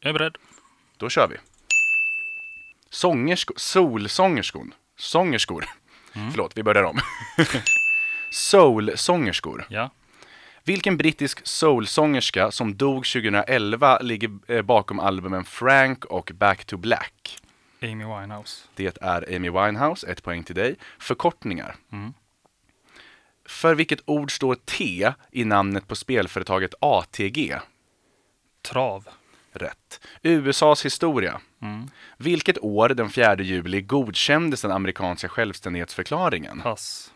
Jag 0.00 0.08
är 0.08 0.12
beredd. 0.12 0.36
Då 0.96 1.08
kör 1.08 1.28
vi. 1.28 1.36
Sångersko, 2.90 3.54
solsångerskon. 3.56 4.74
Sångerskor. 4.98 5.64
Mm. 6.14 6.30
Förlåt, 6.30 6.52
vi 6.56 6.62
börjar 6.62 6.82
om. 6.82 6.98
Soulsångerskor. 8.30 9.66
Ja. 9.68 9.90
Vilken 10.66 10.96
brittisk 10.96 11.46
soulsångerska 11.46 12.50
som 12.50 12.76
dog 12.76 13.06
2011 13.06 13.98
ligger 13.98 14.30
eh, 14.48 14.62
bakom 14.62 15.00
albumen 15.00 15.44
Frank 15.44 16.04
och 16.04 16.30
Back 16.34 16.64
to 16.64 16.76
Black? 16.76 17.38
Amy 17.82 18.04
Winehouse. 18.04 18.68
Det 18.74 18.98
är 19.00 19.36
Amy 19.36 19.50
Winehouse, 19.50 20.06
ett 20.06 20.22
poäng 20.22 20.44
till 20.44 20.54
dig. 20.54 20.76
Förkortningar. 20.98 21.76
Mm. 21.92 22.14
För 23.48 23.74
vilket 23.74 24.00
ord 24.04 24.36
står 24.36 24.54
T 24.54 25.12
i 25.30 25.44
namnet 25.44 25.88
på 25.88 25.96
spelföretaget 25.96 26.74
ATG? 26.80 27.58
Trav. 28.62 29.08
Rätt. 29.52 30.00
USAs 30.22 30.84
historia. 30.84 31.40
Mm. 31.62 31.90
Vilket 32.16 32.58
år 32.58 32.88
den 32.88 33.10
4 33.10 33.36
juli 33.36 33.82
godkändes 33.82 34.62
den 34.62 34.72
amerikanska 34.72 35.28
självständighetsförklaringen? 35.28 36.60
Pass. 36.60 37.12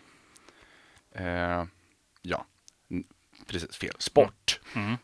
Eh, 1.14 1.64
ja, 2.22 2.45
precis 3.49 3.76
fel. 3.76 3.94
Sport. 3.99 4.61
Mm. 4.74 4.96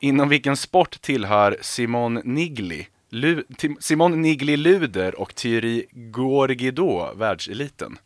Inom 0.00 0.28
vilken 0.28 0.56
sport 0.56 1.00
tillhör 1.00 1.56
Simon 1.60 2.14
Nigli, 2.14 2.88
Lu, 3.08 3.44
Simon 3.80 4.22
Nigli 4.22 4.56
Luder 4.56 5.20
och 5.20 5.34
Thierry 5.34 5.86
Gorgido 5.92 7.14
världseliten? 7.14 7.98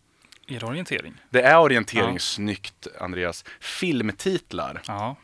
Är 0.49 0.61
det 0.61 0.67
orientering? 0.67 1.15
Det 1.31 1.43
är 1.43 1.59
orientering. 1.59 2.13
Ja. 2.13 2.19
Snyggt, 2.19 2.87
Andreas. 3.01 3.45
Filmtitlar. 3.61 4.83
Ja. 4.87 5.17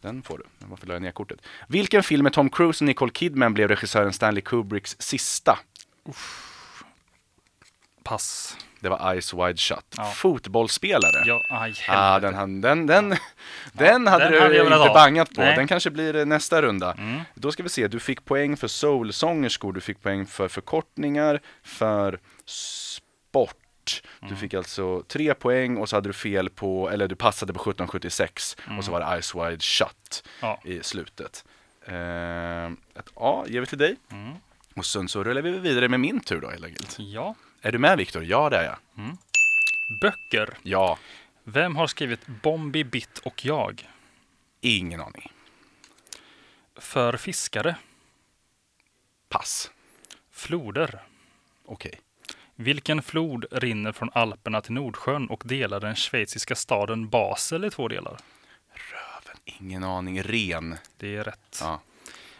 Den 0.00 0.22
får 0.22 0.38
du. 0.38 0.44
Varför 0.58 0.86
la 0.86 0.94
jag 0.94 1.02
ner 1.02 1.10
kortet? 1.10 1.40
Vilken 1.68 2.02
film 2.02 2.22
med 2.22 2.32
Tom 2.32 2.50
Cruise 2.50 2.84
och 2.84 2.86
Nicole 2.86 3.12
Kidman 3.12 3.54
blev 3.54 3.68
regissören 3.68 4.12
Stanley 4.12 4.42
Kubricks 4.42 4.96
sista? 4.98 5.58
Pass. 8.02 8.56
Det 8.82 8.88
var 8.88 9.12
Eyes 9.12 9.34
Wide 9.34 9.56
Shut. 9.56 9.84
Ja. 9.96 10.04
Fotbollsspelare. 10.04 11.22
Ja, 11.26 11.40
aj, 11.50 11.74
Ah, 11.88 12.18
den, 12.20 12.60
den, 12.60 12.86
den, 12.86 13.16
den 13.72 14.06
hade 14.06 14.24
den 14.24 14.32
du 14.32 14.40
hade 14.40 14.60
inte 14.62 14.74
ha. 14.74 14.94
bangat 14.94 15.34
på. 15.34 15.40
Nej. 15.40 15.56
Den 15.56 15.66
kanske 15.66 15.90
blir 15.90 16.24
nästa 16.24 16.62
runda. 16.62 16.92
Mm. 16.92 17.20
Då 17.34 17.52
ska 17.52 17.62
vi 17.62 17.68
se, 17.68 17.88
du 17.88 18.00
fick 18.00 18.24
poäng 18.24 18.56
för 18.56 18.68
soulsångerskor, 18.68 19.72
du 19.72 19.80
fick 19.80 20.02
poäng 20.02 20.26
för 20.26 20.48
förkortningar, 20.48 21.40
för 21.62 22.18
sport. 22.46 24.02
Du 24.20 24.26
Mm. 24.26 24.36
fick 24.38 24.54
alltså 24.54 25.02
tre 25.08 25.34
poäng 25.34 25.76
och 25.76 25.88
så 25.88 25.96
hade 25.96 26.08
du 26.08 26.12
fel 26.12 26.50
på, 26.50 26.90
eller 26.90 27.08
du 27.08 27.14
passade 27.16 27.52
på 27.52 27.60
1776 27.60 28.56
och 28.78 28.84
så 28.84 28.92
var 28.92 29.00
det 29.00 29.06
Eyes 29.06 29.34
Wide 29.34 29.60
Shut 29.60 30.22
Mm. 30.42 30.56
Ja. 30.64 30.70
i 30.70 30.82
slutet. 30.82 31.44
Eh, 31.86 32.66
ett 32.66 33.08
A 33.14 33.44
ger 33.48 33.60
vi 33.60 33.66
till 33.66 33.78
dig. 33.78 33.96
Mm. 34.12 34.32
Och 34.76 34.86
sen 34.86 35.08
så 35.08 35.24
rullar 35.24 35.42
vi 35.42 35.50
vidare 35.50 35.88
med 35.88 36.00
min 36.00 36.20
tur 36.20 36.40
då 36.40 36.50
helt 36.50 36.64
enkelt. 36.64 36.96
Ja. 36.98 37.34
Är 37.62 37.72
du 37.72 37.78
med 37.78 37.98
Viktor? 37.98 38.24
Ja 38.24 38.50
det 38.50 38.56
är 38.56 38.64
jag. 38.64 38.78
Böcker. 40.00 40.58
Ja, 40.62 40.98
Vem 41.44 41.76
har 41.76 41.86
skrivit 41.86 42.26
Bombi 42.26 42.84
Bitt 42.84 43.18
och 43.18 43.44
jag? 43.44 43.88
ingen 44.60 45.00
aning. 45.00 45.32
För 46.76 47.16
fiskare. 47.16 47.76
Pass. 49.28 49.70
Floder. 50.30 51.02
Okej. 51.64 52.00
Vilken 52.54 53.02
flod 53.02 53.44
rinner 53.50 53.92
från 53.92 54.10
Alperna 54.12 54.60
till 54.60 54.72
Nordsjön 54.72 55.28
och 55.30 55.42
delar 55.46 55.80
den 55.80 55.96
schweiziska 55.96 56.54
staden 56.54 57.08
Basel 57.08 57.64
i 57.64 57.70
två 57.70 57.88
delar? 57.88 58.18
Röven, 58.72 59.40
ingen 59.44 59.84
aning. 59.84 60.22
Ren. 60.22 60.76
Det 60.96 61.16
är 61.16 61.24
rätt. 61.24 61.58
Ja. 61.60 61.80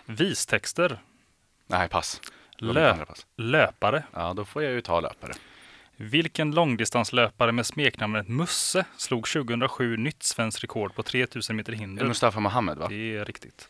Vistexter. 0.04 0.98
Nej, 1.66 1.88
pass. 1.88 2.20
Det 2.62 2.66
var 2.66 2.74
mitt 2.74 2.82
Lö- 2.82 2.90
andra 2.92 3.04
pass. 3.06 3.26
löpare. 3.36 4.02
Ja, 4.14 4.32
då 4.34 4.44
får 4.44 4.62
jag 4.62 4.72
ju 4.72 4.80
ta 4.80 5.00
löpare. 5.00 5.32
Vilken 5.96 6.50
långdistanslöpare 6.50 7.52
med 7.52 7.66
smeknamnet 7.66 8.28
Musse 8.28 8.84
slog 8.96 9.26
2007 9.28 9.96
nytt 9.96 10.22
svenskt 10.22 10.62
rekord 10.62 10.94
på 10.94 11.02
3000 11.02 11.56
meter 11.56 11.72
hinder? 11.72 12.04
Mustafa 12.06 12.40
Mohamed 12.40 12.78
va? 12.78 12.86
Det 12.88 13.16
är 13.16 13.24
riktigt. 13.24 13.68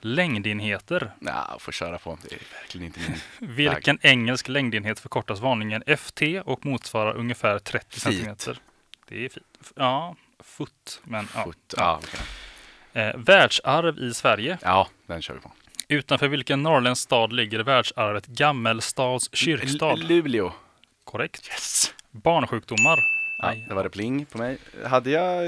Längdenheter. 0.00 1.10
Nej, 1.18 1.34
får 1.58 1.72
köra 1.72 1.98
på. 1.98 2.18
Det 2.28 2.34
är 2.34 2.40
verkligen 2.60 2.86
inte 2.86 3.00
min. 3.00 3.16
Vilken 3.56 3.98
engelsk 4.02 4.48
längdenhet 4.48 5.00
förkortas 5.00 5.40
vanligen 5.40 5.96
FT 5.96 6.22
och 6.44 6.66
motsvarar 6.66 7.16
ungefär 7.16 7.58
30 7.58 7.86
Feet. 8.00 8.02
centimeter? 8.02 8.58
Det 9.08 9.24
är 9.24 9.28
fint. 9.28 9.72
Ja, 9.76 10.16
foot. 10.40 11.00
Men, 11.04 11.28
ja. 11.34 11.44
Fot. 11.44 11.74
Ja, 11.76 12.00
okej. 12.02 12.20
Eh, 12.92 13.16
världsarv 13.16 13.98
i 13.98 14.14
Sverige. 14.14 14.58
ja, 14.62 14.88
den 15.06 15.22
kör 15.22 15.34
vi 15.34 15.40
på. 15.40 15.52
Utanför 15.88 16.28
vilken 16.28 16.62
norrländsk 16.62 17.02
stad 17.02 17.32
ligger 17.32 17.60
världsarvet 17.60 18.26
Gammelstads 18.26 19.28
kyrkstad? 19.36 19.92
L- 19.92 20.04
Luleå. 20.08 20.52
Korrekt. 21.04 21.48
Yes! 21.50 21.94
Barnsjukdomar. 22.10 22.98
Ja, 23.38 23.54
det 23.68 23.74
var 23.74 23.82
det 23.84 23.90
pling 23.90 24.24
på 24.26 24.38
mig. 24.38 24.58
Hade 24.86 25.10
jag, 25.10 25.42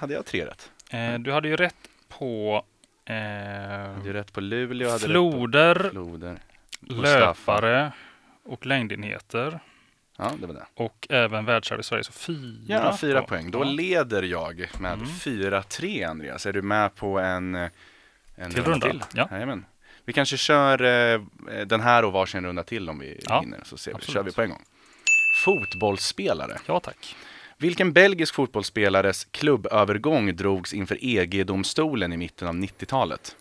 hade 0.00 0.14
jag 0.14 0.26
tre 0.26 0.46
rätt? 0.46 0.70
Eh, 0.90 1.14
du 1.18 1.32
hade 1.32 1.48
ju 1.48 1.56
rätt 1.56 1.74
på 2.08 2.64
eh, 3.04 3.14
Hade 3.14 4.06
jag 4.06 4.14
rätt 4.14 4.32
på 4.32 4.40
Luleå? 4.40 4.88
Hade 4.90 4.98
floder, 5.04 5.74
rätt 5.74 5.84
på 5.84 5.90
floder. 5.90 6.38
löpare 6.80 7.92
och 8.44 8.66
längdenheter. 8.66 9.60
Ja, 10.18 10.32
det 10.40 10.46
var 10.46 10.54
det. 10.54 10.66
Och 10.74 11.06
även 11.10 11.44
världsarv 11.44 11.80
i 11.80 11.82
Sverige. 11.82 12.04
Så 12.04 12.12
fyra. 12.12 12.58
Ja, 12.68 12.96
fyra 13.00 13.20
då. 13.20 13.26
poäng. 13.26 13.50
Då 13.50 13.64
leder 13.64 14.22
jag 14.22 14.68
med 14.78 14.92
Mm. 14.92 15.06
4-3, 15.06 16.08
Andreas. 16.10 16.46
Är 16.46 16.52
du 16.52 16.62
med 16.62 16.94
på 16.94 17.18
en, 17.18 17.54
en 17.54 17.70
Till 18.50 18.62
runda, 18.64 18.86
till? 18.90 19.02
ja. 19.14 19.28
Jajamän. 19.30 19.64
Vi 20.04 20.12
kanske 20.12 20.36
kör 20.36 20.82
eh, 20.82 21.20
den 21.66 21.80
här 21.80 22.04
och 22.04 22.12
varsin 22.12 22.44
runda 22.44 22.62
till 22.62 22.88
om 22.88 22.98
vi 22.98 23.20
Ja, 23.28 23.40
hinner. 23.40 23.60
Så 23.64 23.76
ser 23.78 23.90
vi. 23.90 23.94
absolut. 23.94 24.14
kör 24.14 24.22
vi 24.22 24.32
på 24.32 24.42
en 24.42 24.50
gång. 24.50 24.62
Fotbollsspelare. 25.44 26.58
ja, 26.66 26.80
tack. 26.80 27.16
Vilken 27.58 27.92
belgisk 27.92 28.34
fotbollsspelares 28.34 29.24
klubbövergång 29.24 30.36
drogs 30.36 30.74
inför 30.74 30.98
EG-domstolen 31.00 32.12
i 32.12 32.16
mitten 32.16 32.48
av 32.48 32.54
90-talet? 32.54 33.36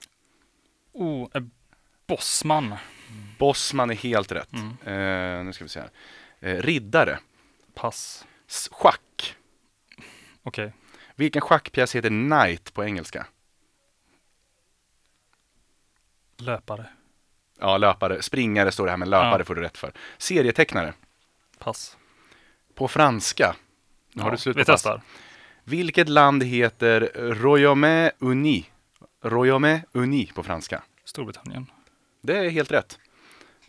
Oh, 0.93 1.27
eh, 1.33 1.41
Bossman. 2.07 2.75
Bosman 3.37 3.89
är 3.89 3.95
helt 3.95 4.31
rätt. 4.31 4.49
Mm. 4.53 5.39
Eh, 5.39 5.45
nu 5.45 5.53
ska 5.53 5.63
vi 5.65 5.69
se 5.69 5.79
här. 5.79 5.89
Eh, 6.39 6.61
riddare. 6.61 7.19
Pass. 7.73 8.25
Schack. 8.71 9.35
Okej. 10.43 10.73
Vilken 11.15 11.41
schackpjäs 11.41 11.95
heter 11.95 12.09
Knight 12.09 12.73
på 12.73 12.83
engelska? 12.83 13.25
Löpare. 16.41 16.85
Ja, 17.59 17.77
löpare. 17.77 18.21
Springare 18.21 18.71
står 18.71 18.85
det 18.85 18.91
här, 18.91 18.97
men 18.97 19.09
löpare 19.09 19.39
Ja. 19.41 19.45
får 19.45 19.55
du 19.55 19.61
rätt 19.61 19.77
för. 19.77 19.91
Serietecknare. 20.17 20.93
Pass. 21.59 21.97
På 22.75 22.87
franska. 22.87 23.55
Nu 24.13 24.21
har 24.21 24.29
Ja, 24.29 24.35
du 24.35 24.37
slut 24.41 24.55
Vi 24.57 24.63
på 24.65 24.71
pass. 24.71 24.81
testar. 24.81 25.01
Vilket 25.63 26.09
land 26.09 26.43
heter 26.43 27.11
Royaume 27.15 28.11
Uni? 28.19 28.65
Royaume 29.23 29.81
Uni 29.91 30.31
på 30.35 30.43
franska. 30.43 30.81
Storbritannien. 31.05 31.65
Det 32.21 32.37
är 32.37 32.49
helt 32.49 32.71
rätt. 32.71 32.99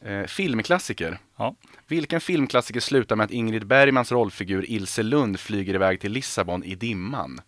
Eh, 0.03 0.25
filmklassiker. 0.25 1.19
Ja. 1.37 1.55
Vilken 1.87 2.21
filmklassiker 2.21 2.81
slutar 2.81 3.17
med 3.17 3.25
att 3.25 3.31
Ingrid 3.31 3.67
Bergmans 3.67 4.13
rollfigur 4.13 4.71
Ilse 4.71 5.03
Lund 5.03 5.41
flyger 5.41 5.75
iväg 5.75 6.01
till 6.01 6.13
Lissabon 6.13 6.65
i 6.65 6.75
dimman? 6.75 7.41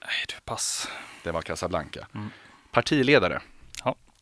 Nej, 0.00 0.24
du, 0.28 0.34
pass. 0.44 0.88
Det 1.22 1.30
var 1.32 1.42
Casablanca. 1.42 2.06
Mm. 2.14 2.28
Partiledare. 2.70 3.40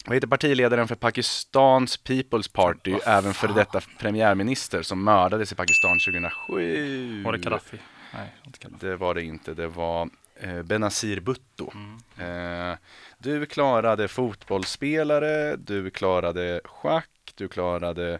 Vad 0.06 0.14
heter 0.16 0.26
partiledaren 0.28 0.88
för 0.88 0.94
Pakistans 0.94 2.04
People's 2.04 2.52
Party, 2.52 2.92
Vad 2.92 3.00
även 3.06 3.34
för 3.34 3.48
detta 3.48 3.80
premiärminister 3.98 4.82
som 4.82 5.04
mördades 5.04 5.52
i 5.52 5.54
Pakistan 5.54 5.98
2007? 5.98 7.22
Var 7.22 7.32
det 7.32 7.38
Gaddafi? 7.38 7.78
Nej, 8.14 8.28
inte 8.46 8.58
Gaddafi. 8.62 8.86
Det 8.86 8.96
var 8.96 9.14
det 9.14 9.22
inte, 9.22 9.54
det 9.54 9.68
var 9.68 10.08
eh, 10.40 10.62
Benazir 10.62 11.20
Bhutto. 11.20 11.72
Mm. 12.18 12.70
Eh, 12.72 12.78
du 13.18 13.46
klarade 13.46 14.08
fotbollsspelare, 14.08 15.56
du 15.56 15.90
klarade 15.90 16.60
schack, 16.64 17.10
du 17.34 17.48
klarade 17.48 18.18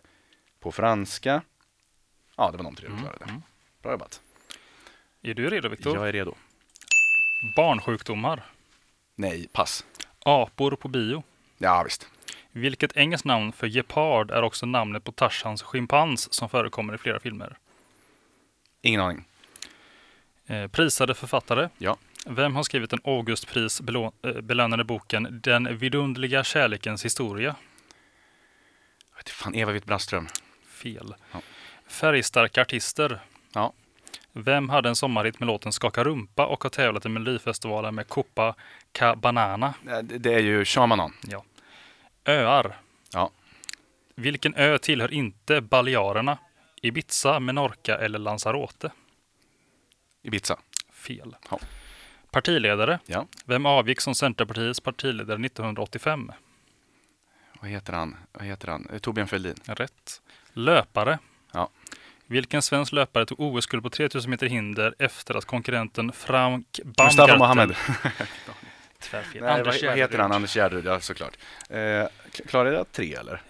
på 0.61 0.73
franska. 0.73 1.43
Ja, 2.37 2.51
det 2.51 2.57
var 2.57 2.65
de 2.65 2.75
tre 2.75 2.87
du 2.87 2.93
Mm, 2.93 3.03
klarade. 3.05 3.25
mm. 3.25 3.43
Bra 3.83 3.93
jobbat. 3.93 4.21
Är 5.23 5.35
du 5.35 5.51
redo, 5.51 5.69
Viktor? 5.69 5.97
Jag 5.97 6.09
är 6.09 6.13
redo. 6.13 6.35
Barnsjukdomar. 7.57 8.45
Nej, 9.15 9.49
pass. 9.53 9.85
Apor 10.25 10.77
på 10.77 10.89
bio. 10.89 11.23
Ja, 11.59 11.83
visst. 11.83 12.09
Vilket 12.53 12.97
engelskt 12.97 13.25
namn 13.25 13.53
för 13.53 13.67
gepard 13.67 14.31
är 14.31 14.43
också 14.43 14.67
namnet 14.67 15.05
på 15.05 15.13
Tarzans 15.13 15.63
schimpans 15.63 16.33
som 16.33 16.49
förekommer 16.49 16.95
i 16.95 16.99
flera 16.99 17.21
filmer? 17.21 17.59
Ingen 18.83 19.01
aning. 19.01 19.25
Eh, 20.47 20.67
prisade 20.69 21.15
författare. 21.15 21.69
Ja. 21.79 21.97
Vem 22.27 22.57
har 22.57 22.63
skrivit 22.63 22.91
den 22.91 23.01
Augustpris 23.05 23.81
eh, 23.81 24.41
belönade 24.41 24.85
boken 24.85 25.41
Den 25.43 25.79
vidunderliga 25.79 26.45
kärlekens 26.45 27.05
historia? 27.05 27.57
Jag 29.11 29.17
vet 29.17 29.31
fan, 29.31 29.55
Eva 29.55 29.73
Witt-Brattström. 29.73 30.29
Fel. 30.69 31.15
Ja. 31.33 31.41
Färgstarka 31.87 32.63
artister. 32.63 33.21
Ja. 33.53 33.73
Vem 34.39 34.69
hade 34.69 34.89
en 34.89 34.97
sommarhit 34.97 35.41
med 35.41 35.47
låten 35.47 35.73
Skaka 35.73 36.05
rumpa 36.05 36.47
och 36.47 36.63
har 36.63 36.71
tävlat 36.71 37.07
i 37.07 37.09
Melodifestivalen 37.09 37.95
med 37.95 38.09
Copa 38.09 38.55
Banana? 39.17 39.75
Eh, 39.89 39.99
Det 39.99 40.35
är 40.35 40.39
ju 40.41 40.65
Shamanon. 40.65 41.13
Ja. 41.29 41.45
Öar. 42.25 42.81
Ja. 43.13 43.31
Vilken 44.15 44.55
ö 44.55 44.79
tillhör 44.79 45.13
inte 45.13 45.61
Balearerna? 45.61 46.39
Ibiza, 46.83 47.41
Menorca 47.41 47.99
eller 47.99 48.19
Lanzarote? 48.19 48.91
Ibiza. 50.23 50.59
Fel. 50.93 51.37
Ja. 51.51 51.59
Partiledare. 52.31 52.99
Ja. 53.07 53.27
Vem 53.45 53.67
avgick 53.67 54.01
som 54.01 54.15
Centerpartiets 54.15 54.81
partiledare 54.81 55.47
1985? 55.47 56.33
Vad 57.61 57.71
heter 57.71 57.93
han? 57.93 58.17
Vad 58.33 58.45
heter 58.45 58.69
han? 58.69 58.89
Eh, 58.93 58.99
Torbjörn 58.99 59.29
Fälldin. 59.29 59.55
Rätt. 59.65 60.23
Löpare. 60.53 61.19
Ja. 61.53 61.69
Vilken 62.27 62.63
svensk 62.63 62.93
löpare 62.93 63.27
tog 63.27 63.41
OS-guld 63.41 63.83
på 63.83 63.91
3000 63.91 64.31
meter 64.31 64.47
hinder 64.47 64.95
efter 64.99 65.35
att 65.35 65.45
konkurrenten 65.45 66.13
Frank 66.13 66.81
Mustafa 66.85 67.17
Baumgarten 67.17 67.39
Mohamed. 67.39 67.75
Tvärfel. 69.01 69.31
Nej, 69.33 69.41
vad, 69.43 69.51
Anders 69.51 69.83
vad 69.83 69.99
heter 69.99 70.19
han? 70.19 70.33
Anders 70.33 70.57
Järrud, 70.57 70.87
ja 70.87 71.01
såklart. 71.01 71.37
Eh, 71.71 72.05
klarade 72.49 72.77
jag 72.77 72.93
tre 72.93 73.15
eller? 73.15 73.43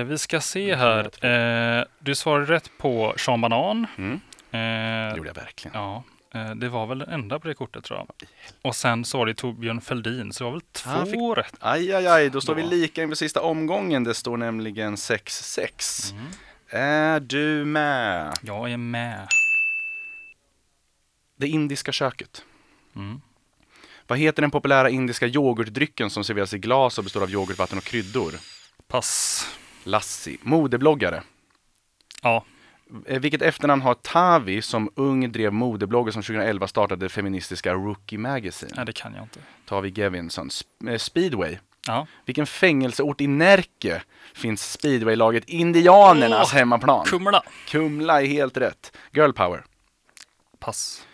Eh, 0.00 0.04
vi 0.04 0.18
ska 0.18 0.40
se 0.40 0.74
här. 0.74 1.08
två. 1.08 1.26
Eh, 1.26 1.84
du 1.98 2.14
svarade 2.14 2.46
rätt 2.52 2.70
på 2.78 3.14
Sean 3.16 3.40
Banan. 3.40 3.86
Mm. 3.98 4.20
Det 4.50 4.58
Eh, 4.58 5.16
gjorde 5.16 5.28
jag 5.28 5.34
verkligen. 5.34 5.74
ja, 5.74 6.04
eh, 6.34 6.50
det 6.54 6.68
var 6.68 6.86
väl 6.86 6.98
den 6.98 7.08
enda 7.08 7.38
på 7.38 7.48
det 7.48 7.54
kortet 7.54 7.84
tror 7.84 7.98
jag. 7.98 8.28
Och 8.62 8.76
sen 8.76 9.04
så 9.04 9.18
var 9.18 9.26
det 9.26 9.34
Torbjörn 9.34 9.80
Fälldin, 9.80 10.32
så 10.32 10.44
det 10.44 10.50
var 10.50 10.52
väl 10.52 10.60
två 10.72 10.90
Han 10.90 11.06
fick- 11.06 11.36
rätt. 11.36 11.54
Aj, 11.60 11.92
aj, 11.94 12.06
aj, 12.06 12.30
då 12.30 12.40
står 12.40 12.54
vi 12.54 12.62
Bra. 12.62 12.70
lika 12.70 13.02
inför 13.02 13.14
sista 13.16 13.40
omgången. 13.42 14.04
Det 14.04 14.14
står 14.14 14.36
nämligen 14.36 14.96
6-6. 14.96 16.12
Mm. 16.12 16.24
Är 16.74 17.20
du 17.20 17.64
med? 17.64 18.34
Jag 18.42 18.72
är 18.72 18.76
med. 18.76 19.28
Det 21.36 21.48
indiska 21.48 21.92
köket. 21.92 22.44
Mm. 22.96 23.20
Vad 24.06 24.18
heter 24.18 24.42
den 24.42 24.50
populära 24.50 24.90
indiska 24.90 25.26
yoghurtdrycken 25.26 26.10
som 26.10 26.24
serveras 26.24 26.54
i 26.54 26.58
glas 26.58 26.98
och 26.98 27.04
består 27.04 27.22
av 27.22 27.30
yoghurtvatten 27.30 27.78
och 27.78 27.84
kryddor? 27.84 28.32
Pass. 28.88 29.46
Lassi. 29.84 30.38
Modebloggare. 30.42 31.22
Ja, 32.22 32.44
Eh, 33.06 33.20
Vilket 33.20 33.42
efternamn 33.42 33.82
har 33.82 33.94
Tavi 33.94 34.62
som 34.62 34.90
ung 34.96 35.32
drev 35.32 35.52
modebloggen 35.52 36.12
som 36.12 36.22
2011 36.22 36.68
startade 36.68 37.08
feministiska 37.08 37.74
Rookie 37.74 38.18
Magazine? 38.18 38.72
nej 38.76 38.86
det 38.86 38.92
kan 38.92 39.14
jag 39.14 39.22
inte. 39.24 39.40
Tavi 39.64 39.88
Gevinson. 39.96 40.48
Eh, 40.88 40.98
Speedway. 40.98 41.58
Ja, 41.86 42.06
Vilken 42.24 42.46
fängelseort 42.46 43.20
i 43.20 43.26
Närke 43.26 44.02
finns 44.34 44.72
speedwaylaget 44.72 45.44
Indianernas 45.48 46.52
Åh, 46.52 46.58
hemmaplan? 46.58 47.04
Kumla. 47.06 47.42
Kumla 47.68 48.22
är 48.22 48.26
helt 48.26 48.56
rätt. 48.56 48.96
Girl 49.12 49.32
power. 49.32 49.64
Pass. 50.58 51.06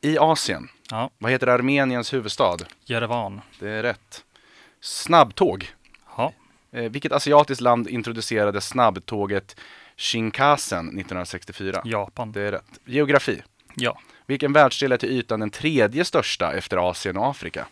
I 0.00 0.18
Asien. 0.18 0.68
Ja, 0.90 1.10
Vad 1.18 1.30
heter 1.32 1.46
Armeniens 1.46 2.12
huvudstad? 2.14 2.56
Jerevan. 2.84 3.40
Det 3.58 3.70
är 3.70 3.82
rätt. 3.82 4.24
Snabbtåg. 4.80 5.72
Ja, 6.16 6.32
Eh, 6.72 6.82
vilket 6.90 7.12
asiatiskt 7.12 7.60
land 7.60 7.88
introducerade 7.88 8.60
snabbtåget 8.60 9.60
Shinkansen 9.96 10.86
1964? 10.86 11.82
Japan. 11.84 12.32
Det 12.32 12.42
är 12.42 12.52
rätt. 12.52 12.80
Geografi. 12.84 13.42
Ja, 13.74 14.00
Vilken 14.26 14.52
världsdel 14.52 14.92
är 14.92 14.96
till 14.96 15.10
ytan 15.10 15.40
den 15.40 15.50
tredje 15.50 16.04
största 16.04 16.52
efter 16.52 16.76
Asien 16.90 17.16
och 17.16 17.26
Afrika? 17.30 17.66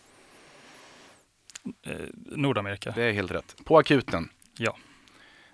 Eh, 1.83 1.95
Nordamerika. 2.25 2.91
Det 2.95 3.03
är 3.03 3.11
helt 3.11 3.31
rätt. 3.31 3.55
På 3.65 3.77
akuten. 3.77 4.29
Ja. 4.57 4.77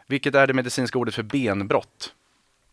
Vilket 0.07 0.36
är 0.36 0.47
det 0.47 0.53
medicinska 0.53 0.97
ordet 0.97 1.16
för 1.16 1.24
benbrott? 1.24 2.14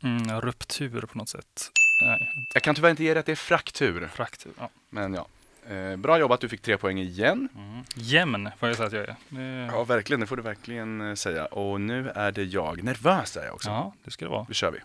Mm, 0.03 0.41
ruptur 0.41 1.01
på 1.01 1.18
något 1.18 1.28
sätt. 1.28 1.70
Nej, 2.07 2.47
Jag 2.55 2.62
kan 2.62 2.74
tyvärr 2.74 2.91
inte 2.91 3.05
ge 3.05 3.14
rätt, 3.14 3.26
det 3.26 3.32
är 3.32 3.36
fraktur. 3.36 4.09
fraktur. 4.14 4.53
Ja. 4.59 4.70
Men 4.91 5.14
ja. 5.14 5.26
Eh, 5.74 5.97
bra 5.97 6.18
jobbat, 6.18 6.41
du 6.41 6.49
fick 6.49 6.62
tre 6.62 6.76
poäng 6.76 6.99
igen. 6.99 7.49
Mm. 7.57 7.84
Jämn 7.95 8.51
får 8.59 8.68
jag 8.68 8.76
säga 8.76 8.86
att 8.86 8.93
jag 8.93 9.03
är. 9.03 9.16
Det, 9.28 9.68
Ja, 9.72 9.84
verkligen. 9.84 10.20
Det 10.20 10.26
får 10.26 10.36
du 10.36 10.43
verkligen 10.43 11.01
eh, 11.01 11.14
säga. 11.14 11.47
Och 11.47 11.80
nu 11.80 12.11
är 12.14 12.32
det 12.32 12.45
jag. 12.45 12.82
Nervös 12.82 13.36
är 13.36 13.45
jag 13.45 13.55
också. 13.55 13.70
ja, 13.70 13.95
det 14.05 14.11
ska 14.11 14.24
det 14.24 14.30
vara. 14.30 14.45
Nu 14.49 14.55
kör 14.55 14.70
vi. 14.70 14.78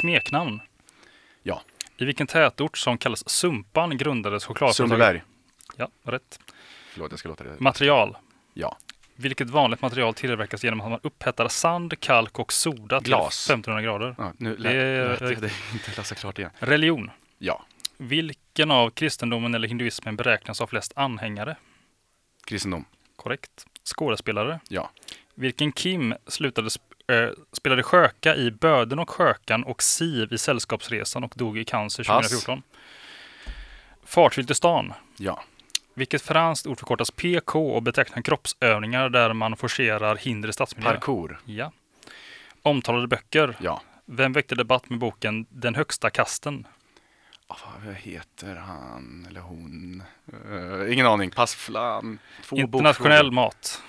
Smeknamn. 0.00 0.60
Ja. 1.42 1.62
I 1.96 2.04
vilken 2.04 2.26
tätort 2.26 2.78
som 2.78 2.98
kallas 2.98 3.28
Sumpan 3.28 3.96
grundades 3.98 4.44
chokladföretaget? 4.44 4.76
Sundbyberg. 4.90 5.22
Ja, 5.76 5.88
rätt. 6.02 6.40
Förlåt, 6.92 7.10
jag 7.12 7.18
ska 7.18 7.28
låta 7.28 7.44
det. 7.44 7.60
Material. 7.60 8.16
Ja. 8.54 8.78
Vilket 9.16 9.50
vanligt 9.50 9.82
material 9.82 10.14
tillverkas 10.14 10.64
genom 10.64 10.80
att 10.80 10.90
man 10.90 11.00
upphettar 11.02 11.48
sand, 11.48 12.00
kalk 12.00 12.38
och 12.38 12.52
soda 12.52 12.98
till 13.00 13.06
Glas. 13.08 13.50
1500 13.50 13.82
grader? 13.82 14.14
ja 14.18 14.32
nu 14.36 14.56
Det 14.56 14.62
lät 14.62 14.72
är 14.72 15.08
lät 15.08 15.20
jag 15.20 15.40
det 15.40 15.52
inte 15.72 15.90
läsa 15.96 16.14
klart 16.14 16.38
igen. 16.38 16.50
Religion. 16.58 17.10
Ja. 17.38 17.64
Vilken 17.96 18.70
av 18.70 18.90
kristendomen 18.90 19.54
eller 19.54 19.68
hinduismen 19.68 20.16
beräknas 20.16 20.58
ha 20.60 20.66
flest 20.66 20.92
anhängare? 20.96 21.56
Kristendom. 22.44 22.84
Korrekt. 23.16 23.66
Skådespelare. 23.84 24.60
Ja. 24.68 24.90
Vilken 25.34 25.72
Kim 25.72 26.14
slutade 26.26 26.68
sp- 26.68 27.26
äh, 27.26 27.30
spelade 27.52 27.82
sköka 27.82 28.36
i 28.36 28.50
Böden 28.50 28.98
och 28.98 29.10
skökan 29.10 29.64
och 29.64 29.82
Siv 29.82 30.32
i 30.32 30.38
Sällskapsresan 30.38 31.24
och 31.24 31.32
dog 31.36 31.58
i 31.58 31.64
cancer 31.64 32.04
Pass. 32.04 32.30
2014? 32.30 32.62
Fartfyllt 34.04 34.50
i 34.50 34.54
stan. 34.54 34.92
Ja. 35.16 35.42
Vilket 35.94 36.22
franskt 36.22 36.66
ord 36.66 36.78
förkortas 36.78 37.10
PK 37.10 37.74
och 37.74 37.82
betecknar 37.82 38.22
kroppsövningar 38.22 39.08
där 39.08 39.32
man 39.32 39.56
forcerar 39.56 40.16
hinder 40.16 40.48
i 40.48 40.52
stadsmiljö? 40.52 40.90
Parkour. 40.92 41.40
Ja. 41.44 41.72
Omtalade 42.62 43.06
böcker. 43.06 43.56
Ja. 43.60 43.82
Vem 44.06 44.32
väckte 44.32 44.54
debatt 44.54 44.90
med 44.90 44.98
boken 44.98 45.46
Den 45.50 45.74
högsta 45.74 46.10
kasten? 46.10 46.66
Ah, 47.46 47.56
vad 47.86 47.94
heter 47.94 48.54
han 48.56 49.26
eller 49.30 49.40
hon? 49.40 50.02
Eh, 50.50 50.92
ingen 50.92 51.06
aning. 51.06 51.30
Pass. 51.30 51.54
Flam. 51.54 52.18
Två 52.44 52.56
Internationell 52.56 53.24
bokfrågor. 53.26 53.34
mat. 53.34 53.82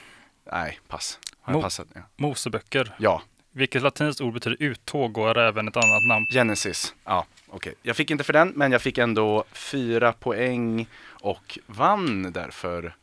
Nej, 0.51 0.79
pass. 0.87 1.19
Har 1.41 1.53
Mo- 1.53 1.61
passat? 1.61 1.87
Ja. 1.95 2.01
Moseböcker. 2.15 2.95
ja. 2.99 3.21
Vilket 3.55 3.81
latinskt 3.81 4.21
ord 4.21 4.33
betyder 4.33 4.57
uttåg 4.59 5.17
och 5.17 5.29
är 5.29 5.37
även 5.37 5.67
ett 5.67 5.77
annat 5.77 6.03
namn. 6.07 6.25
Genesis. 6.29 6.95
Ja, 7.05 7.25
okej. 7.47 7.73
Jag 7.81 7.95
fick 7.95 8.11
inte 8.11 8.23
för 8.23 8.33
den, 8.33 8.53
men 8.55 8.71
jag 8.71 8.81
fick 8.81 8.97
ändå 8.97 9.43
fyra 9.51 10.13
poäng 10.13 10.87
och 11.05 11.59
vann 11.65 12.31
därför 12.31 12.95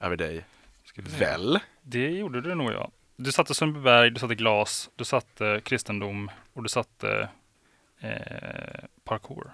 över 0.00 0.16
dig. 0.16 0.44
Väl? 0.96 1.58
Det 1.82 2.10
gjorde 2.10 2.40
du 2.40 2.54
nog 2.54 2.72
ja. 2.72 2.90
Du 3.16 3.32
satte 3.32 3.54
Sundbyberg, 3.54 4.10
du 4.10 4.20
satte 4.20 4.34
glas, 4.34 4.90
du 4.96 5.04
satte 5.04 5.60
kristendom 5.64 6.30
och 6.52 6.62
du 6.62 6.68
satte 6.68 7.28
eh, 8.00 8.84
parkour. 9.04 9.50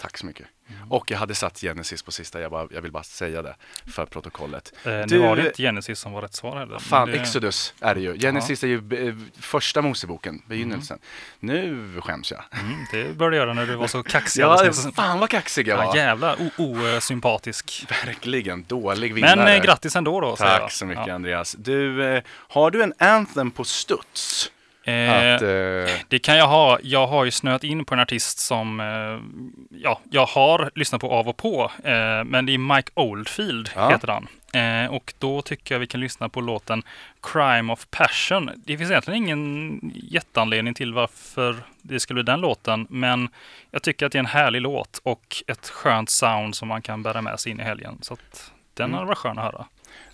Tack 0.00 0.18
så 0.18 0.26
mycket. 0.26 0.46
Mm. 0.76 0.92
Och 0.92 1.10
jag 1.10 1.18
hade 1.18 1.34
satt 1.34 1.60
Genesis 1.60 2.02
på 2.02 2.12
sista, 2.12 2.40
jag, 2.40 2.50
bara, 2.50 2.68
jag 2.70 2.82
vill 2.82 2.92
bara 2.92 3.02
säga 3.02 3.42
det 3.42 3.56
för 3.86 4.06
protokollet. 4.06 4.72
Eh, 4.84 4.92
nu 4.92 5.04
Du- 5.06 5.18
var 5.18 5.36
det 5.36 5.46
inte 5.46 5.62
Genesis 5.62 5.98
som 6.00 6.12
var 6.12 6.22
rätt 6.22 6.34
svar 6.34 6.56
heller. 6.58 6.78
Fan, 6.78 7.08
det, 7.10 7.18
Exodus 7.20 7.74
är 7.80 7.94
det 7.94 8.00
ju. 8.00 8.18
Genesis 8.18 8.64
är 8.64 8.68
ju 8.68 9.08
eh, 9.08 9.14
första 9.40 9.82
Moseboken, 9.82 10.42
begynnelsen. 10.46 10.98
Nu 11.40 11.92
skäms 12.00 12.30
jag. 12.30 12.44
Mm, 12.60 12.86
det 12.92 13.16
började 13.16 13.36
göra 13.36 13.54
när 13.54 13.66
du 13.66 13.74
var 13.76 13.86
så 13.86 14.02
kaxig. 14.02 14.40
Ja, 14.42 14.62
nyss. 14.66 14.94
fan 14.94 15.18
vad 15.20 15.30
kaxig 15.30 15.68
jag 15.68 15.78
ja, 15.78 15.86
var. 15.86 15.96
jävlar 15.96 16.36
o- 16.58 16.96
osympatisk. 16.96 17.86
Verkligen, 18.06 18.64
dålig 18.68 19.14
vinnare. 19.14 19.36
Men 19.36 19.48
eh, 19.56 19.62
grattis 19.62 19.96
ändå 19.96 20.20
då. 20.20 20.36
Tack 20.36 20.72
så 20.72 20.86
mycket 20.86 21.06
Ja. 21.06 21.14
Andreas. 21.14 21.52
Du, 21.58 22.04
eh, 22.04 22.22
har 22.28 22.70
du 22.70 22.82
en 22.82 22.92
anthem 22.98 23.50
på 23.50 23.64
studs? 23.64 24.50
Eh, 24.88 25.34
Att, 25.34 25.42
eh, 25.42 25.94
Det 26.08 26.18
kan 26.18 26.36
jag 26.36 26.46
ha. 26.48 26.78
Jag 26.82 27.06
har 27.06 27.24
ju 27.24 27.30
snöat 27.30 27.64
in 27.64 27.84
på 27.84 27.94
en 27.94 28.00
artist 28.00 28.38
som 28.38 28.80
eh, 28.80 29.76
ja, 29.82 30.00
jag 30.10 30.26
har 30.26 30.70
lyssnat 30.74 31.00
på 31.00 31.10
av 31.10 31.28
och 31.28 31.36
på. 31.36 31.70
Eh, 31.84 32.24
men 32.24 32.46
det 32.46 32.54
är 32.54 32.58
Mike 32.76 32.90
Oldfield 32.94 33.70
Ja. 33.74 33.90
heter 33.90 34.08
han. 34.08 34.28
Eh, 34.52 34.90
och 34.94 35.14
då 35.18 35.42
tycker 35.42 35.74
jag 35.74 35.80
vi 35.80 35.86
kan 35.86 36.00
lyssna 36.00 36.28
på 36.28 36.40
låten 36.40 36.82
Crime 37.22 37.72
of 37.72 37.86
Passion. 37.90 38.50
Det 38.66 38.78
finns 38.78 38.90
egentligen 38.90 39.22
ingen 39.22 39.80
jätteanledning 39.94 40.74
till 40.74 40.94
varför 40.94 41.56
det 41.82 42.00
skulle 42.00 42.22
bli 42.22 42.32
den 42.32 42.40
låten. 42.40 42.86
Men 42.90 43.28
jag 43.70 43.82
tycker 43.82 44.06
att 44.06 44.12
det 44.12 44.16
är 44.18 44.20
en 44.20 44.26
härlig 44.26 44.62
låt 44.62 45.00
och 45.02 45.42
ett 45.46 45.68
skönt 45.68 46.10
sound 46.10 46.54
som 46.56 46.68
man 46.68 46.82
kan 46.82 47.02
bära 47.02 47.22
med 47.22 47.40
sig 47.40 47.52
in 47.52 47.60
i 47.60 47.62
helgen. 47.62 47.98
Så 48.02 48.14
att 48.14 48.52
den 48.74 48.84
Mm. 48.84 48.94
hade 48.94 49.06
varit 49.06 49.18
skön 49.18 49.38
att 49.38 49.44
höra. 49.44 49.64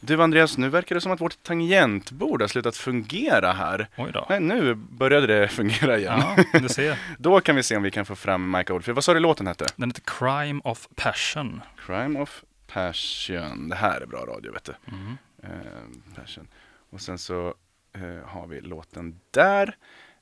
Du 0.00 0.22
Andreas, 0.22 0.58
nu 0.58 0.68
verkar 0.68 0.94
det 0.94 1.00
som 1.00 1.12
att 1.12 1.20
vårt 1.20 1.42
tangentbord 1.42 2.40
har 2.40 2.48
slutat 2.48 2.76
fungera 2.76 3.52
här. 3.52 3.88
Oj 3.96 4.10
då. 4.12 4.26
Nej, 4.28 4.40
nu 4.40 4.74
började 4.74 5.26
det 5.26 5.48
fungera 5.48 5.98
igen. 5.98 6.22
Ja, 6.52 6.58
du 6.60 6.68
ser. 6.68 6.98
Då 7.18 7.40
kan 7.40 7.56
vi 7.56 7.62
se 7.62 7.76
om 7.76 7.82
vi 7.82 7.90
kan 7.90 8.06
få 8.06 8.16
fram 8.16 8.50
Mike 8.50 8.72
Oldfield. 8.72 8.94
Vad 8.94 9.04
sa 9.04 9.14
du 9.14 9.20
låten 9.20 9.46
hette? 9.46 9.66
Den 9.76 9.90
heter 9.90 10.02
Crime 10.18 10.60
of 10.64 10.88
Passion. 10.94 11.60
Crime 11.86 12.20
of 12.20 12.44
Passion. 12.66 13.68
Det 13.68 13.76
här 13.76 14.00
är 14.00 14.06
bra 14.06 14.26
radio, 14.26 14.52
vet 14.52 14.64
du. 14.64 14.74
Mm. 14.92 15.16
Eh, 15.42 16.16
passion. 16.16 16.48
Och 16.90 17.00
sen 17.00 17.18
så 17.18 17.54
eh, 17.92 18.28
har 18.28 18.46
vi 18.46 18.60
låten 18.60 19.20
där. 19.30 19.76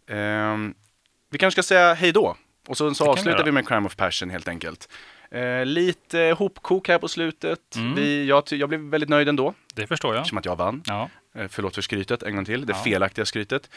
Ehm, 0.06 0.74
vi 1.30 1.38
kanske 1.38 1.62
ska 1.62 1.74
säga 1.74 1.94
hej 1.94 2.12
då. 2.12 2.36
Och 2.68 2.76
så, 2.76 2.94
så 2.94 3.10
avslutar 3.10 3.44
vi 3.44 3.52
med 3.52 3.68
Crime 3.68 3.86
of 3.86 3.96
Passion 3.96 4.30
helt 4.30 4.48
enkelt. 4.48 4.88
Eh, 5.32 5.64
lite 5.66 6.34
hopkok 6.38 6.88
här 6.88 6.98
på 6.98 7.08
slutet. 7.08 7.76
Mm. 7.76 7.94
Vi, 7.94 8.26
jag, 8.26 8.44
jag 8.50 8.68
blev 8.68 8.80
väldigt 8.80 9.10
nöjd 9.10 9.28
ändå, 9.28 9.54
Det 9.74 9.86
förstår 9.86 10.14
jag. 10.14 10.20
eftersom 10.20 10.38
att 10.38 10.44
jag 10.44 10.56
vann. 10.56 10.82
Ja. 10.86 11.08
Eh, 11.34 11.46
Förlåt 11.50 11.74
för 11.74 11.82
skrytet 11.82 12.22
en 12.22 12.36
gång 12.36 12.44
till, 12.44 12.66
det 12.66 12.72
Ja. 12.72 12.82
felaktiga 12.84 13.24
skrytet. 13.24 13.70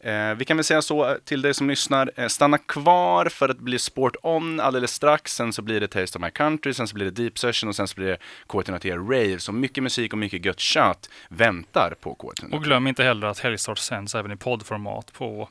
Eh, 0.00 0.34
vi 0.34 0.44
kan 0.44 0.56
väl 0.56 0.64
säga 0.64 0.82
så 0.82 1.16
till 1.24 1.42
dig 1.42 1.54
som 1.54 1.68
lyssnar, 1.70 2.10
eh, 2.16 2.26
stanna 2.28 2.58
kvar 2.58 3.26
för 3.26 3.48
att 3.48 3.58
bli 3.58 3.78
Sport 3.78 4.16
On 4.22 4.60
alldeles 4.60 4.92
strax. 4.92 5.34
Sen 5.34 5.52
så 5.52 5.62
blir 5.62 5.80
det 5.80 5.88
Taste 5.88 6.18
of 6.18 6.22
My 6.24 6.30
Country, 6.30 6.74
sen 6.74 6.88
så 6.88 6.94
blir 6.94 7.04
det 7.10 7.22
Deep 7.22 7.38
Session 7.38 7.68
och 7.68 7.76
sen 7.76 7.88
så 7.88 7.94
blir 7.94 8.06
det 8.06 8.18
K103 8.48 8.96
Rave. 8.98 9.38
Så 9.38 9.52
mycket 9.52 9.82
musik 9.82 10.12
och 10.12 10.18
mycket 10.18 10.44
gött 10.44 10.60
kött 10.60 11.10
väntar 11.28 11.94
på 12.00 12.14
K103. 12.14 12.54
Och 12.54 12.64
glöm 12.64 12.86
inte 12.86 13.04
heller 13.04 13.26
att 13.26 13.38
Helgstart 13.38 13.78
sänds 13.78 14.14
även 14.14 14.32
i 14.32 14.36
poddformat 14.36 15.12
på 15.12 15.48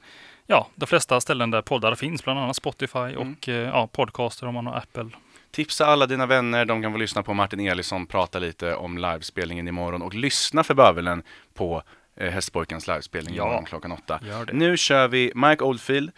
ja, 0.48 0.68
de 0.76 0.86
flesta 0.86 1.22
ställen 1.22 1.52
där 1.52 1.62
poddar 1.62 1.96
finns, 1.96 2.24
bland 2.24 2.40
annat 2.40 2.56
Spotify 2.56 3.00
Mm. 3.00 3.18
och 3.18 3.50
eh, 3.50 3.56
ja, 3.56 3.88
podcaster 3.88 4.48
om 4.48 4.54
man 4.54 4.66
har 4.68 4.76
Apple. 4.78 5.10
Tipsa 5.52 5.86
alla 5.86 6.06
dina 6.08 6.26
vänner, 6.26 6.66
de 6.66 6.82
kan 6.82 6.92
få 6.92 6.98
lyssna 6.98 7.24
på 7.24 7.34
Martin 7.34 7.60
Elisson 7.60 8.06
prata 8.06 8.40
lite 8.40 8.76
om 8.76 8.98
livespelningen 8.98 9.68
imorgon 9.68 10.02
och 10.02 10.14
lyssna 10.14 10.64
för 10.64 10.74
bövelen 10.74 11.24
på 11.54 11.84
eh, 12.16 12.30
Hästpojkens 12.32 12.88
livespelning 12.88 13.36
Ja. 13.36 13.44
imorgon 13.44 13.66
klockan 13.66 13.92
åtta. 13.92 14.20
Nu 14.54 14.78
kör 14.78 15.08
vi 15.08 15.32
Mike 15.36 15.64
Oldfield, 15.64 16.12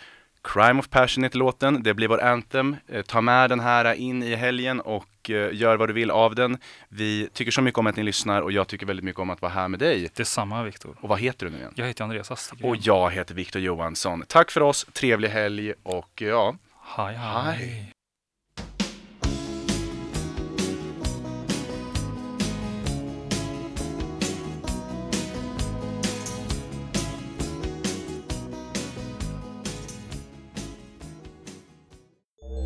Crime 0.44 0.80
of 0.80 0.90
Passion 0.90 1.24
heter 1.24 1.38
låten. 1.38 1.84
Det 1.84 1.94
blir 1.94 2.08
vår 2.08 2.22
anthem. 2.24 2.76
Eh, 2.88 3.02
ta 3.02 3.22
med 3.22 3.50
den 3.50 3.60
här 3.60 3.94
in 3.94 4.24
i 4.24 4.36
helgen 4.36 4.82
och 4.82 5.30
eh, 5.30 5.50
gör 5.54 5.78
vad 5.78 5.90
du 5.90 5.94
vill 5.94 6.12
av 6.12 6.36
den. 6.36 6.58
Vi 6.90 7.30
tycker 7.34 7.52
så 7.52 7.62
mycket 7.62 7.78
om 7.78 7.88
att 7.88 7.96
ni 7.96 8.04
lyssnar 8.04 8.42
och 8.42 8.52
jag 8.52 8.68
tycker 8.68 8.86
väldigt 8.86 9.06
mycket 9.06 9.20
om 9.20 9.30
att 9.30 9.42
vara 9.42 9.52
här 9.52 9.68
med 9.68 9.80
dig. 9.80 10.10
Detsamma 10.16 10.64
Viktor. 10.64 10.98
Och 11.02 11.10
vad 11.10 11.20
heter 11.20 11.46
du 11.46 11.52
nu 11.52 11.58
igen? 11.58 11.74
Jag 11.76 11.88
heter 11.88 12.04
Andreas 12.04 12.32
Astegren. 12.32 12.70
Och 12.70 12.76
jag 12.76 13.12
heter 13.12 13.36
Viktor 13.36 13.62
Johansson. 13.62 14.24
Tack 14.28 14.52
för 14.52 14.62
oss, 14.62 14.86
trevlig 14.94 15.30
helg 15.30 15.74
och 15.84 16.22
ja, 16.22 16.56
Hej, 16.86 17.16
hej. 17.16 17.56
Hej. 17.56 17.90